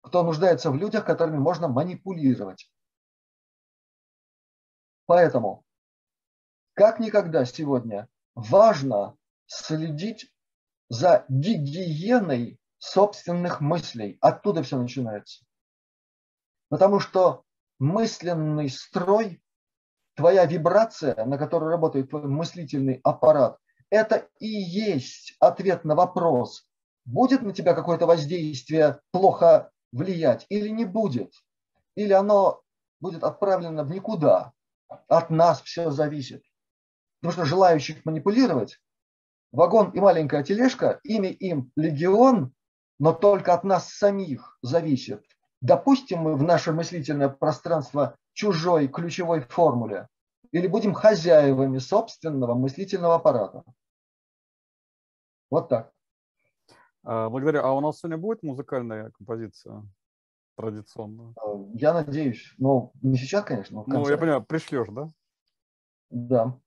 кто 0.00 0.22
нуждается 0.22 0.70
в 0.70 0.76
людях, 0.76 1.04
которыми 1.04 1.38
можно 1.38 1.66
манипулировать. 1.66 2.70
Поэтому, 5.06 5.64
как 6.74 7.00
никогда 7.00 7.44
сегодня, 7.46 8.08
важно 8.36 9.16
следить 9.46 10.30
за 10.88 11.24
гигиеной 11.28 12.58
собственных 12.78 13.60
мыслей. 13.60 14.18
Оттуда 14.20 14.62
все 14.62 14.78
начинается. 14.78 15.44
Потому 16.68 17.00
что 17.00 17.44
мысленный 17.78 18.68
строй 18.68 19.42
твоя 20.14 20.44
вибрация, 20.46 21.24
на 21.24 21.38
которой 21.38 21.70
работает 21.70 22.10
твой 22.10 22.26
мыслительный 22.26 23.00
аппарат, 23.02 23.58
это 23.90 24.28
и 24.38 24.46
есть 24.46 25.36
ответ 25.40 25.84
на 25.84 25.94
вопрос, 25.94 26.68
будет 27.04 27.42
на 27.42 27.52
тебя 27.52 27.74
какое-то 27.74 28.06
воздействие 28.06 29.00
плохо 29.10 29.70
влиять 29.92 30.46
или 30.48 30.68
не 30.68 30.84
будет, 30.84 31.32
или 31.94 32.12
оно 32.12 32.62
будет 33.00 33.22
отправлено 33.22 33.84
в 33.84 33.90
никуда. 33.90 34.52
От 35.08 35.30
нас 35.30 35.62
все 35.62 35.90
зависит. 35.90 36.42
Потому 37.20 37.32
что 37.32 37.44
желающих 37.44 38.04
манипулировать, 38.04 38.80
вагон 39.54 39.90
и 39.90 40.00
маленькая 40.00 40.42
тележка, 40.42 41.00
ими 41.04 41.28
им 41.28 41.70
легион, 41.76 42.52
но 42.98 43.12
только 43.12 43.54
от 43.54 43.64
нас 43.64 43.88
самих 43.88 44.58
зависит, 44.62 45.24
допустим 45.60 46.20
мы 46.20 46.36
в 46.36 46.42
наше 46.42 46.72
мыслительное 46.72 47.28
пространство 47.28 48.16
чужой 48.32 48.88
ключевой 48.88 49.40
формуле 49.40 50.08
или 50.50 50.66
будем 50.66 50.92
хозяевами 50.92 51.78
собственного 51.78 52.54
мыслительного 52.54 53.16
аппарата. 53.16 53.64
Вот 55.50 55.68
так. 55.68 55.92
А, 57.04 57.28
благодарю. 57.28 57.62
А 57.62 57.72
у 57.72 57.80
нас 57.80 57.98
сегодня 57.98 58.18
будет 58.18 58.42
музыкальная 58.42 59.10
композиция 59.10 59.84
традиционная? 60.56 61.34
А, 61.36 61.56
я 61.74 61.92
надеюсь. 61.92 62.52
Но 62.58 62.92
не 63.02 63.16
сейчас, 63.16 63.44
конечно. 63.44 63.84
Ну, 63.86 64.08
я 64.08 64.16
понимаю, 64.16 64.42
пришлешь, 64.44 64.88
да? 64.90 65.10
Да. 66.10 66.58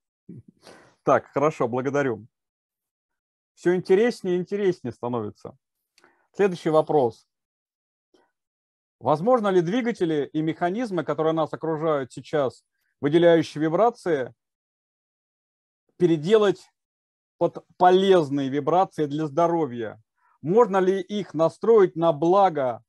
Так, 1.03 1.27
хорошо, 1.27 1.67
благодарю. 1.67 2.27
Все 3.57 3.73
интереснее 3.73 4.35
и 4.35 4.39
интереснее 4.39 4.93
становится. 4.93 5.57
Следующий 6.31 6.69
вопрос. 6.69 7.27
Возможно 8.99 9.47
ли 9.47 9.61
двигатели 9.61 10.29
и 10.31 10.43
механизмы, 10.43 11.03
которые 11.03 11.33
нас 11.33 11.51
окружают 11.51 12.11
сейчас, 12.11 12.63
выделяющие 13.01 13.59
вибрации, 13.59 14.35
переделать 15.97 16.69
под 17.39 17.65
полезные 17.77 18.49
вибрации 18.49 19.07
для 19.07 19.25
здоровья? 19.25 19.99
Можно 20.43 20.77
ли 20.77 21.01
их 21.01 21.33
настроить 21.33 21.95
на 21.95 22.13
благо, 22.13 22.83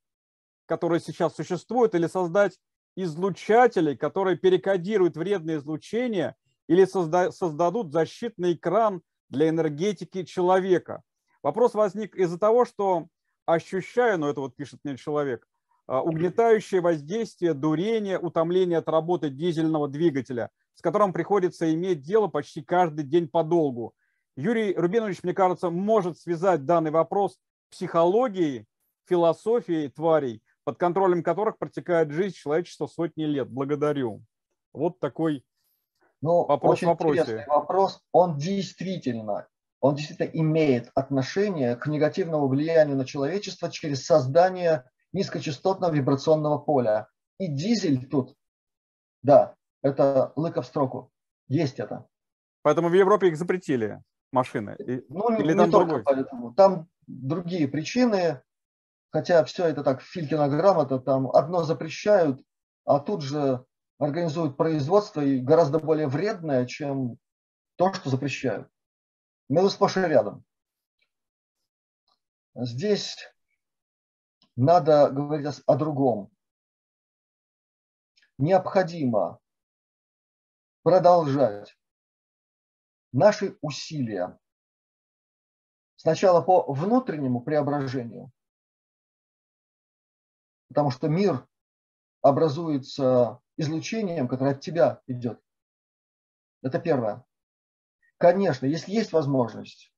которое 0.66 1.00
сейчас 1.00 1.34
существует, 1.34 1.94
или 1.94 2.06
создать 2.06 2.60
излучатели, 2.94 3.94
которые 3.94 4.36
перекодируют 4.36 5.16
вредные 5.16 5.56
излучения 5.56 6.36
или 6.66 6.84
созда- 6.84 7.32
создадут 7.32 7.90
защитный 7.90 8.52
экран 8.52 9.00
для 9.28 9.48
энергетики 9.48 10.24
человека? 10.24 11.02
Вопрос 11.42 11.74
возник 11.74 12.16
из-за 12.16 12.38
того, 12.38 12.64
что 12.64 13.08
ощущаю, 13.46 14.18
ну 14.18 14.28
это 14.28 14.40
вот 14.40 14.56
пишет 14.56 14.80
мне 14.84 14.96
человек, 14.96 15.46
а, 15.86 16.02
угнетающее 16.02 16.80
воздействие, 16.80 17.54
дурение, 17.54 18.18
утомление 18.18 18.78
от 18.78 18.88
работы 18.88 19.30
дизельного 19.30 19.88
двигателя, 19.88 20.50
с 20.74 20.82
которым 20.82 21.12
приходится 21.12 21.72
иметь 21.72 22.02
дело 22.02 22.28
почти 22.28 22.62
каждый 22.62 23.04
день 23.04 23.28
подолгу. 23.28 23.94
Юрий 24.36 24.74
Рубинович, 24.74 25.22
мне 25.22 25.32
кажется, 25.32 25.70
может 25.70 26.18
связать 26.18 26.64
данный 26.66 26.90
вопрос 26.90 27.38
психологией, 27.70 28.66
философией 29.08 29.88
тварей, 29.88 30.42
под 30.64 30.76
контролем 30.78 31.22
которых 31.22 31.56
протекает 31.56 32.10
жизнь 32.10 32.36
человечества 32.36 32.86
сотни 32.86 33.24
лет. 33.24 33.48
Благодарю. 33.48 34.22
Вот 34.74 35.00
такой 35.00 35.42
ну, 36.20 36.44
вопрос 36.44 36.78
очень 36.78 36.88
вопросе. 36.88 37.20
интересный 37.20 37.46
вопрос. 37.46 38.00
Он 38.12 38.36
действительно, 38.36 39.46
он 39.80 39.94
действительно 39.94 40.30
имеет 40.32 40.90
отношение 40.94 41.76
к 41.76 41.86
негативному 41.86 42.48
влиянию 42.48 42.96
на 42.96 43.04
человечество 43.04 43.70
через 43.70 44.04
создание 44.04 44.84
низкочастотного 45.12 45.92
вибрационного 45.92 46.58
поля. 46.58 47.08
И 47.38 47.46
дизель 47.46 48.06
тут, 48.08 48.34
да, 49.22 49.54
это 49.82 50.32
лыка 50.36 50.62
в 50.62 50.66
строку. 50.66 51.10
Есть 51.46 51.78
это. 51.78 52.06
Поэтому 52.62 52.88
в 52.88 52.94
Европе 52.94 53.28
их 53.28 53.36
запретили 53.36 54.02
машины? 54.32 54.76
Ну, 55.08 55.38
Или 55.38 55.52
не 55.52 55.58
там 55.58 55.70
только 55.70 55.86
другой? 55.86 56.02
поэтому. 56.02 56.54
Там 56.54 56.88
другие 57.06 57.68
причины, 57.68 58.42
хотя 59.10 59.44
все 59.44 59.66
это 59.66 59.82
так, 59.82 60.02
Филькина 60.02 60.48
грамота, 60.48 60.98
там 60.98 61.30
одно 61.30 61.62
запрещают, 61.62 62.42
а 62.84 62.98
тут 62.98 63.22
же 63.22 63.64
организуют 63.98 64.56
производство 64.56 65.20
и 65.20 65.40
гораздо 65.40 65.78
более 65.78 66.06
вредное, 66.06 66.66
чем 66.66 67.18
то, 67.76 67.92
что 67.92 68.10
запрещают. 68.10 68.70
Между 69.48 69.70
сплошь 69.70 69.96
и 69.96 70.00
рядом. 70.00 70.44
Здесь 72.54 73.16
надо 74.56 75.10
говорить 75.10 75.62
о, 75.66 75.76
другом. 75.76 76.30
Необходимо 78.38 79.38
продолжать 80.82 81.76
наши 83.12 83.56
усилия 83.60 84.38
сначала 85.96 86.40
по 86.40 86.72
внутреннему 86.72 87.40
преображению, 87.40 88.30
потому 90.68 90.90
что 90.90 91.08
мир 91.08 91.46
образуется 92.22 93.40
излучением, 93.58 94.28
которое 94.28 94.54
от 94.54 94.60
тебя 94.60 95.02
идет. 95.06 95.38
Это 96.62 96.78
первое. 96.78 97.24
Конечно, 98.16 98.64
если 98.64 98.92
есть 98.92 99.12
возможность, 99.12 99.92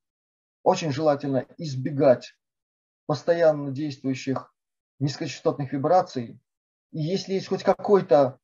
очень 0.62 0.92
желательно 0.92 1.46
избегать 1.56 2.34
постоянно 3.06 3.70
действующих 3.70 4.52
низкочастотных 4.98 5.72
вибраций. 5.72 6.40
И 6.90 7.00
если 7.00 7.34
есть 7.34 7.48
хоть 7.48 7.62
какой-то 7.62 8.38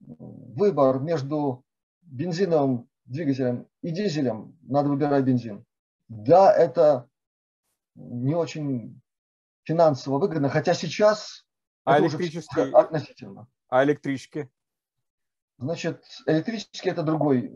выбор 0.00 0.98
между 0.98 1.64
бензиновым 2.02 2.88
двигателем 3.04 3.68
и 3.82 3.90
дизелем, 3.90 4.58
надо 4.62 4.88
выбирать 4.88 5.24
бензин. 5.24 5.64
Да, 6.08 6.52
это 6.52 7.08
не 7.94 8.34
очень 8.34 9.00
финансово 9.64 10.18
выгодно, 10.18 10.48
хотя 10.48 10.74
сейчас 10.74 11.46
а 11.84 11.98
это 11.98 12.06
электрические 12.06 12.66
уже 12.66 12.76
относительно. 12.76 13.48
А 13.72 13.84
электрички? 13.84 14.50
Значит, 15.56 16.04
электрические 16.26 16.92
это 16.92 17.02
другой 17.02 17.50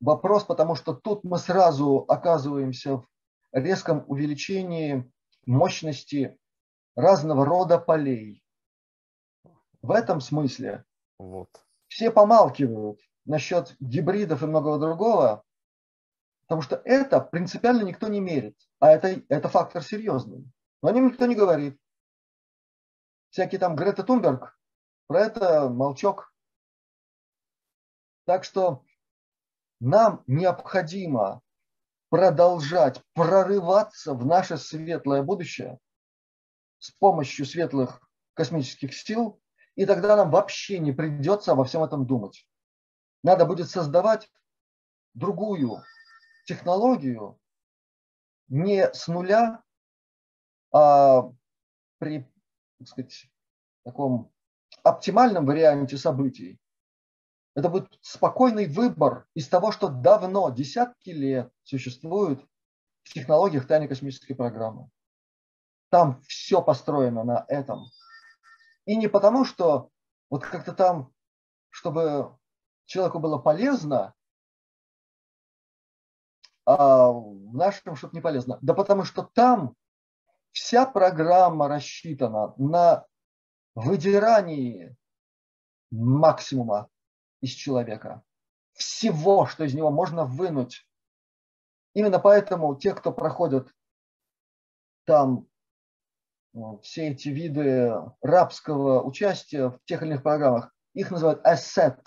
вопрос, 0.00 0.42
потому 0.42 0.74
что 0.74 0.94
тут 0.94 1.22
мы 1.22 1.38
сразу 1.38 2.04
оказываемся 2.08 2.96
в 2.96 3.06
резком 3.52 4.04
увеличении 4.08 5.08
мощности 5.46 6.36
разного 6.96 7.46
рода 7.46 7.78
полей. 7.78 8.42
В 9.80 9.92
этом 9.92 10.20
смысле 10.20 10.84
вот. 11.20 11.50
все 11.86 12.10
помалкивают 12.10 12.98
насчет 13.24 13.76
гибридов 13.78 14.42
и 14.42 14.46
многого 14.46 14.80
другого, 14.80 15.44
потому 16.48 16.62
что 16.62 16.82
это 16.84 17.20
принципиально 17.20 17.82
никто 17.82 18.08
не 18.08 18.18
мерит, 18.18 18.58
а 18.80 18.90
это, 18.90 19.22
это 19.28 19.48
фактор 19.48 19.84
серьезный. 19.84 20.50
Но 20.82 20.88
о 20.88 20.92
нем 20.92 21.06
никто 21.06 21.26
не 21.26 21.36
говорит. 21.36 21.78
Всякий 23.30 23.58
там 23.58 23.76
Грета 23.76 24.02
Тунберг, 24.02 24.58
про 25.06 25.20
это 25.20 25.68
молчок. 25.68 26.34
Так 28.24 28.44
что 28.44 28.84
нам 29.80 30.22
необходимо 30.26 31.42
продолжать 32.08 33.02
прорываться 33.14 34.14
в 34.14 34.24
наше 34.26 34.56
светлое 34.56 35.22
будущее 35.22 35.78
с 36.78 36.90
помощью 36.90 37.46
светлых 37.46 38.00
космических 38.34 38.94
сил, 38.94 39.40
и 39.74 39.86
тогда 39.86 40.16
нам 40.16 40.30
вообще 40.30 40.78
не 40.78 40.92
придется 40.92 41.52
обо 41.52 41.64
всем 41.64 41.82
этом 41.82 42.06
думать. 42.06 42.46
Надо 43.22 43.46
будет 43.46 43.70
создавать 43.70 44.30
другую 45.14 45.82
технологию 46.46 47.38
не 48.48 48.92
с 48.92 49.08
нуля, 49.08 49.62
а 50.72 51.30
при 51.98 52.28
так 52.82 52.88
сказать, 52.88 53.30
таком 53.84 54.31
оптимальном 54.82 55.46
варианте 55.46 55.96
событий. 55.96 56.58
Это 57.54 57.68
будет 57.68 57.98
спокойный 58.00 58.66
выбор 58.66 59.26
из 59.34 59.48
того, 59.48 59.72
что 59.72 59.88
давно, 59.88 60.50
десятки 60.50 61.10
лет 61.10 61.52
существует 61.64 62.44
в 63.02 63.12
технологиях 63.12 63.66
тайной 63.66 63.88
космической 63.88 64.34
программы. 64.34 64.88
Там 65.90 66.22
все 66.22 66.62
построено 66.62 67.24
на 67.24 67.44
этом. 67.48 67.84
И 68.86 68.96
не 68.96 69.08
потому, 69.08 69.44
что 69.44 69.90
вот 70.30 70.44
как-то 70.44 70.72
там, 70.72 71.12
чтобы 71.68 72.36
человеку 72.86 73.18
было 73.18 73.38
полезно, 73.38 74.14
а 76.64 77.10
в 77.10 77.54
нашем 77.54 77.96
что-то 77.96 78.14
не 78.14 78.22
полезно. 78.22 78.58
Да 78.62 78.72
потому 78.72 79.04
что 79.04 79.22
там 79.22 79.74
вся 80.52 80.86
программа 80.86 81.68
рассчитана 81.68 82.54
на 82.56 83.06
выдирании 83.74 84.96
максимума 85.90 86.88
из 87.40 87.50
человека. 87.50 88.22
Всего, 88.72 89.46
что 89.46 89.64
из 89.64 89.74
него 89.74 89.90
можно 89.90 90.24
вынуть. 90.24 90.86
Именно 91.94 92.18
поэтому 92.18 92.74
те, 92.76 92.94
кто 92.94 93.12
проходят 93.12 93.72
там 95.04 95.46
ну, 96.52 96.78
все 96.78 97.08
эти 97.08 97.28
виды 97.28 97.92
рабского 98.20 99.02
участия 99.02 99.70
в 99.70 99.80
тех 99.84 100.02
или 100.02 100.10
иных 100.10 100.22
программах, 100.22 100.74
их 100.94 101.10
называют 101.10 101.44
asset, 101.46 101.98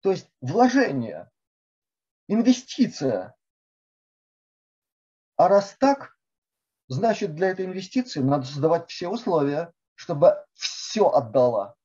то 0.00 0.10
есть 0.10 0.28
вложение, 0.40 1.30
инвестиция. 2.28 3.34
А 5.36 5.48
раз 5.48 5.76
так, 5.78 6.16
значит 6.88 7.34
для 7.34 7.48
этой 7.48 7.66
инвестиции 7.66 8.20
надо 8.20 8.46
создавать 8.46 8.90
все 8.90 9.08
условия, 9.08 9.72
чтобы 10.04 10.36
все 10.52 11.08
отдала, 11.08 11.76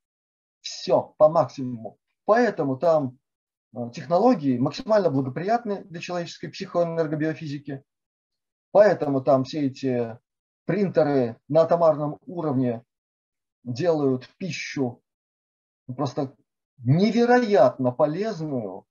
все 0.60 1.16
по 1.18 1.30
максимуму. 1.30 1.98
Поэтому 2.26 2.76
там 2.78 3.18
э, 3.74 3.90
технологии 3.94 4.58
максимально 4.58 5.10
благоприятны 5.10 5.86
для 5.86 6.02
человеческой 6.02 6.50
психоэнергобиофизики. 6.50 7.82
Поэтому 8.72 9.22
там 9.22 9.46
все 9.46 9.68
эти 9.68 10.20
принтеры 10.66 11.38
на 11.48 11.62
атомарном 11.62 12.20
уровне 12.26 12.84
делают 13.64 14.28
пищу 14.38 15.02
просто 15.96 16.36
невероятно 16.78 17.92
полезную, 17.92 18.86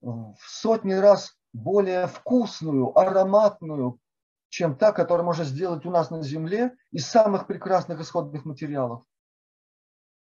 в 0.00 0.36
сотни 0.40 0.94
раз 0.94 1.36
более 1.52 2.08
вкусную, 2.08 2.96
ароматную, 2.98 4.00
чем 4.48 4.76
та, 4.76 4.92
которая 4.92 5.24
можно 5.24 5.44
сделать 5.44 5.84
у 5.84 5.90
нас 5.90 6.10
на 6.10 6.22
Земле 6.22 6.76
из 6.90 7.06
самых 7.06 7.46
прекрасных 7.46 8.00
исходных 8.00 8.44
материалов. 8.44 9.04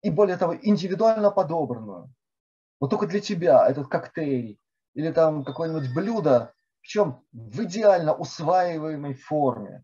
И 0.02 0.10
более 0.10 0.38
того, 0.38 0.56
индивидуально 0.56 1.32
подобранную. 1.32 2.14
Вот 2.80 2.90
только 2.90 3.08
для 3.08 3.20
тебя 3.20 3.68
этот 3.68 3.88
коктейль 3.88 4.60
или 4.94 5.12
там 5.12 5.44
какое-нибудь 5.44 5.94
блюдо, 5.94 6.54
в 6.82 6.88
чем 6.88 7.26
в 7.32 7.64
идеально 7.64 8.14
усваиваемой 8.14 9.14
форме. 9.14 9.84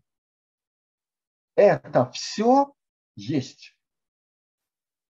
Это 1.54 2.10
все 2.10 2.74
есть. 3.14 3.76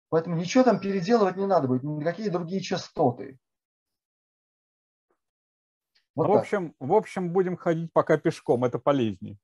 Поэтому 0.08 0.36
ничего 0.36 0.64
там 0.64 0.80
переделывать 0.80 1.36
не 1.36 1.46
надо 1.46 1.68
будет, 1.68 1.82
никакие 1.82 2.30
другие 2.30 2.60
частоты. 2.60 3.38
Вот 6.14 6.28
в, 6.28 6.32
общем, 6.32 6.74
в 6.78 6.92
общем, 6.92 7.32
будем 7.32 7.56
ходить 7.56 7.92
пока 7.92 8.16
пешком, 8.18 8.64
это 8.64 8.78
полезнее. 8.78 9.38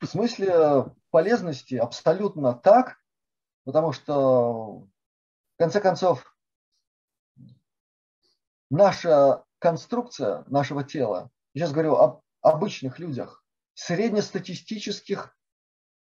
В 0.00 0.06
смысле 0.06 0.86
полезности 1.10 1.74
абсолютно 1.74 2.54
так, 2.54 2.96
потому 3.64 3.92
что, 3.92 4.80
в 4.80 5.58
конце 5.58 5.80
концов, 5.80 6.36
наша 8.70 9.44
конструкция 9.58 10.44
нашего 10.48 10.84
тела, 10.84 11.30
я 11.54 11.62
сейчас 11.62 11.72
говорю 11.72 11.94
об 11.94 12.22
обычных 12.42 12.98
людях, 12.98 13.44
среднестатистических, 13.74 15.36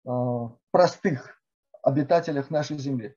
э, 0.05 0.09
простых 0.71 1.41
обитателях 1.81 2.49
нашей 2.49 2.77
Земли, 2.77 3.15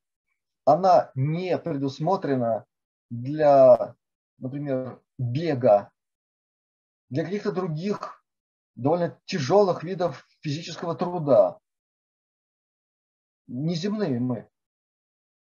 она 0.64 1.10
не 1.14 1.58
предусмотрена 1.58 2.64
для, 3.10 3.94
например, 4.38 5.00
бега, 5.18 5.90
для 7.14 7.22
каких-то 7.22 7.52
других 7.52 8.24
довольно 8.74 9.20
тяжелых 9.24 9.84
видов 9.84 10.26
физического 10.40 10.96
труда. 10.96 11.60
Неземные 13.46 14.18
мы. 14.18 14.50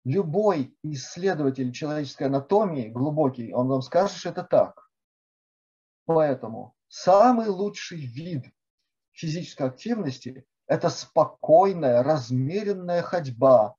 Любой 0.05 0.78
исследователь 0.82 1.74
человеческой 1.74 2.28
анатомии, 2.28 2.88
глубокий, 2.88 3.53
он 3.53 3.68
вам 3.68 3.82
скажет, 3.82 4.15
что 4.15 4.30
это 4.30 4.43
так. 4.43 4.89
Поэтому 6.05 6.74
самый 6.88 7.49
лучший 7.49 7.99
вид 7.99 8.45
физической 9.11 9.68
активности– 9.68 10.45
это 10.68 10.89
спокойная, 10.89 12.01
размеренная 12.01 13.01
ходьба, 13.01 13.76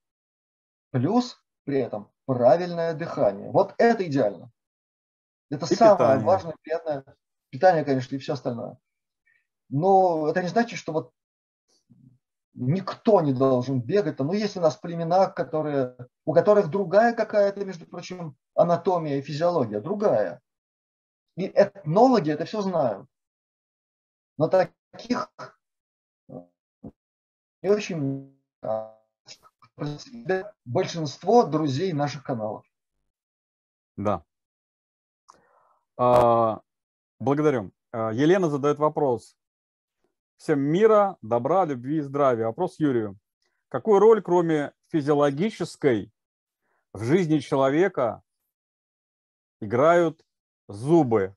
плюс 0.91 1.43
при 1.65 1.79
этом 1.79 2.13
правильное 2.27 2.93
дыхание. 2.93 3.51
Вот 3.51 3.75
это 3.79 4.07
идеально. 4.07 4.53
Это 5.49 5.65
и 5.65 5.75
самое 5.75 5.97
питание. 5.97 6.27
важное, 6.27 6.55
приятное 6.61 7.17
питание, 7.51 7.85
конечно, 7.85 8.15
и 8.15 8.19
все 8.19 8.35
остальное. 8.35 8.79
Но 9.69 10.29
это 10.29 10.43
не 10.43 10.49
значит, 10.49 10.79
что 10.79 10.93
вот 10.93 11.13
никто 12.55 13.21
не 13.21 13.33
должен 13.33 13.81
бегать. 13.81 14.19
Ну, 14.19 14.33
есть 14.33 14.57
у 14.57 14.61
нас 14.61 14.77
племена, 14.77 15.29
которые, 15.29 15.97
у 16.25 16.33
которых 16.33 16.69
другая 16.69 17.15
какая-то, 17.15 17.65
между 17.65 17.87
прочим, 17.87 18.37
анатомия 18.55 19.19
и 19.19 19.23
физиология, 19.23 19.81
другая. 19.81 20.41
И 21.37 21.47
этнологи 21.47 22.33
это 22.33 22.45
все 22.45 22.63
знают. 22.63 23.07
Но 24.37 24.49
таких 24.49 25.31
не 27.63 27.69
очень 27.71 28.37
большинство 30.65 31.45
друзей 31.45 31.93
наших 31.93 32.25
каналов. 32.25 32.65
Да. 33.97 34.25
А, 35.97 36.61
благодарю. 37.19 37.73
А, 37.93 38.13
Елена 38.13 38.49
задает 38.49 38.79
вопрос. 38.79 39.37
Всем 40.37 40.61
мира, 40.61 41.17
добра, 41.23 41.65
любви 41.65 41.99
и 41.99 42.01
здравия. 42.01 42.47
Вопрос 42.47 42.79
Юрию. 42.79 43.19
Какую 43.69 43.99
роль, 43.99 44.23
кроме 44.23 44.73
физиологической, 44.89 46.13
в 46.93 47.03
жизни 47.03 47.39
человека 47.39 48.23
играют 49.61 50.25
зубы? 50.69 51.35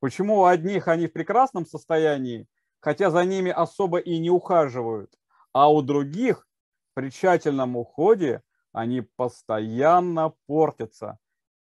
Почему 0.00 0.40
у 0.40 0.44
одних 0.44 0.88
они 0.88 1.06
в 1.06 1.12
прекрасном 1.12 1.66
состоянии, 1.66 2.46
хотя 2.80 3.10
за 3.10 3.24
ними 3.24 3.50
особо 3.50 3.98
и 3.98 4.18
не 4.18 4.30
ухаживают, 4.30 5.12
а 5.52 5.70
у 5.70 5.82
других 5.82 6.46
при 6.94 7.10
тщательном 7.10 7.76
уходе 7.76 8.42
они 8.72 9.02
постоянно 9.02 10.34
портятся. 10.46 11.18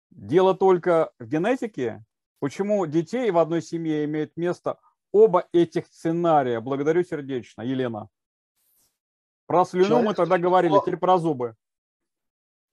Дело 0.09 0.55
только 0.55 1.11
в 1.19 1.25
генетике. 1.25 2.03
Почему 2.39 2.85
детей 2.85 3.31
в 3.31 3.37
одной 3.37 3.61
семье 3.61 4.05
имеют 4.05 4.37
место 4.37 4.79
оба 5.11 5.47
этих 5.51 5.87
сценария? 5.87 6.59
Благодарю 6.59 7.03
сердечно, 7.03 7.61
Елена. 7.61 8.09
Про 9.47 9.65
слюну 9.65 9.87
Человек 9.87 10.07
мы 10.07 10.13
тогда 10.13 10.35
существо... 10.35 10.49
говорили, 10.49 10.79
теперь 10.81 10.97
про 10.97 11.17
зубы. 11.17 11.55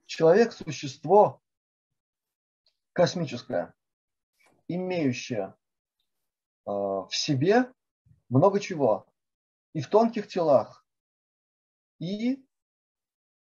Человек– 0.06 0.52
существо 0.52 1.40
космическое, 2.92 3.74
имеющее 4.68 5.54
э, 6.66 6.70
в 6.70 7.10
себе 7.10 7.72
много 8.28 8.60
чего. 8.60 9.06
И 9.72 9.80
в 9.80 9.88
тонких 9.88 10.28
телах, 10.28 10.86
и 11.98 12.44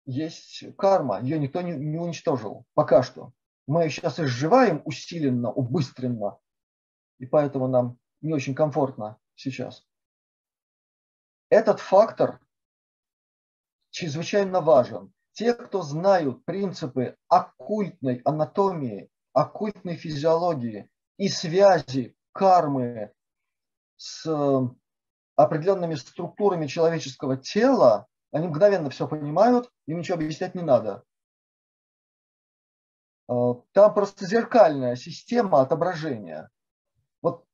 есть 0.05 0.77
карма, 0.77 1.21
ее 1.21 1.39
никто 1.39 1.63
не, 1.63 1.73
не 1.73 1.99
уничтожил 1.99 2.65
пока 2.75 3.03
что. 3.03 3.33
Мы 3.67 3.89
сейчас 3.89 4.19
изживаем 4.19 4.83
усиленно, 4.85 5.51
убыстренно, 5.51 6.39
и 7.19 7.27
поэтому 7.27 7.69
нам 7.69 7.99
не 8.21 8.33
очень 8.33 8.55
комфортно 8.55 9.19
сейчас. 9.35 9.87
Этот 11.49 11.81
фактор 11.81 12.41
чрезвычайно 13.91 14.61
важен. 14.61 15.13
Те, 15.33 15.55
кто 15.55 15.83
знают 15.83 16.45
принципы 16.45 17.17
оккультной 17.29 18.21
анатомии, 18.25 19.11
оккультной 19.33 19.97
физиологии 19.97 20.91
и 21.17 21.29
связи 21.29 22.17
кармы 22.33 23.13
с 23.97 24.27
э, 24.27 24.69
определенными 25.37 25.95
структурами 25.95 26.67
человеческого 26.67 27.37
тела, 27.37 28.09
они 28.31 28.49
мгновенно 28.49 28.91
все 28.91 29.07
понимают, 29.07 29.71
им 29.87 29.99
ничего 29.99 30.17
объяснять 30.17 30.55
не 30.55 30.63
надо. 30.63 31.05
А, 33.29 33.55
там 33.73 33.95
просто 33.95 34.27
зеркальная 34.27 34.97
система 34.97 35.61
отображения. 35.61 36.51
Вот 37.21 37.47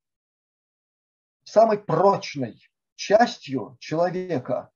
самой 1.44 1.78
прочной 1.78 2.60
частью 2.94 3.76
человека, 3.80 4.70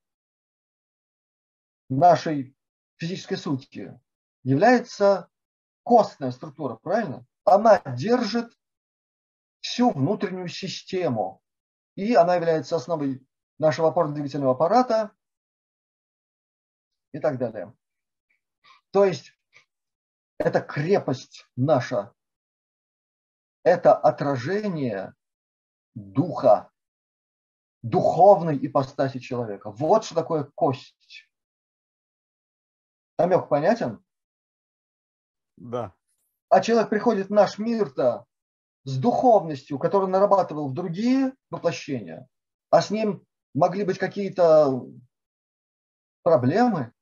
нашей 1.88 2.56
физической 2.96 3.36
сути, 3.36 3.98
является 4.44 5.28
костная 5.82 6.30
структура, 6.30 6.76
правильно? 6.76 7.26
Она 7.44 7.80
держит 7.96 8.52
всю 9.60 9.90
внутреннюю 9.90 10.48
систему. 10.48 11.42
И 11.94 12.14
она 12.14 12.36
является 12.36 12.76
основой 12.76 13.26
нашего 13.58 13.88
опорно-двигательного 13.88 14.52
аппарата, 14.52 15.12
и 17.12 17.18
так 17.18 17.38
далее. 17.38 17.72
То 18.90 19.04
есть 19.04 19.32
это 20.38 20.60
крепость 20.60 21.46
наша, 21.56 22.12
это 23.64 23.94
отражение 23.94 25.14
духа, 25.94 26.70
духовной 27.82 28.58
ипостаси 28.66 29.18
человека. 29.18 29.70
Вот 29.70 30.04
что 30.04 30.14
такое 30.14 30.50
кость. 30.54 31.28
Намек 33.18 33.48
понятен? 33.48 34.04
Да. 35.56 35.94
А 36.48 36.60
человек 36.60 36.90
приходит 36.90 37.28
в 37.28 37.32
наш 37.32 37.58
мир-то 37.58 38.26
с 38.84 38.98
духовностью, 38.98 39.78
которую 39.78 40.10
нарабатывал 40.10 40.68
в 40.68 40.74
другие 40.74 41.32
воплощения, 41.50 42.28
а 42.70 42.82
с 42.82 42.90
ним 42.90 43.24
могли 43.54 43.84
быть 43.84 43.98
какие-то 43.98 44.82
проблемы, 46.22 46.92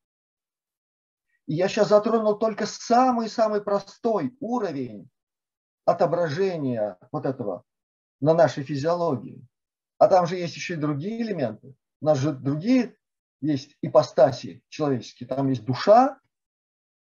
я 1.54 1.68
сейчас 1.68 1.88
затронул 1.88 2.38
только 2.38 2.66
самый-самый 2.66 3.60
простой 3.60 4.36
уровень 4.40 5.10
отображения 5.84 6.98
вот 7.10 7.26
этого 7.26 7.64
на 8.20 8.34
нашей 8.34 8.62
физиологии. 8.62 9.44
А 9.98 10.08
там 10.08 10.26
же 10.26 10.36
есть 10.36 10.54
еще 10.54 10.74
и 10.74 10.78
другие 10.78 11.20
элементы. 11.22 11.74
У 12.00 12.06
нас 12.06 12.18
же 12.18 12.32
другие 12.32 12.96
есть 13.40 13.76
ипостаси 13.82 14.62
человеческие. 14.68 15.28
Там 15.28 15.48
есть 15.48 15.64
душа, 15.64 16.20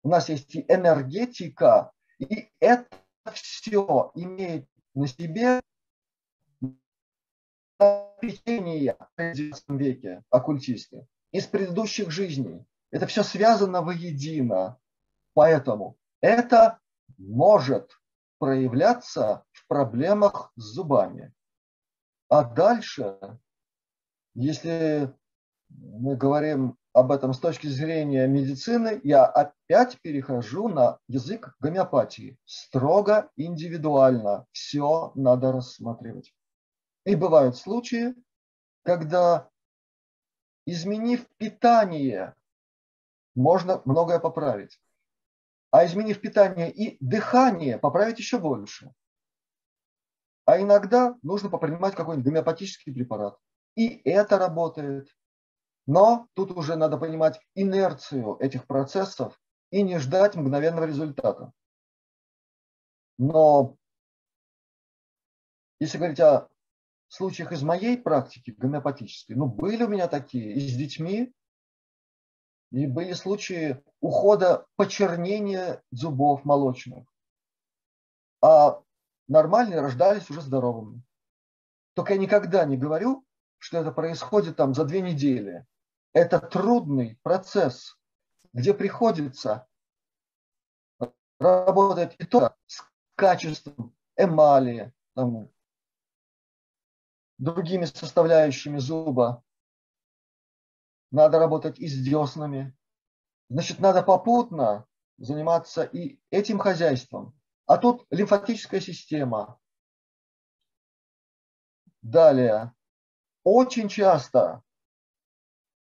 у 0.04 0.10
нас 0.10 0.30
есть 0.30 0.54
и 0.56 0.66
энергетика. 0.68 1.92
И 2.20 2.50
это 2.60 2.88
все 3.34 4.12
имеет 4.14 4.70
на 4.94 5.08
себе 5.08 5.62
печенья 8.22 8.96
в 9.18 9.22
XIX 9.22 9.78
веке 9.78 10.24
оккультисты, 10.30 11.08
из 11.32 11.48
предыдущих 11.48 12.12
жизней. 12.12 12.66
Это 12.96 13.08
все 13.08 13.24
связано 13.24 13.82
воедино. 13.82 14.80
Поэтому 15.34 15.98
это 16.22 16.80
может 17.18 17.92
проявляться 18.40 19.44
в 19.52 19.68
проблемах 19.68 20.54
с 20.56 20.64
зубами. 20.76 21.34
А 22.30 22.46
дальше, 22.46 23.20
если 24.34 25.14
мы 25.68 26.16
говорим 26.16 26.78
об 26.94 27.12
этом 27.12 27.34
с 27.34 27.40
точки 27.40 27.68
зрения 27.68 28.28
медицины, 28.28 29.02
я 29.04 29.26
опять 29.26 30.00
перехожу 30.00 30.70
на 30.70 30.98
язык 31.10 31.54
гомеопатии. 31.60 32.38
Строго 32.46 33.30
индивидуально. 33.36 34.46
Все 34.54 35.12
надо 35.16 35.52
рассматривать. 35.52 36.34
И 37.06 37.16
бывают 37.16 37.58
случаи, 37.58 38.16
когда, 38.84 39.50
изменив 40.66 41.28
питание, 41.36 42.36
можно 43.36 43.82
многое 43.86 44.20
поправить. 44.20 44.80
А 45.72 45.86
изменив 45.86 46.22
питание 46.22 46.72
и 46.72 46.98
дыхание, 46.99 47.78
поправить 47.78 48.20
еще 48.20 48.40
больше. 48.40 48.94
А 50.45 50.60
иногда 50.60 51.18
нужно 51.22 51.49
попринимать 51.49 51.95
какой-нибудь 51.95 52.26
гомеопатический 52.26 52.94
препарат. 52.94 53.38
И 53.76 54.02
это 54.10 54.38
работает. 54.38 55.10
Но 55.86 56.28
тут 56.34 56.52
уже 56.52 56.76
надо 56.76 56.98
понимать 56.98 57.40
инерцию 57.56 58.38
этих 58.40 58.66
процессов 58.68 59.40
и 59.70 59.84
не 59.84 59.99
ждать 59.99 60.36
мгновенного 60.36 60.86
результата. 60.86 61.52
Но 63.18 63.78
если 65.80 65.98
говорить 65.98 66.20
о 66.20 66.48
случаях 67.07 67.52
из 67.52 67.62
моей 67.64 67.98
практики 67.98 68.52
гомеопатической, 68.52 69.36
ну, 69.36 69.45
были 69.48 69.84
у 69.84 69.90
меня 69.90 70.07
такие 70.07 70.53
и 70.53 70.68
с 70.68 70.76
детьми, 70.76 71.34
и 72.84 72.88
были 72.88 73.14
случаи 73.14 73.81
ухода 74.02 74.65
почернения 74.76 75.81
зубов 75.91 76.45
молочных. 76.45 77.07
А 78.41 78.81
нормальные 79.27 79.81
рождались 79.81 80.30
уже 80.30 80.41
здоровыми. 80.41 81.02
Только 81.93 82.14
я 82.14 82.19
никогда 82.19 82.65
не 82.65 82.77
говорю, 82.77 83.26
что 83.57 83.77
это 83.77 83.91
происходит 83.91 84.57
там 84.57 84.73
за 84.73 84.85
две 84.85 85.02
недели 85.02 85.65
это 86.15 86.39
трудный 86.39 87.19
процесс, 87.23 87.99
где 88.53 88.73
приходится 88.73 89.68
работать 91.39 92.15
и 92.18 92.26
то 92.26 92.56
с 92.68 92.85
качеством 93.15 93.93
эмали, 94.15 94.93
там, 95.14 95.49
другими 97.38 97.84
составляющими 97.84 98.77
зуба. 98.77 99.43
Надо 101.11 101.40
работать 101.40 101.80
и 101.80 101.88
с 101.88 102.03
деснами. 102.03 102.76
Значит, 103.49 103.80
надо 103.80 104.03
попутно 104.03 104.86
заниматься 105.18 105.84
и 105.84 106.19
этим 106.30 106.60
хозяйством. 106.60 107.40
А 107.68 107.77
тут 107.77 108.06
лимфатическая 108.10 108.80
система. 108.80 109.60
Далее. 112.02 112.73
Очень 113.44 113.90
часто 113.90 114.61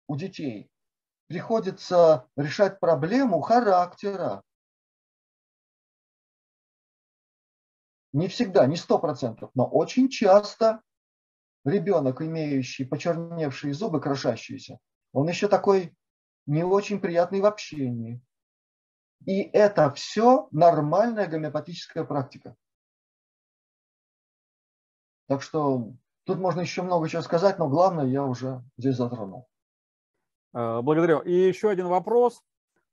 у 0.07 0.17
детей 0.17 0.71
приходится 1.29 2.29
решать 2.37 2.79
проблему 2.79 3.41
характера. 3.41 4.43
Не 8.13 8.29
всегда, 8.29 8.67
не 8.67 8.77
сто 8.77 8.99
процентов, 8.99 9.51
но 9.55 9.67
очень 9.67 10.11
часто 10.11 10.83
ребенок, 11.65 12.21
имеющий 12.21 12.85
почерневшие 12.85 13.73
зубы, 13.73 14.01
крошащиеся, 14.01 14.79
он 15.13 15.29
еще 15.29 15.49
такой 15.49 15.95
не 16.47 16.65
очень 16.65 17.01
приятный 17.01 17.41
в 17.41 17.47
общении. 17.47 18.21
И 19.27 19.43
это 19.43 19.93
все 19.93 20.49
нормальная 20.51 21.29
гомеопатическая 21.29 22.05
практика. 22.05 22.57
Так 25.29 25.43
что 25.43 25.93
тут 26.25 26.39
можно 26.39 26.61
еще 26.61 26.83
много 26.83 27.09
чего 27.09 27.23
сказать, 27.23 27.59
но 27.59 27.69
главное 27.69 28.07
я 28.07 28.25
уже 28.25 28.63
здесь 28.77 28.97
затронул. 28.97 29.49
Э, 30.53 30.81
благодарю. 30.83 31.21
И 31.21 31.33
еще 31.33 31.71
один 31.71 31.87
вопрос. 31.87 32.43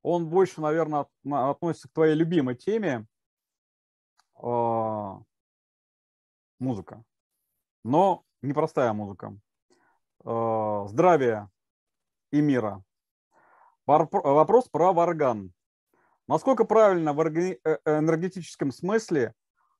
Он 0.01 0.29
больше, 0.29 0.61
наверное, 0.61 1.07
относится 1.25 1.89
к 1.89 1.93
твоей 1.93 2.13
любимой 2.13 2.55
теме. 2.55 3.07
Э, 4.41 5.15
музыка. 6.59 7.03
Но 7.83 8.23
непростая 8.41 8.93
музыка. 8.93 9.35
Э, 10.23 10.85
здравия 10.87 11.49
и 12.31 12.41
мира. 12.41 12.83
Вопрос 13.85 14.69
про 14.69 14.93
варган. 14.93 15.53
Насколько 16.27 16.63
правильно 16.65 17.13
в 17.13 17.21
энергетическом 17.21 18.71
смысле 18.71 19.33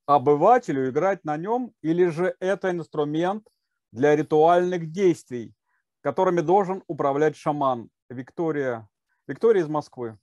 обывателю 0.07 0.89
играть 0.89 1.23
на 1.23 1.38
нем, 1.38 1.71
или 1.81 2.07
же 2.07 2.35
это 2.39 2.71
инструмент 2.71 3.47
для 3.91 4.15
ритуальных 4.15 4.91
действий, 4.91 5.53
которыми 6.01 6.41
должен 6.41 6.84
управлять 6.88 7.35
шаман. 7.35 7.89
Виктория. 8.09 8.89
Виктория 9.27 9.61
из 9.61 9.67
Москвы. 9.67 10.17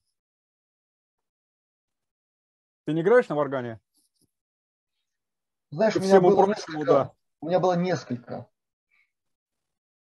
Ты 2.85 2.93
не 2.93 3.03
играешь 3.03 3.29
на 3.29 3.37
варгане? 3.37 3.81
Знаешь, 5.71 5.95
у 5.97 6.01
меня, 6.01 6.21
было 6.21 6.47
несколько, 6.47 6.85
да. 6.85 7.13
у 7.41 7.47
меня 7.47 7.61
было 7.61 7.77
несколько. 7.77 8.49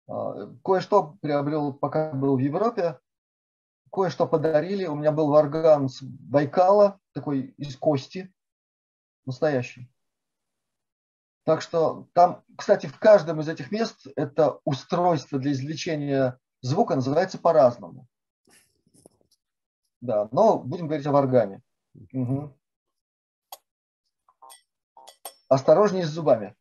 А, 0.07 0.53
кое-что 0.63 1.17
приобрел, 1.21 1.73
пока 1.73 2.11
был 2.11 2.35
в 2.35 2.39
Европе. 2.39 2.99
Кое-что 3.91 4.27
подарили. 4.27 4.85
У 4.85 4.95
меня 4.95 5.11
был 5.11 5.27
варган 5.27 5.87
с 5.87 6.01
Байкала, 6.01 6.99
такой 7.13 7.53
из 7.57 7.75
кости, 7.77 8.33
настоящий. 9.25 9.91
Так 11.45 11.61
что 11.61 12.07
там, 12.13 12.43
кстати, 12.57 12.87
в 12.87 12.97
каждом 12.99 13.41
из 13.41 13.49
этих 13.49 13.71
мест 13.71 14.07
это 14.15 14.59
устройство 14.63 15.39
для 15.39 15.51
извлечения 15.51 16.39
звука 16.61 16.95
называется 16.95 17.37
по-разному. 17.37 18.07
Да, 20.01 20.27
но 20.31 20.57
будем 20.59 20.87
говорить 20.87 21.05
об 21.05 21.15
органе. 21.15 21.61
Угу. 22.13 22.57
Осторожнее 25.49 26.05
с 26.05 26.09
зубами. 26.09 26.55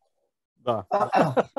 Да. 0.57 0.85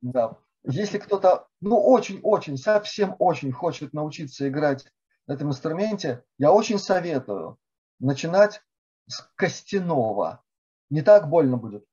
Да. 0.00 0.38
Если 0.70 0.98
кто-то, 0.98 1.48
ну, 1.62 1.82
очень-очень, 1.82 2.58
совсем 2.58 3.16
очень 3.18 3.52
хочет 3.52 3.94
научиться 3.94 4.46
играть 4.46 4.86
на 5.26 5.32
этом 5.32 5.48
инструменте, 5.48 6.24
я 6.36 6.52
очень 6.52 6.78
советую 6.78 7.58
начинать 7.98 8.62
с 9.06 9.22
костяного. 9.34 10.44
Не 10.90 11.00
так 11.00 11.30
больно 11.30 11.56
будет. 11.56 11.86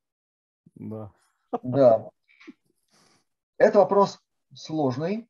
Да. 0.75 1.13
Да. 1.63 2.09
Это 3.57 3.79
вопрос 3.79 4.19
сложный. 4.53 5.29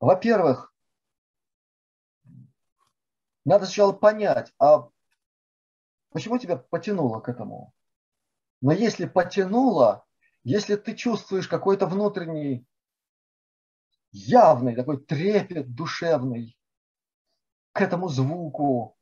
Во-первых, 0.00 0.72
надо 3.44 3.66
сначала 3.66 3.92
понять, 3.92 4.54
а 4.58 4.88
почему 6.08 6.38
тебя 6.38 6.56
потянуло 6.56 7.20
к 7.20 7.28
этому? 7.28 7.74
Но 8.62 8.72
если 8.72 9.04
потянуло, 9.04 10.05
если 10.46 10.76
ты 10.76 10.94
чувствуешь 10.94 11.48
какой-то 11.48 11.86
внутренний, 11.86 12.64
явный 14.12 14.76
такой 14.76 15.04
трепет 15.04 15.74
душевный 15.74 16.56
к 17.72 17.80
этому 17.80 18.08
звуку, 18.08 18.96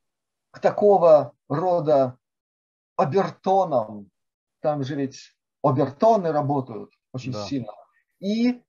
к 0.49 0.59
такого 0.59 1.35
рода 1.47 2.17
обертоном. 2.95 4.09
Там 4.61 4.83
же 4.83 4.95
ведь 4.95 5.37
обертоны 5.61 6.31
работают 6.31 6.91
очень 7.13 7.33
да. 7.33 7.45
сильно. 7.45 7.73
И 8.19 8.63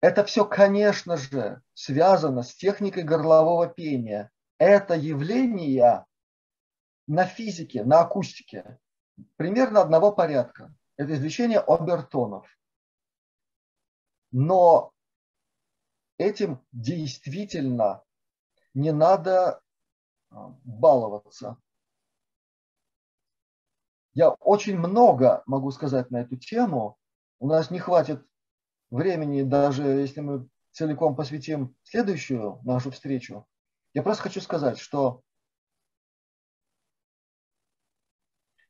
это 0.00 0.24
все, 0.24 0.44
конечно 0.44 1.16
же, 1.16 1.62
связано 1.72 2.42
с 2.42 2.52
техникой 2.52 3.04
горлового 3.04 3.68
пения. 3.68 4.32
Это 4.58 4.94
явление 4.94 6.04
на 7.06 7.26
физике, 7.26 7.84
на 7.84 8.00
акустике 8.00 8.80
примерно 9.36 9.82
одного 9.82 10.10
порядка. 10.10 10.74
Это 10.96 11.14
извлечение 11.14 11.60
обертонов. 11.60 12.46
Но 14.30 14.92
этим 16.18 16.60
действительно 16.72 18.02
не 18.74 18.92
надо 18.92 19.60
а, 20.30 20.54
баловаться. 20.64 21.56
Я 24.14 24.30
очень 24.30 24.78
много 24.78 25.42
могу 25.46 25.72
сказать 25.72 26.10
на 26.10 26.18
эту 26.18 26.36
тему. 26.36 26.96
У 27.40 27.48
нас 27.48 27.70
не 27.70 27.80
хватит 27.80 28.24
времени, 28.90 29.42
даже 29.42 29.82
если 29.82 30.20
мы 30.20 30.48
целиком 30.70 31.16
посвятим 31.16 31.74
следующую 31.82 32.60
нашу 32.62 32.92
встречу. 32.92 33.46
Я 33.92 34.02
просто 34.02 34.24
хочу 34.24 34.40
сказать, 34.40 34.78
что 34.78 35.22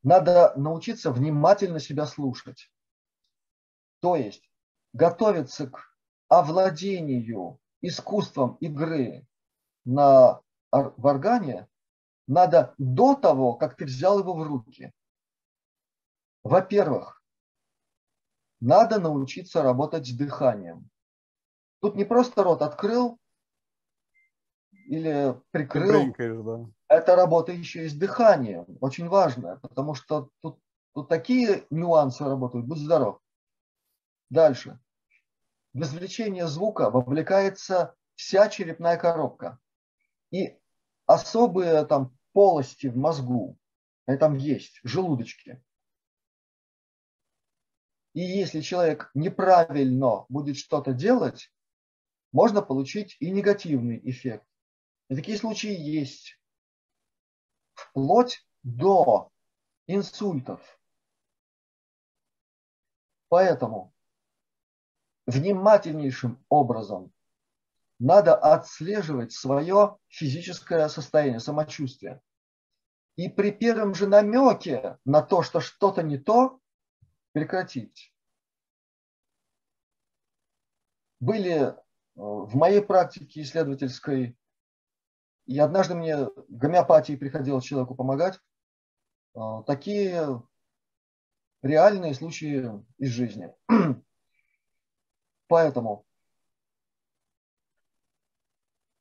надо 0.05 0.52
научиться 0.55 1.10
внимательно 1.10 1.81
себя 1.81 2.06
слушать. 2.06 2.70
То 4.01 4.16
есть 4.16 4.48
готовиться 4.93 5.66
к 5.66 5.97
овладению 6.28 7.59
искусством 7.81 8.56
игры 8.60 9.26
на, 9.85 10.40
в 10.70 11.06
органе 11.06 11.68
надо 12.26 12.74
до 12.78 13.14
того, 13.14 13.55
как 13.55 13.76
ты 13.76 13.86
взял 13.86 14.18
его 14.18 14.35
в 14.35 14.43
руки. 14.43 14.93
Во-первых, 16.43 17.22
надо 18.60 19.01
научиться 19.01 19.62
работать 19.62 20.06
с 20.06 20.12
дыханием. 20.12 20.89
Тут 21.81 21.97
не 21.97 22.05
просто 22.05 22.43
рот 22.43 22.62
открыл 22.62 23.18
или 24.70 25.40
прикрыл. 25.51 26.14
да. 26.43 26.70
Это 26.95 27.16
работа 27.16 27.51
еще 27.51 27.87
и 27.87 27.89
с 27.89 27.95
дыханием. 27.95 28.66
Очень 28.81 29.09
важно, 29.09 29.59
потому 29.62 29.95
что 29.95 30.31
тут, 30.41 30.61
тут 30.93 31.09
такие 31.09 31.66
нюансы 31.71 32.23
работают. 32.25 32.66
Будь 32.66 32.79
здоров. 32.79 33.21
Дальше. 34.31 34.79
В 35.73 35.83
извлечение 35.83 36.47
звука 36.47 36.91
вовлекается 36.91 37.97
вся 38.15 38.49
черепная 38.49 38.97
коробка. 38.97 39.59
И 40.31 40.57
особые 41.07 41.85
там 41.85 42.16
полости 42.33 42.87
в 42.87 42.97
мозгу, 42.97 43.59
они 44.07 44.16
там 44.16 44.37
есть, 44.37 44.79
желудочки. 44.85 45.61
И 48.12 48.21
если 48.21 48.61
человек 48.61 49.11
неправильно 49.15 50.27
будет 50.29 50.59
что-то 50.59 50.93
делать, 50.93 51.53
можно 52.31 52.62
получить 52.62 53.16
и 53.19 53.33
негативный 53.33 54.01
эффект. 54.09 54.47
И 55.09 55.16
такие 55.16 55.37
случаи 55.37 55.75
есть. 55.75 56.39
Вплоть 57.75 58.47
до 58.63 59.31
инсультов. 59.87 60.61
Поэтому 63.29 63.93
внимательнейшим 65.27 66.45
образом 66.49 67.13
надо 67.99 68.35
отслеживать 68.37 69.33
свое 69.33 69.99
физическое 70.09 70.89
состояние, 70.89 71.41
самочувствие. 71.41 72.21
И 73.17 73.29
при 73.29 73.53
первом 73.53 73.95
же 73.95 74.09
намеке 74.09 74.99
на 75.05 75.23
то, 75.23 75.43
что 75.43 75.61
что-то 75.61 76.03
не 76.03 76.19
то, 76.19 76.61
прекратить. 77.33 78.13
Были 81.21 81.53
э, 81.53 81.75
в 82.15 82.55
моей 82.57 82.83
практике 82.83 83.43
исследовательской, 83.43 84.37
и 85.47 85.59
однажды 85.59 85.95
мне 85.95 86.29
гомеопатии 86.49 87.16
приходилось 87.16 87.65
человеку 87.65 87.95
помогать, 87.95 88.41
э, 89.35 89.41
такие 89.66 90.43
реальные 91.62 92.15
случаи 92.15 92.71
из 92.99 93.11
жизни. 93.11 93.55
Поэтому 95.49 96.07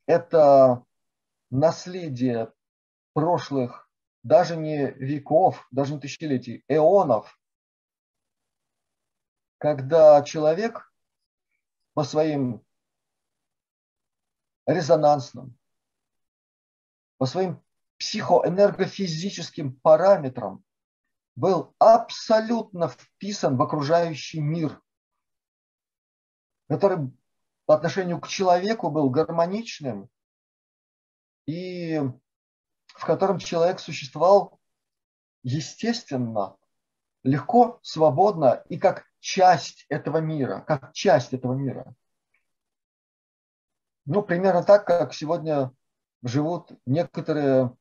это 0.05 0.83
наследие 1.49 2.51
прошлых, 3.13 3.89
даже 4.23 4.57
не 4.57 4.91
веков, 4.91 5.67
даже 5.71 5.93
не 5.93 5.99
тысячелетий, 5.99 6.63
эонов, 6.67 7.39
когда 9.57 10.21
человек 10.23 10.91
по 11.93 12.03
своим 12.03 12.65
резонансным, 14.65 15.57
по 17.23 17.27
своим 17.27 17.63
психоэнергофизическим 17.99 19.79
параметрам 19.79 20.61
был 21.37 21.73
абсолютно 21.79 22.89
вписан 22.89 23.55
в 23.55 23.61
окружающий 23.61 24.41
мир, 24.41 24.81
который 26.67 27.13
по 27.65 27.75
отношению 27.75 28.19
к 28.19 28.27
человеку 28.27 28.89
был 28.89 29.09
гармоничным 29.09 30.09
и 31.45 32.01
в 32.87 33.05
котором 33.05 33.37
человек 33.37 33.79
существовал 33.79 34.59
естественно, 35.43 36.57
легко, 37.23 37.79
свободно 37.83 38.65
и 38.67 38.77
как 38.77 39.05
часть 39.21 39.85
этого 39.87 40.17
мира, 40.17 40.59
как 40.67 40.91
часть 40.91 41.31
этого 41.31 41.53
мира. 41.53 41.95
Ну, 44.03 44.23
примерно 44.23 44.61
так, 44.61 44.85
как 44.85 45.13
сегодня 45.13 45.71
живут 46.23 46.71
некоторые 46.85 47.75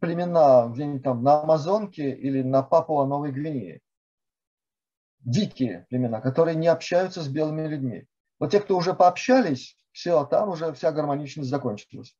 племена 0.00 0.68
где-нибудь 0.68 1.02
там 1.02 1.22
на 1.22 1.42
Амазонке 1.42 2.10
или 2.10 2.42
на 2.42 2.62
Папуа-Новой 2.62 3.32
Гвинее. 3.32 3.80
Дикие 5.20 5.86
племена, 5.90 6.20
которые 6.20 6.54
не 6.54 6.68
общаются 6.68 7.22
с 7.22 7.28
белыми 7.28 7.66
людьми. 7.66 8.06
Вот 8.38 8.50
те, 8.50 8.60
кто 8.60 8.76
уже 8.76 8.94
пообщались, 8.94 9.76
все, 9.92 10.24
там 10.26 10.50
уже 10.50 10.72
вся 10.72 10.92
гармоничность 10.92 11.48
закончилась. 11.48 12.16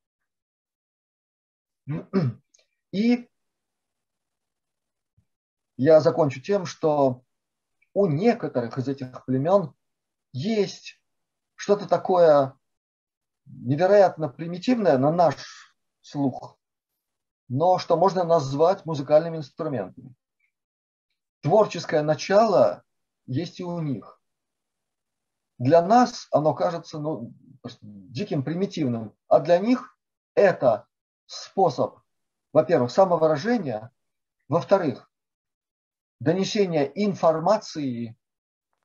И 2.92 3.28
я 5.76 6.00
закончу 6.00 6.40
тем, 6.40 6.66
что 6.66 7.24
у 7.92 8.06
некоторых 8.06 8.78
из 8.78 8.88
этих 8.88 9.24
племен 9.24 9.74
есть 10.32 11.00
что-то 11.56 11.88
такое 11.88 12.58
невероятно 13.46 14.28
примитивное 14.28 14.98
на 14.98 15.12
наш 15.12 15.74
слух, 16.00 16.58
но 17.48 17.78
что 17.78 17.96
можно 17.96 18.24
назвать 18.24 18.84
музыкальными 18.84 19.38
инструментами. 19.38 20.14
Творческое 21.40 22.02
начало 22.02 22.84
есть 23.26 23.60
и 23.60 23.64
у 23.64 23.80
них. 23.80 24.20
Для 25.58 25.82
нас 25.82 26.26
оно 26.30 26.54
кажется 26.54 26.98
ну, 26.98 27.32
диким, 27.82 28.42
примитивным, 28.42 29.14
а 29.28 29.40
для 29.40 29.58
них 29.58 29.96
это 30.34 30.86
способ, 31.26 32.00
во-первых, 32.52 32.90
самовыражения, 32.90 33.92
во-вторых, 34.48 35.10
донесения 36.20 36.84
информации 36.84 38.16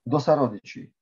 до 0.06 0.20
сородичей, 0.20 0.94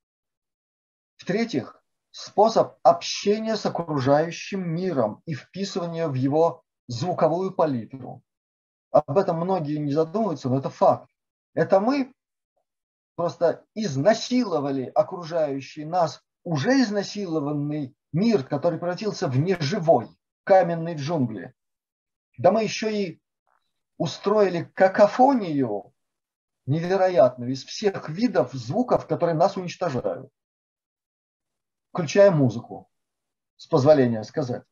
в-третьих, 1.17 1.81
способ 2.17 2.79
общения 2.81 3.55
с 3.55 3.67
окружающим 3.67 4.67
миром 4.67 5.21
и 5.27 5.35
вписывания 5.35 6.07
в 6.07 6.15
его 6.15 6.63
звуковую 6.87 7.51
палитру. 7.51 8.23
Об 8.89 9.19
этом 9.19 9.37
многие 9.37 9.77
не 9.77 9.91
задумываются, 9.91 10.49
но 10.49 10.57
это 10.57 10.71
факт. 10.71 11.11
Это 11.53 11.79
мы 11.79 12.11
просто 13.15 13.65
изнасиловали 13.75 14.91
окружающий 14.95 15.85
нас, 15.85 16.23
уже 16.43 16.81
изнасилованный 16.81 17.95
мир, 18.11 18.43
который 18.43 18.79
превратился 18.79 19.27
в 19.27 19.37
неживой, 19.37 20.09
каменной 20.43 20.95
джунгли. 20.95 21.53
Да 22.39 22.51
мы 22.51 22.63
еще 22.63 22.91
и 22.99 23.21
устроили 23.97 24.63
какофонию 24.73 25.93
невероятную 26.65 27.51
из 27.51 27.63
всех 27.63 28.09
видов 28.09 28.53
звуков, 28.53 29.05
которые 29.05 29.35
нас 29.35 29.55
уничтожают, 29.55 30.31
включая 31.89 32.31
музыку, 32.31 32.89
с 33.55 33.67
позволения 33.67 34.23
сказать. 34.23 34.63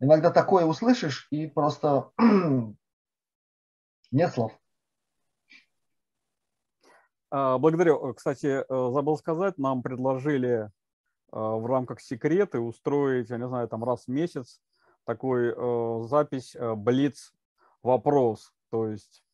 Иногда 0.00 0.30
такое 0.30 0.64
услышишь 0.64 1.28
и 1.30 1.46
просто 1.46 2.10
нет 4.10 4.32
слов. 4.32 4.52
А, 7.30 7.56
благодарю. 7.58 8.12
Кстати, 8.12 8.46
э, 8.46 8.92
забыл 8.92 9.16
сказать, 9.16 9.56
нам 9.58 9.82
предложили 9.82 10.64
э, 10.64 10.68
в 11.30 11.64
рамках 11.66 12.00
секреты 12.00 12.60
устроить, 12.60 13.30
я 13.30 13.38
не 13.38 13.48
знаю, 13.48 13.68
там 13.68 13.84
раз 13.84 14.04
в 14.04 14.08
месяц 14.08 14.60
такой 15.04 15.54
э, 15.56 16.02
запись 16.08 16.56
Блиц 16.76 17.32
вопрос. 17.82 18.52
То 18.70 18.88
есть 18.88 19.24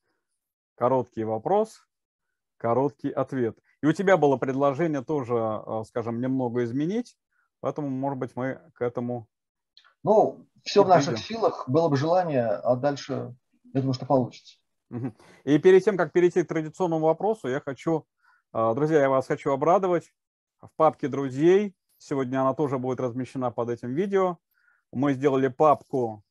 короткий 0.77 1.25
вопрос, 1.25 1.89
короткий 2.57 3.11
ответ. 3.11 3.59
И 3.83 3.87
у 3.87 3.93
тебя 3.93 4.17
было 4.17 4.37
предложение 4.37 5.03
тоже, 5.03 5.63
скажем, 5.87 6.21
немного 6.21 6.65
изменить, 6.65 7.17
поэтому, 7.61 7.89
может 7.89 8.19
быть, 8.19 8.33
мы 8.35 8.61
к 8.75 8.83
этому... 8.83 9.29
Ну, 10.03 10.47
все 10.65 10.85
в 10.85 10.89
наших 10.89 11.19
силах, 11.19 11.69
было 11.69 11.89
бы 11.89 11.97
желание, 11.97 12.47
а 12.47 12.77
дальше, 12.77 13.35
я 13.73 13.81
думаю, 13.81 13.95
что 13.95 14.07
получится. 14.07 14.57
И 15.45 15.59
перед 15.59 15.85
тем, 15.85 15.97
как 15.97 16.13
перейти 16.13 16.43
к 16.43 16.49
традиционному 16.49 17.07
вопросу, 17.07 17.49
я 17.49 17.61
хочу, 17.61 18.07
а, 18.53 18.75
друзья, 18.75 19.01
я 19.01 19.11
вас 19.11 19.27
хочу 19.27 19.53
обрадовать. 19.53 20.13
В 20.61 20.71
папке 20.77 21.09
друзей, 21.09 21.75
сегодня 21.99 22.41
она 22.41 22.55
тоже 22.55 22.79
будет 22.79 23.01
размещена 23.01 23.51
под 23.51 23.71
этим 23.71 23.95
видео, 23.95 24.39
мы 24.93 25.13
сделали 25.13 25.49
папку 25.49 26.25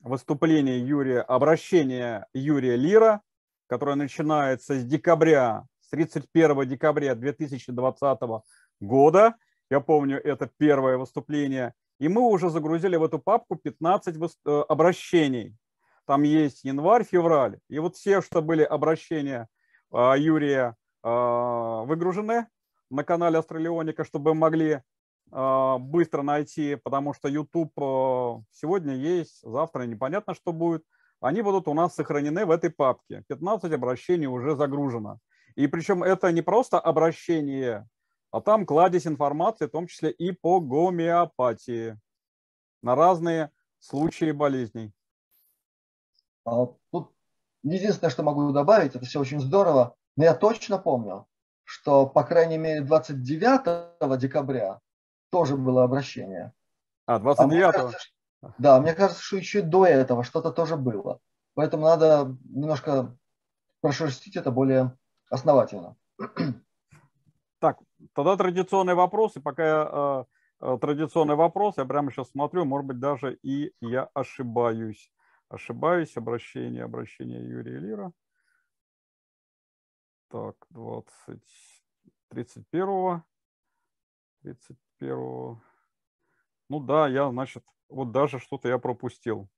выступления 0.00 0.78
Юрия, 0.78 1.20
обращение 1.20 2.26
Юрия 2.32 2.76
Лира, 2.76 3.22
которое 3.66 3.96
начинается 3.96 4.78
с 4.78 4.84
декабря, 4.84 5.66
31 5.94 6.68
декабря 6.68 7.14
2020 7.14 8.18
года. 8.80 9.34
Я 9.70 9.80
помню, 9.80 10.20
это 10.22 10.50
первое 10.56 10.98
выступление. 10.98 11.72
И 12.00 12.08
мы 12.08 12.22
уже 12.22 12.50
загрузили 12.50 12.96
в 12.96 13.04
эту 13.04 13.18
папку 13.18 13.56
15 13.56 14.16
э, 14.16 14.64
обращений 14.68 15.56
там 16.06 16.22
есть 16.22 16.64
январь, 16.64 17.04
февраль. 17.04 17.58
И 17.68 17.78
вот 17.78 17.96
все, 17.96 18.20
что 18.20 18.42
были 18.42 18.62
обращения 18.62 19.48
а, 19.90 20.16
Юрия, 20.16 20.76
а, 21.02 21.82
выгружены 21.84 22.46
на 22.90 23.04
канале 23.04 23.38
Астралионика, 23.38 24.04
чтобы 24.04 24.34
могли 24.34 24.82
а, 25.30 25.78
быстро 25.78 26.22
найти, 26.22 26.76
потому 26.76 27.14
что 27.14 27.28
YouTube 27.28 27.72
сегодня 28.50 28.94
есть, 28.94 29.40
завтра 29.42 29.84
непонятно, 29.84 30.34
что 30.34 30.52
будет. 30.52 30.84
Они 31.20 31.40
будут 31.40 31.68
у 31.68 31.74
нас 31.74 31.94
сохранены 31.94 32.44
в 32.44 32.50
этой 32.50 32.70
папке. 32.70 33.24
15 33.28 33.72
обращений 33.72 34.26
уже 34.26 34.56
загружено. 34.56 35.20
И 35.56 35.66
причем 35.66 36.02
это 36.02 36.32
не 36.32 36.42
просто 36.42 36.80
обращение, 36.80 37.88
а 38.30 38.40
там 38.40 38.66
кладезь 38.66 39.06
информации, 39.06 39.66
в 39.66 39.70
том 39.70 39.86
числе 39.86 40.10
и 40.10 40.32
по 40.32 40.60
гомеопатии 40.60 41.98
на 42.82 42.96
разные 42.96 43.50
случаи 43.78 44.32
болезней. 44.32 44.92
А, 46.44 46.66
тут 46.90 47.12
единственное, 47.62 48.10
что 48.10 48.22
могу 48.22 48.50
добавить, 48.52 48.96
это 48.96 49.04
все 49.04 49.20
очень 49.20 49.40
здорово, 49.40 49.94
но 50.16 50.24
я 50.24 50.34
точно 50.34 50.78
помню, 50.78 51.26
что, 51.62 52.06
по 52.06 52.24
крайней 52.24 52.58
мере, 52.58 52.82
29 52.82 54.18
декабря 54.18 54.80
тоже 55.30 55.56
было 55.56 55.84
обращение. 55.84 56.52
А, 57.06 57.18
29 57.18 57.64
а 57.64 57.72
кажется, 57.72 57.98
Да, 58.58 58.80
мне 58.80 58.94
кажется, 58.94 59.22
что 59.22 59.36
еще 59.36 59.62
до 59.62 59.86
этого 59.86 60.24
что-то 60.24 60.50
тоже 60.50 60.76
было. 60.76 61.20
Поэтому 61.54 61.84
надо 61.84 62.36
немножко 62.44 63.16
прошерстить 63.80 64.36
это 64.36 64.50
более 64.50 64.96
основательно. 65.34 65.96
Так, 67.60 67.78
тогда 68.12 68.36
традиционные 68.36 68.94
вопросы. 68.94 69.40
Пока 69.40 69.64
я, 69.64 70.26
э, 70.60 70.66
э, 70.66 70.78
традиционный 70.80 71.34
вопрос, 71.34 71.78
я 71.78 71.86
прямо 71.86 72.10
сейчас 72.10 72.30
смотрю, 72.30 72.66
может 72.66 72.86
быть, 72.86 72.98
даже 72.98 73.38
и 73.42 73.72
я 73.80 74.10
ошибаюсь 74.12 75.10
ошибаюсь, 75.54 76.16
обращение, 76.16 76.84
обращение 76.84 77.46
Юрия 77.46 77.78
Лира. 77.78 78.12
Так, 80.28 80.56
20, 80.70 81.40
31, 82.28 83.22
31. 84.42 85.60
Ну 86.68 86.80
да, 86.80 87.08
я, 87.08 87.30
значит, 87.30 87.64
вот 87.88 88.10
даже 88.10 88.38
что-то 88.40 88.68
я 88.68 88.78
пропустил. 88.78 89.48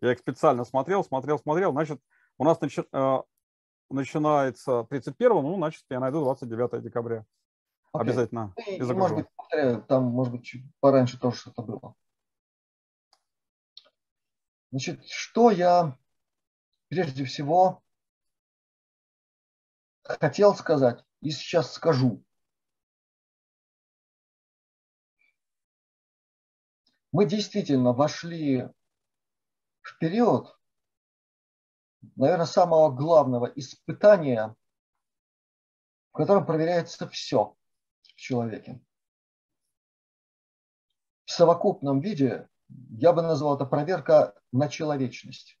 Я 0.00 0.12
их 0.12 0.18
специально 0.18 0.64
смотрел, 0.64 1.04
смотрел, 1.04 1.38
смотрел. 1.38 1.72
Значит, 1.72 2.00
у 2.38 2.44
нас 2.44 2.60
начи, 2.60 2.82
э, 2.92 3.22
начинается 3.92 4.84
31, 4.90 5.28
ну, 5.42 5.56
значит, 5.56 5.84
я 5.90 6.00
найду 6.00 6.22
29 6.24 6.82
декабря. 6.82 7.24
Okay. 7.94 8.00
Обязательно. 8.00 8.54
И, 8.66 8.76
и, 8.76 8.82
может 8.82 9.16
быть, 9.16 9.86
там, 9.86 10.04
может 10.04 10.32
быть, 10.32 10.44
чуть 10.44 10.64
пораньше 10.80 11.18
тоже 11.18 11.36
что-то 11.36 11.62
было. 11.62 11.94
Значит, 14.70 15.04
что 15.06 15.50
я 15.50 15.98
прежде 16.88 17.24
всего 17.24 17.82
хотел 20.02 20.54
сказать 20.54 21.04
и 21.20 21.30
сейчас 21.30 21.72
скажу. 21.72 22.24
Мы 27.12 27.26
действительно 27.26 27.92
вошли 27.92 28.68
в 29.82 29.98
период, 29.98 30.58
наверное, 32.16 32.46
самого 32.46 32.90
главного 32.90 33.46
испытания, 33.46 34.54
в 36.12 36.16
котором 36.16 36.46
проверяется 36.46 37.08
все 37.08 37.56
в 38.02 38.14
человеке. 38.16 38.80
В 41.24 41.30
совокупном 41.30 42.00
виде 42.00 42.48
я 42.90 43.12
бы 43.12 43.22
назвал 43.22 43.56
это 43.56 43.64
проверка 43.64 44.34
на 44.52 44.68
человечность. 44.68 45.58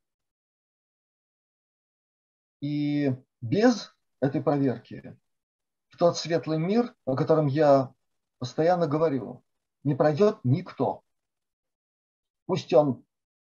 И 2.60 3.12
без 3.40 3.94
этой 4.20 4.42
проверки 4.42 5.18
в 5.88 5.96
тот 5.96 6.16
светлый 6.16 6.58
мир, 6.58 6.94
о 7.04 7.16
котором 7.16 7.46
я 7.46 7.92
постоянно 8.38 8.86
говорю, 8.86 9.44
не 9.84 9.94
пройдет 9.94 10.38
никто. 10.44 11.02
Пусть 12.46 12.72
он 12.72 13.04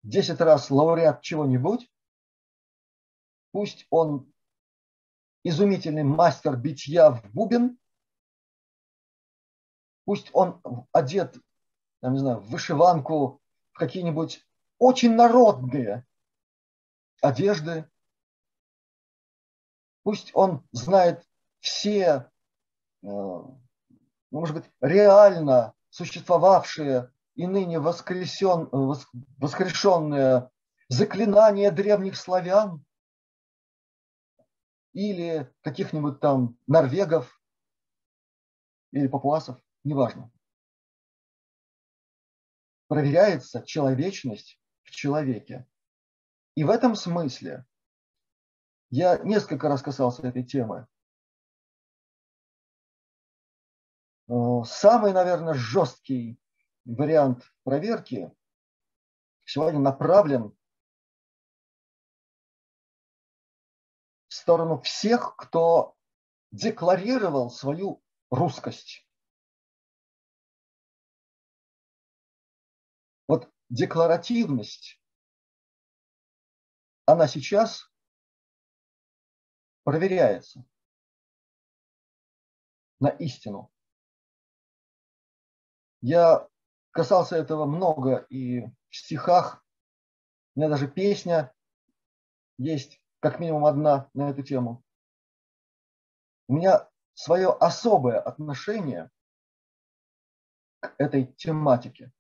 10 0.03 0.41
раз 0.41 0.71
лауреат 0.71 1.23
чего-нибудь, 1.23 1.90
пусть 3.53 3.87
он 3.91 4.33
изумительный 5.43 6.05
мастер 6.05 6.57
битья 6.57 7.11
в 7.11 7.25
бубен, 7.33 7.79
пусть 10.05 10.31
он 10.33 10.61
одет, 10.93 11.37
я 12.03 12.11
не 12.11 12.19
знаю, 12.19 12.41
в 12.41 12.51
вышиванку 12.51 13.41
какие-нибудь 13.73 14.45
очень 14.79 15.15
народные 15.15 16.07
одежды. 17.21 17.89
Пусть 20.03 20.31
он 20.35 20.67
знает 20.73 21.27
все, 21.61 22.03
э, 22.03 22.27
ну, 23.03 23.61
может 24.31 24.57
быть, 24.57 24.65
реально 24.81 25.75
существовавшие 25.91 27.13
и 27.35 27.47
ныне 27.47 27.79
воскресен, 27.79 28.69
воскрешенные 29.39 30.51
заклинания 30.89 31.71
древних 31.71 32.17
славян 32.17 32.85
или 34.93 35.53
каких-нибудь 35.63 36.21
там 36.21 36.59
норвегов 36.67 37.41
или 38.93 39.07
папуасов, 39.07 39.59
неважно 39.85 40.33
проверяется 42.91 43.63
человечность 43.65 44.61
в 44.83 44.91
человеке. 44.91 45.65
И 46.57 46.65
в 46.65 46.71
этом 46.71 46.97
смысле 46.97 47.65
я 48.91 49.19
несколько 49.19 49.69
раз 49.69 49.81
касался 49.81 50.27
этой 50.27 50.43
темы. 50.43 50.89
Э, 54.29 54.33
самый, 54.65 55.13
наверное, 55.13 55.55
жесткий 55.55 56.41
вариант 56.85 57.45
проверки 57.63 58.33
сегодня 59.45 59.79
направлен 59.79 60.53
сторону 64.41 64.81
всех, 64.81 65.37
кто 65.37 65.97
декларировал 66.51 67.51
свою 67.51 68.03
русскость. 68.31 69.07
Вот 73.29 73.53
декларативность, 73.69 75.01
она 77.07 77.29
сейчас 77.29 77.93
проверяется 79.85 80.65
на 82.99 83.09
истину. 83.09 83.71
Я 86.01 86.49
касался 86.91 87.37
этого 87.37 87.67
много 87.67 88.27
и 88.31 88.63
в 88.89 88.97
стихах. 88.97 89.65
У 90.55 90.61
меня 90.61 90.69
даже 90.69 90.89
песня 90.89 91.55
есть, 92.59 93.01
как 93.21 93.39
минимум 93.39 93.67
одна 93.67 94.09
на 94.15 94.31
эту 94.31 94.43
тему. 94.43 94.83
У 96.49 96.55
меня 96.55 96.89
свое 97.15 97.53
особое 97.53 98.19
отношение 98.19 99.11
к 100.81 100.95
этой 100.99 101.27
тематике. 101.27 102.13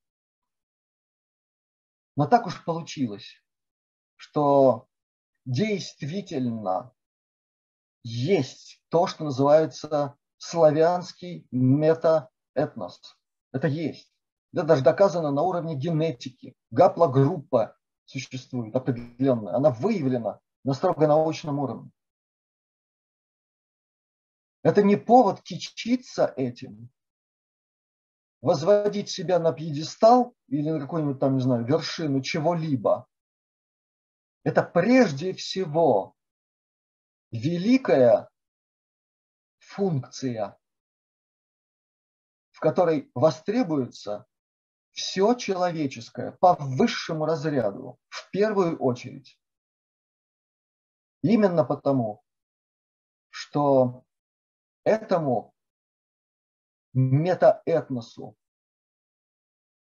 Но 2.16 2.26
так 2.26 2.46
уж 2.46 2.64
получилось, 2.64 3.42
что 4.16 4.86
действительно 5.46 6.94
есть 8.02 8.82
то, 8.90 9.06
что 9.06 9.24
называется 9.24 10.18
славянский 10.36 11.46
метаэтнос. 11.50 13.18
Это 13.52 13.68
есть. 13.68 14.12
Это 14.52 14.64
даже 14.64 14.82
доказано 14.82 15.30
на 15.30 15.42
уровне 15.42 15.76
генетики. 15.76 16.54
Гаплогруппа 16.70 17.76
существует 18.04 18.74
определенная. 18.74 19.54
Она 19.54 19.70
выявлена 19.70 20.40
на 20.64 20.74
строго 20.74 21.06
научном 21.06 21.58
уровне. 21.58 21.90
Это 24.62 24.82
не 24.82 24.96
повод 24.96 25.40
кичиться 25.42 26.32
этим, 26.36 26.90
возводить 28.40 29.08
себя 29.08 29.38
на 29.38 29.52
пьедестал 29.52 30.34
или 30.48 30.70
на 30.70 30.80
какую-нибудь 30.80 31.18
там, 31.18 31.36
не 31.36 31.42
знаю, 31.42 31.64
вершину 31.64 32.22
чего-либо, 32.22 33.06
это 34.42 34.62
прежде 34.62 35.32
всего 35.34 36.14
великая 37.30 38.28
функция, 39.58 40.58
в 42.50 42.60
которой 42.60 43.10
востребуется 43.14 44.26
все 44.92 45.34
человеческое 45.34 46.32
по 46.32 46.54
высшему 46.54 47.24
разряду, 47.24 47.98
в 48.08 48.30
первую 48.30 48.78
очередь. 48.78 49.39
Именно 51.22 51.64
потому, 51.64 52.22
что 53.28 54.04
этому 54.84 55.54
метаэтносу. 56.92 58.36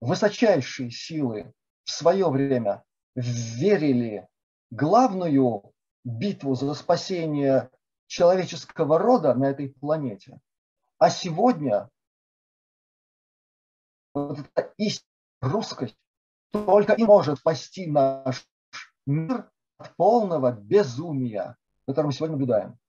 Высочайшие 0.01 0.91
силы 0.91 1.53
в 1.83 1.91
свое 1.91 2.29
время 2.29 2.83
верили 3.15 4.27
главную 4.69 5.73
битву 6.03 6.55
за 6.55 6.73
спасение 6.73 7.69
человеческого 8.07 8.99
рода 8.99 9.33
на 9.33 9.45
этой 9.45 9.69
планете. 9.69 10.39
А 10.97 11.09
сегодня 11.09 11.89
вот 14.13 14.39
эта 14.39 14.73
истинная 14.77 15.09
русскость 15.41 15.97
только 16.51 16.93
и 16.93 17.03
может 17.03 17.39
спасти 17.39 17.87
наш 17.87 18.47
мир 19.05 19.51
от 19.77 19.95
полного 19.95 20.51
безумия, 20.51 21.57
который 21.85 22.07
мы 22.07 22.13
сегодня 22.13 22.33
наблюдаем. 22.37 22.79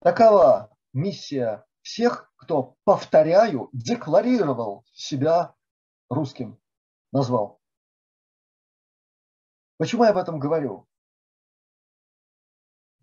Такова 0.00 0.76
миссия 0.92 1.64
всех, 1.82 2.32
кто, 2.36 2.76
повторяю, 2.84 3.68
декларировал 3.72 4.84
себя 4.92 5.54
русским, 6.08 6.60
назвал. 7.12 7.60
Почему 9.76 10.04
я 10.04 10.10
об 10.10 10.16
этом 10.16 10.38
говорю? 10.38 10.88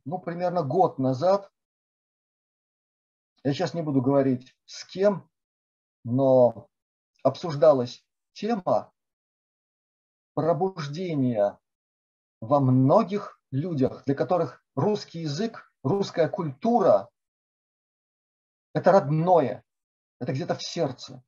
Ну, 0.05 0.19
примерно 0.19 0.63
год 0.63 0.97
назад, 0.97 1.51
я 3.43 3.53
сейчас 3.53 3.73
не 3.73 3.81
буду 3.81 4.01
говорить 4.01 4.55
с 4.65 4.83
кем, 4.85 5.29
но 6.03 6.69
обсуждалась 7.23 8.05
тема 8.33 8.91
пробуждения 10.33 11.59
во 12.41 12.59
многих 12.59 13.41
людях, 13.51 14.03
для 14.05 14.15
которых 14.15 14.63
русский 14.75 15.21
язык, 15.21 15.71
русская 15.83 16.29
культура– 16.29 17.09
это 18.73 18.91
родное, 18.91 19.63
это 20.19 20.33
где-то 20.33 20.55
в 20.55 20.63
сердце. 20.63 21.23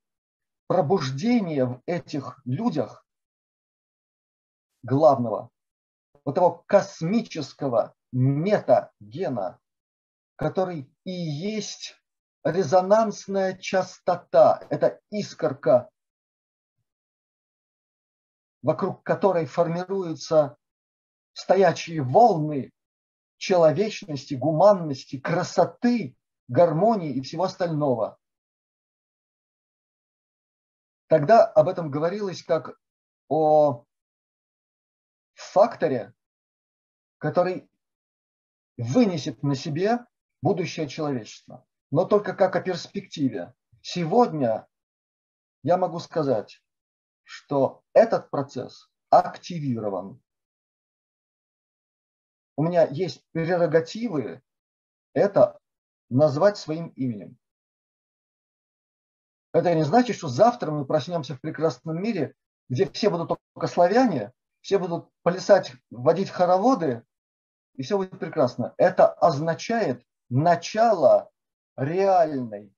Пробуждение 0.68 1.66
в 1.66 1.82
этих 1.86 2.40
людях 2.46 3.06
главного, 4.84 5.50
вот 6.24 6.36
того 6.36 6.64
космического 6.66 7.96
метагена, 8.12 9.60
который 10.36 10.90
и 11.04 11.12
есть 11.12 11.96
резонансная 12.44 13.58
частота, 13.58 14.66
это 14.70 15.00
искорка, 15.10 15.90
вокруг 18.62 19.04
которой 19.04 19.46
формируются 19.46 20.58
стоячие 21.34 22.02
волны 22.02 22.72
человечности, 23.38 24.36
гуманности, 24.36 25.20
красоты, 25.20 26.16
гармонии 26.48 27.14
и 27.14 27.22
всего 27.22 27.46
остального. 27.46 28.20
Тогда 31.08 31.46
об 31.46 31.68
этом 31.68 31.90
говорилось 31.90 32.44
как 32.44 32.80
о 33.28 33.86
факторе, 35.34 36.14
который 37.18 37.70
вынесет 38.78 39.44
на 39.44 39.56
себе 39.56 40.06
будущее 40.42 40.88
человечества, 40.88 41.66
но 41.90 42.06
только 42.06 42.34
как 42.34 42.56
о 42.56 42.62
перспективе. 42.62 43.54
Сегодня 43.82 44.68
я 45.64 45.78
могу 45.78 46.00
сказать, 46.00 46.62
что 47.32 47.82
этот 47.94 48.30
процесс 48.30 48.90
активирован. 49.10 50.22
У 52.58 52.64
меня 52.64 52.86
есть 52.88 53.24
прерогативы 53.32 54.42
это 55.14 55.60
назвать 56.10 56.58
своим 56.58 56.90
именем. 56.90 57.38
Это 59.54 59.74
не 59.74 59.84
значит, 59.84 60.18
что 60.18 60.28
завтра 60.28 60.72
мы 60.72 60.86
проснемся 60.86 61.36
в 61.36 61.42
прекрасном 61.42 62.02
мире, 62.02 62.36
где 62.68 62.86
все 62.90 63.10
будут 63.10 63.30
только 63.54 63.68
славяне, 63.68 64.34
все 64.60 64.78
будут 64.78 65.10
плясать, 65.24 65.74
водить 65.90 66.30
хороводы, 66.30 67.04
и 67.76 67.84
все 67.84 67.98
будет 67.98 68.20
прекрасно. 68.20 68.74
Это 68.78 69.08
означает 69.08 70.06
начало 70.30 71.32
реальной, 71.78 72.74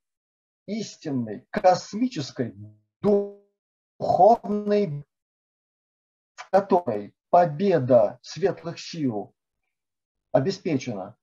истинной, 0.67 1.47
космической, 1.49 2.55
духовной, 3.01 3.32
в 4.03 5.03
которой 6.51 7.15
победа 7.29 8.19
светлых 8.21 8.79
сил 8.79 9.33
обеспечена. 10.31 11.15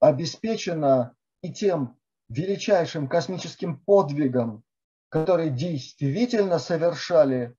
Обеспечена 0.00 1.14
и 1.42 1.52
тем 1.52 1.98
величайшим 2.28 3.08
космическим 3.08 3.78
подвигом, 3.78 4.64
который 5.08 5.50
действительно 5.50 6.58
совершали 6.58 7.54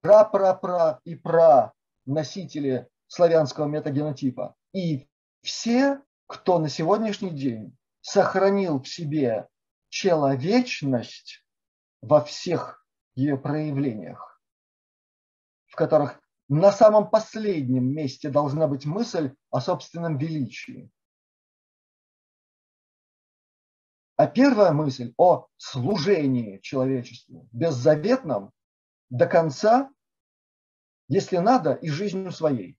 пра-пра-пра 0.00 1.00
и 1.04 1.14
пра 1.14 1.72
носители 2.06 2.88
славянского 3.06 3.66
метагенотипа. 3.66 4.54
И 4.72 5.08
все, 5.42 6.02
кто 6.26 6.58
на 6.58 6.68
сегодняшний 6.68 7.30
день 7.30 7.76
сохранил 8.00 8.80
в 8.80 8.88
себе 8.88 9.48
человечность 9.88 11.44
во 12.00 12.22
всех 12.22 12.81
ее 13.14 13.36
проявлениях, 13.36 14.40
в 15.66 15.76
которых 15.76 16.20
на 16.48 16.72
самом 16.72 17.08
последнем 17.08 17.92
месте 17.92 18.30
должна 18.30 18.66
быть 18.66 18.84
мысль 18.84 19.34
о 19.50 19.60
собственном 19.60 20.18
величии. 20.18 20.90
А 24.16 24.26
первая 24.26 24.72
мысль 24.72 25.14
о 25.16 25.48
служении 25.56 26.58
человечеству, 26.58 27.48
беззаветном, 27.52 28.52
до 29.08 29.26
конца, 29.26 29.90
если 31.08 31.38
надо, 31.38 31.72
и 31.74 31.88
жизнью 31.88 32.30
своей. 32.32 32.78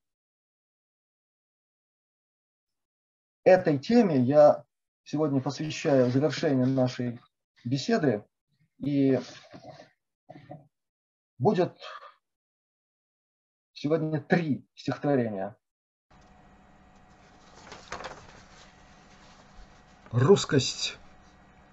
Этой 3.44 3.78
теме 3.78 4.20
я 4.20 4.64
сегодня 5.04 5.42
посвящаю 5.42 6.10
завершение 6.10 6.66
нашей 6.66 7.20
беседы. 7.66 8.26
И 8.78 9.20
будет 11.38 11.78
сегодня 13.74 14.22
три 14.22 14.68
стихотворения. 14.76 15.56
Русскость 20.12 20.98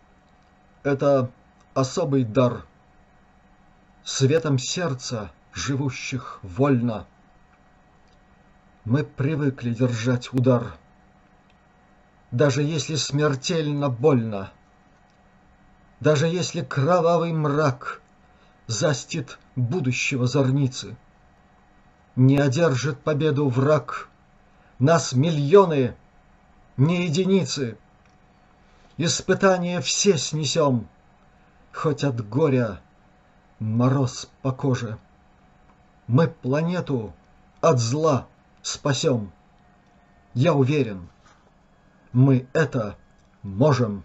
–это 0.83 1.31
особый 1.75 2.25
дар– 2.25 2.67
светом 4.11 4.59
сердца, 4.59 5.31
живущих 5.53 6.41
вольно. 6.43 7.07
Мы 8.85 9.05
привыкли 9.05 9.73
держать 9.73 10.33
удар, 10.33 10.77
даже 12.31 12.63
если 12.63 12.97
смертельно 12.97 13.89
больно, 13.89 14.53
даже 16.01 16.27
если 16.27 16.63
кровавый 16.63 17.33
мрак 17.33 18.01
застит 18.71 19.39
будущего 19.57 20.27
зорницы. 20.27 20.97
Не 22.15 22.39
одержит 22.39 23.01
победу 23.01 23.49
враг, 23.49 24.09
нас 24.79 25.13
миллионы, 25.13 25.97
не 26.77 27.05
единицы. 27.07 27.77
Испытания 28.97 29.81
все 29.81 30.17
снесем, 30.17 30.89
хоть 31.73 32.05
от 32.05 32.27
горя 32.29 32.81
мороз 33.59 34.31
по 34.43 34.53
коже. 34.53 34.99
Мы 36.07 36.29
планету 36.29 37.13
от 37.61 37.79
зла 37.81 38.29
спасем. 38.63 39.33
Я 40.35 40.55
уверен, 40.55 41.09
мы 42.13 42.47
это 42.53 42.97
можем. 43.43 44.05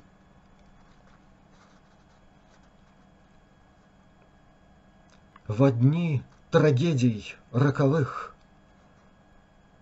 В 5.47 5.69
дни 5.69 6.23
трагедий 6.49 7.35
роковых, 7.51 8.33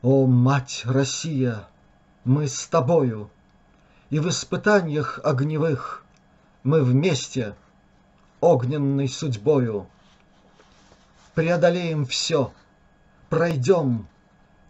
О, 0.01 0.27
мать 0.27 0.81
Россия, 0.83 1.65
мы 2.25 2.49
с 2.49 2.67
тобою, 2.67 3.29
И 4.09 4.19
в 4.19 4.27
испытаниях 4.27 5.21
огневых 5.23 6.03
Мы 6.63 6.83
вместе 6.83 7.55
огненной 8.41 9.07
судьбою. 9.07 9.87
Преодолеем 11.33 12.05
все, 12.05 12.51
пройдем 13.29 14.09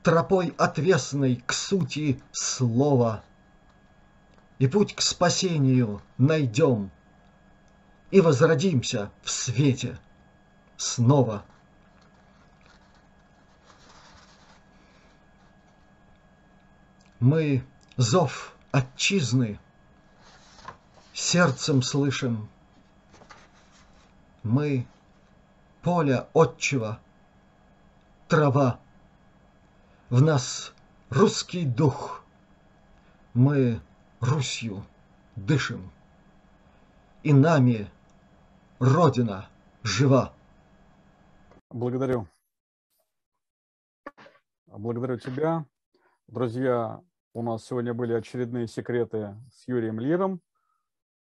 тропой 0.03 0.53
отвесной 0.59 1.41
к 1.43 1.53
сути 1.53 2.21
слова. 2.31 3.23
И 4.59 4.67
путь 4.67 4.93
к 4.93 5.01
спасению 5.01 6.03
найдем, 6.19 6.91
и 8.11 8.21
возродимся 8.21 9.09
в 9.23 9.31
свете 9.31 9.97
снова. 10.83 11.43
Мы 17.19 17.63
зов 17.95 18.53
отчизны 18.71 19.59
сердцем 21.13 21.81
слышим, 21.81 22.49
мы 24.43 24.85
поля 25.81 26.27
отчего, 26.33 26.97
трава. 28.27 28.79
В 30.09 30.21
нас 30.21 30.73
русский 31.09 31.65
дух, 31.65 32.23
мы 33.33 33.81
Русью 34.19 34.85
дышим, 35.35 35.91
и 37.23 37.31
нами 37.33 37.89
Родина 38.79 39.47
жива. 39.81 40.33
Благодарю. 41.73 42.27
Благодарю 44.67 45.17
тебя. 45.17 45.65
Друзья, 46.27 47.01
у 47.33 47.41
нас 47.41 47.65
сегодня 47.65 47.95
были 47.95 48.13
очередные 48.13 48.67
секреты 48.67 49.35
с 49.51 49.67
Юрием 49.67 49.99
Лиром. 49.99 50.39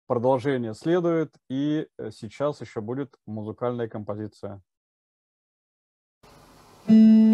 Продолжение 0.06 0.74
следует, 0.74 1.34
и 1.48 1.88
э, 1.96 2.10
сейчас 2.10 2.60
еще 2.60 2.82
будет 2.82 3.16
музыкальная 3.24 3.88
композиция. 3.88 4.60
thank 6.86 7.20
you 7.20 7.25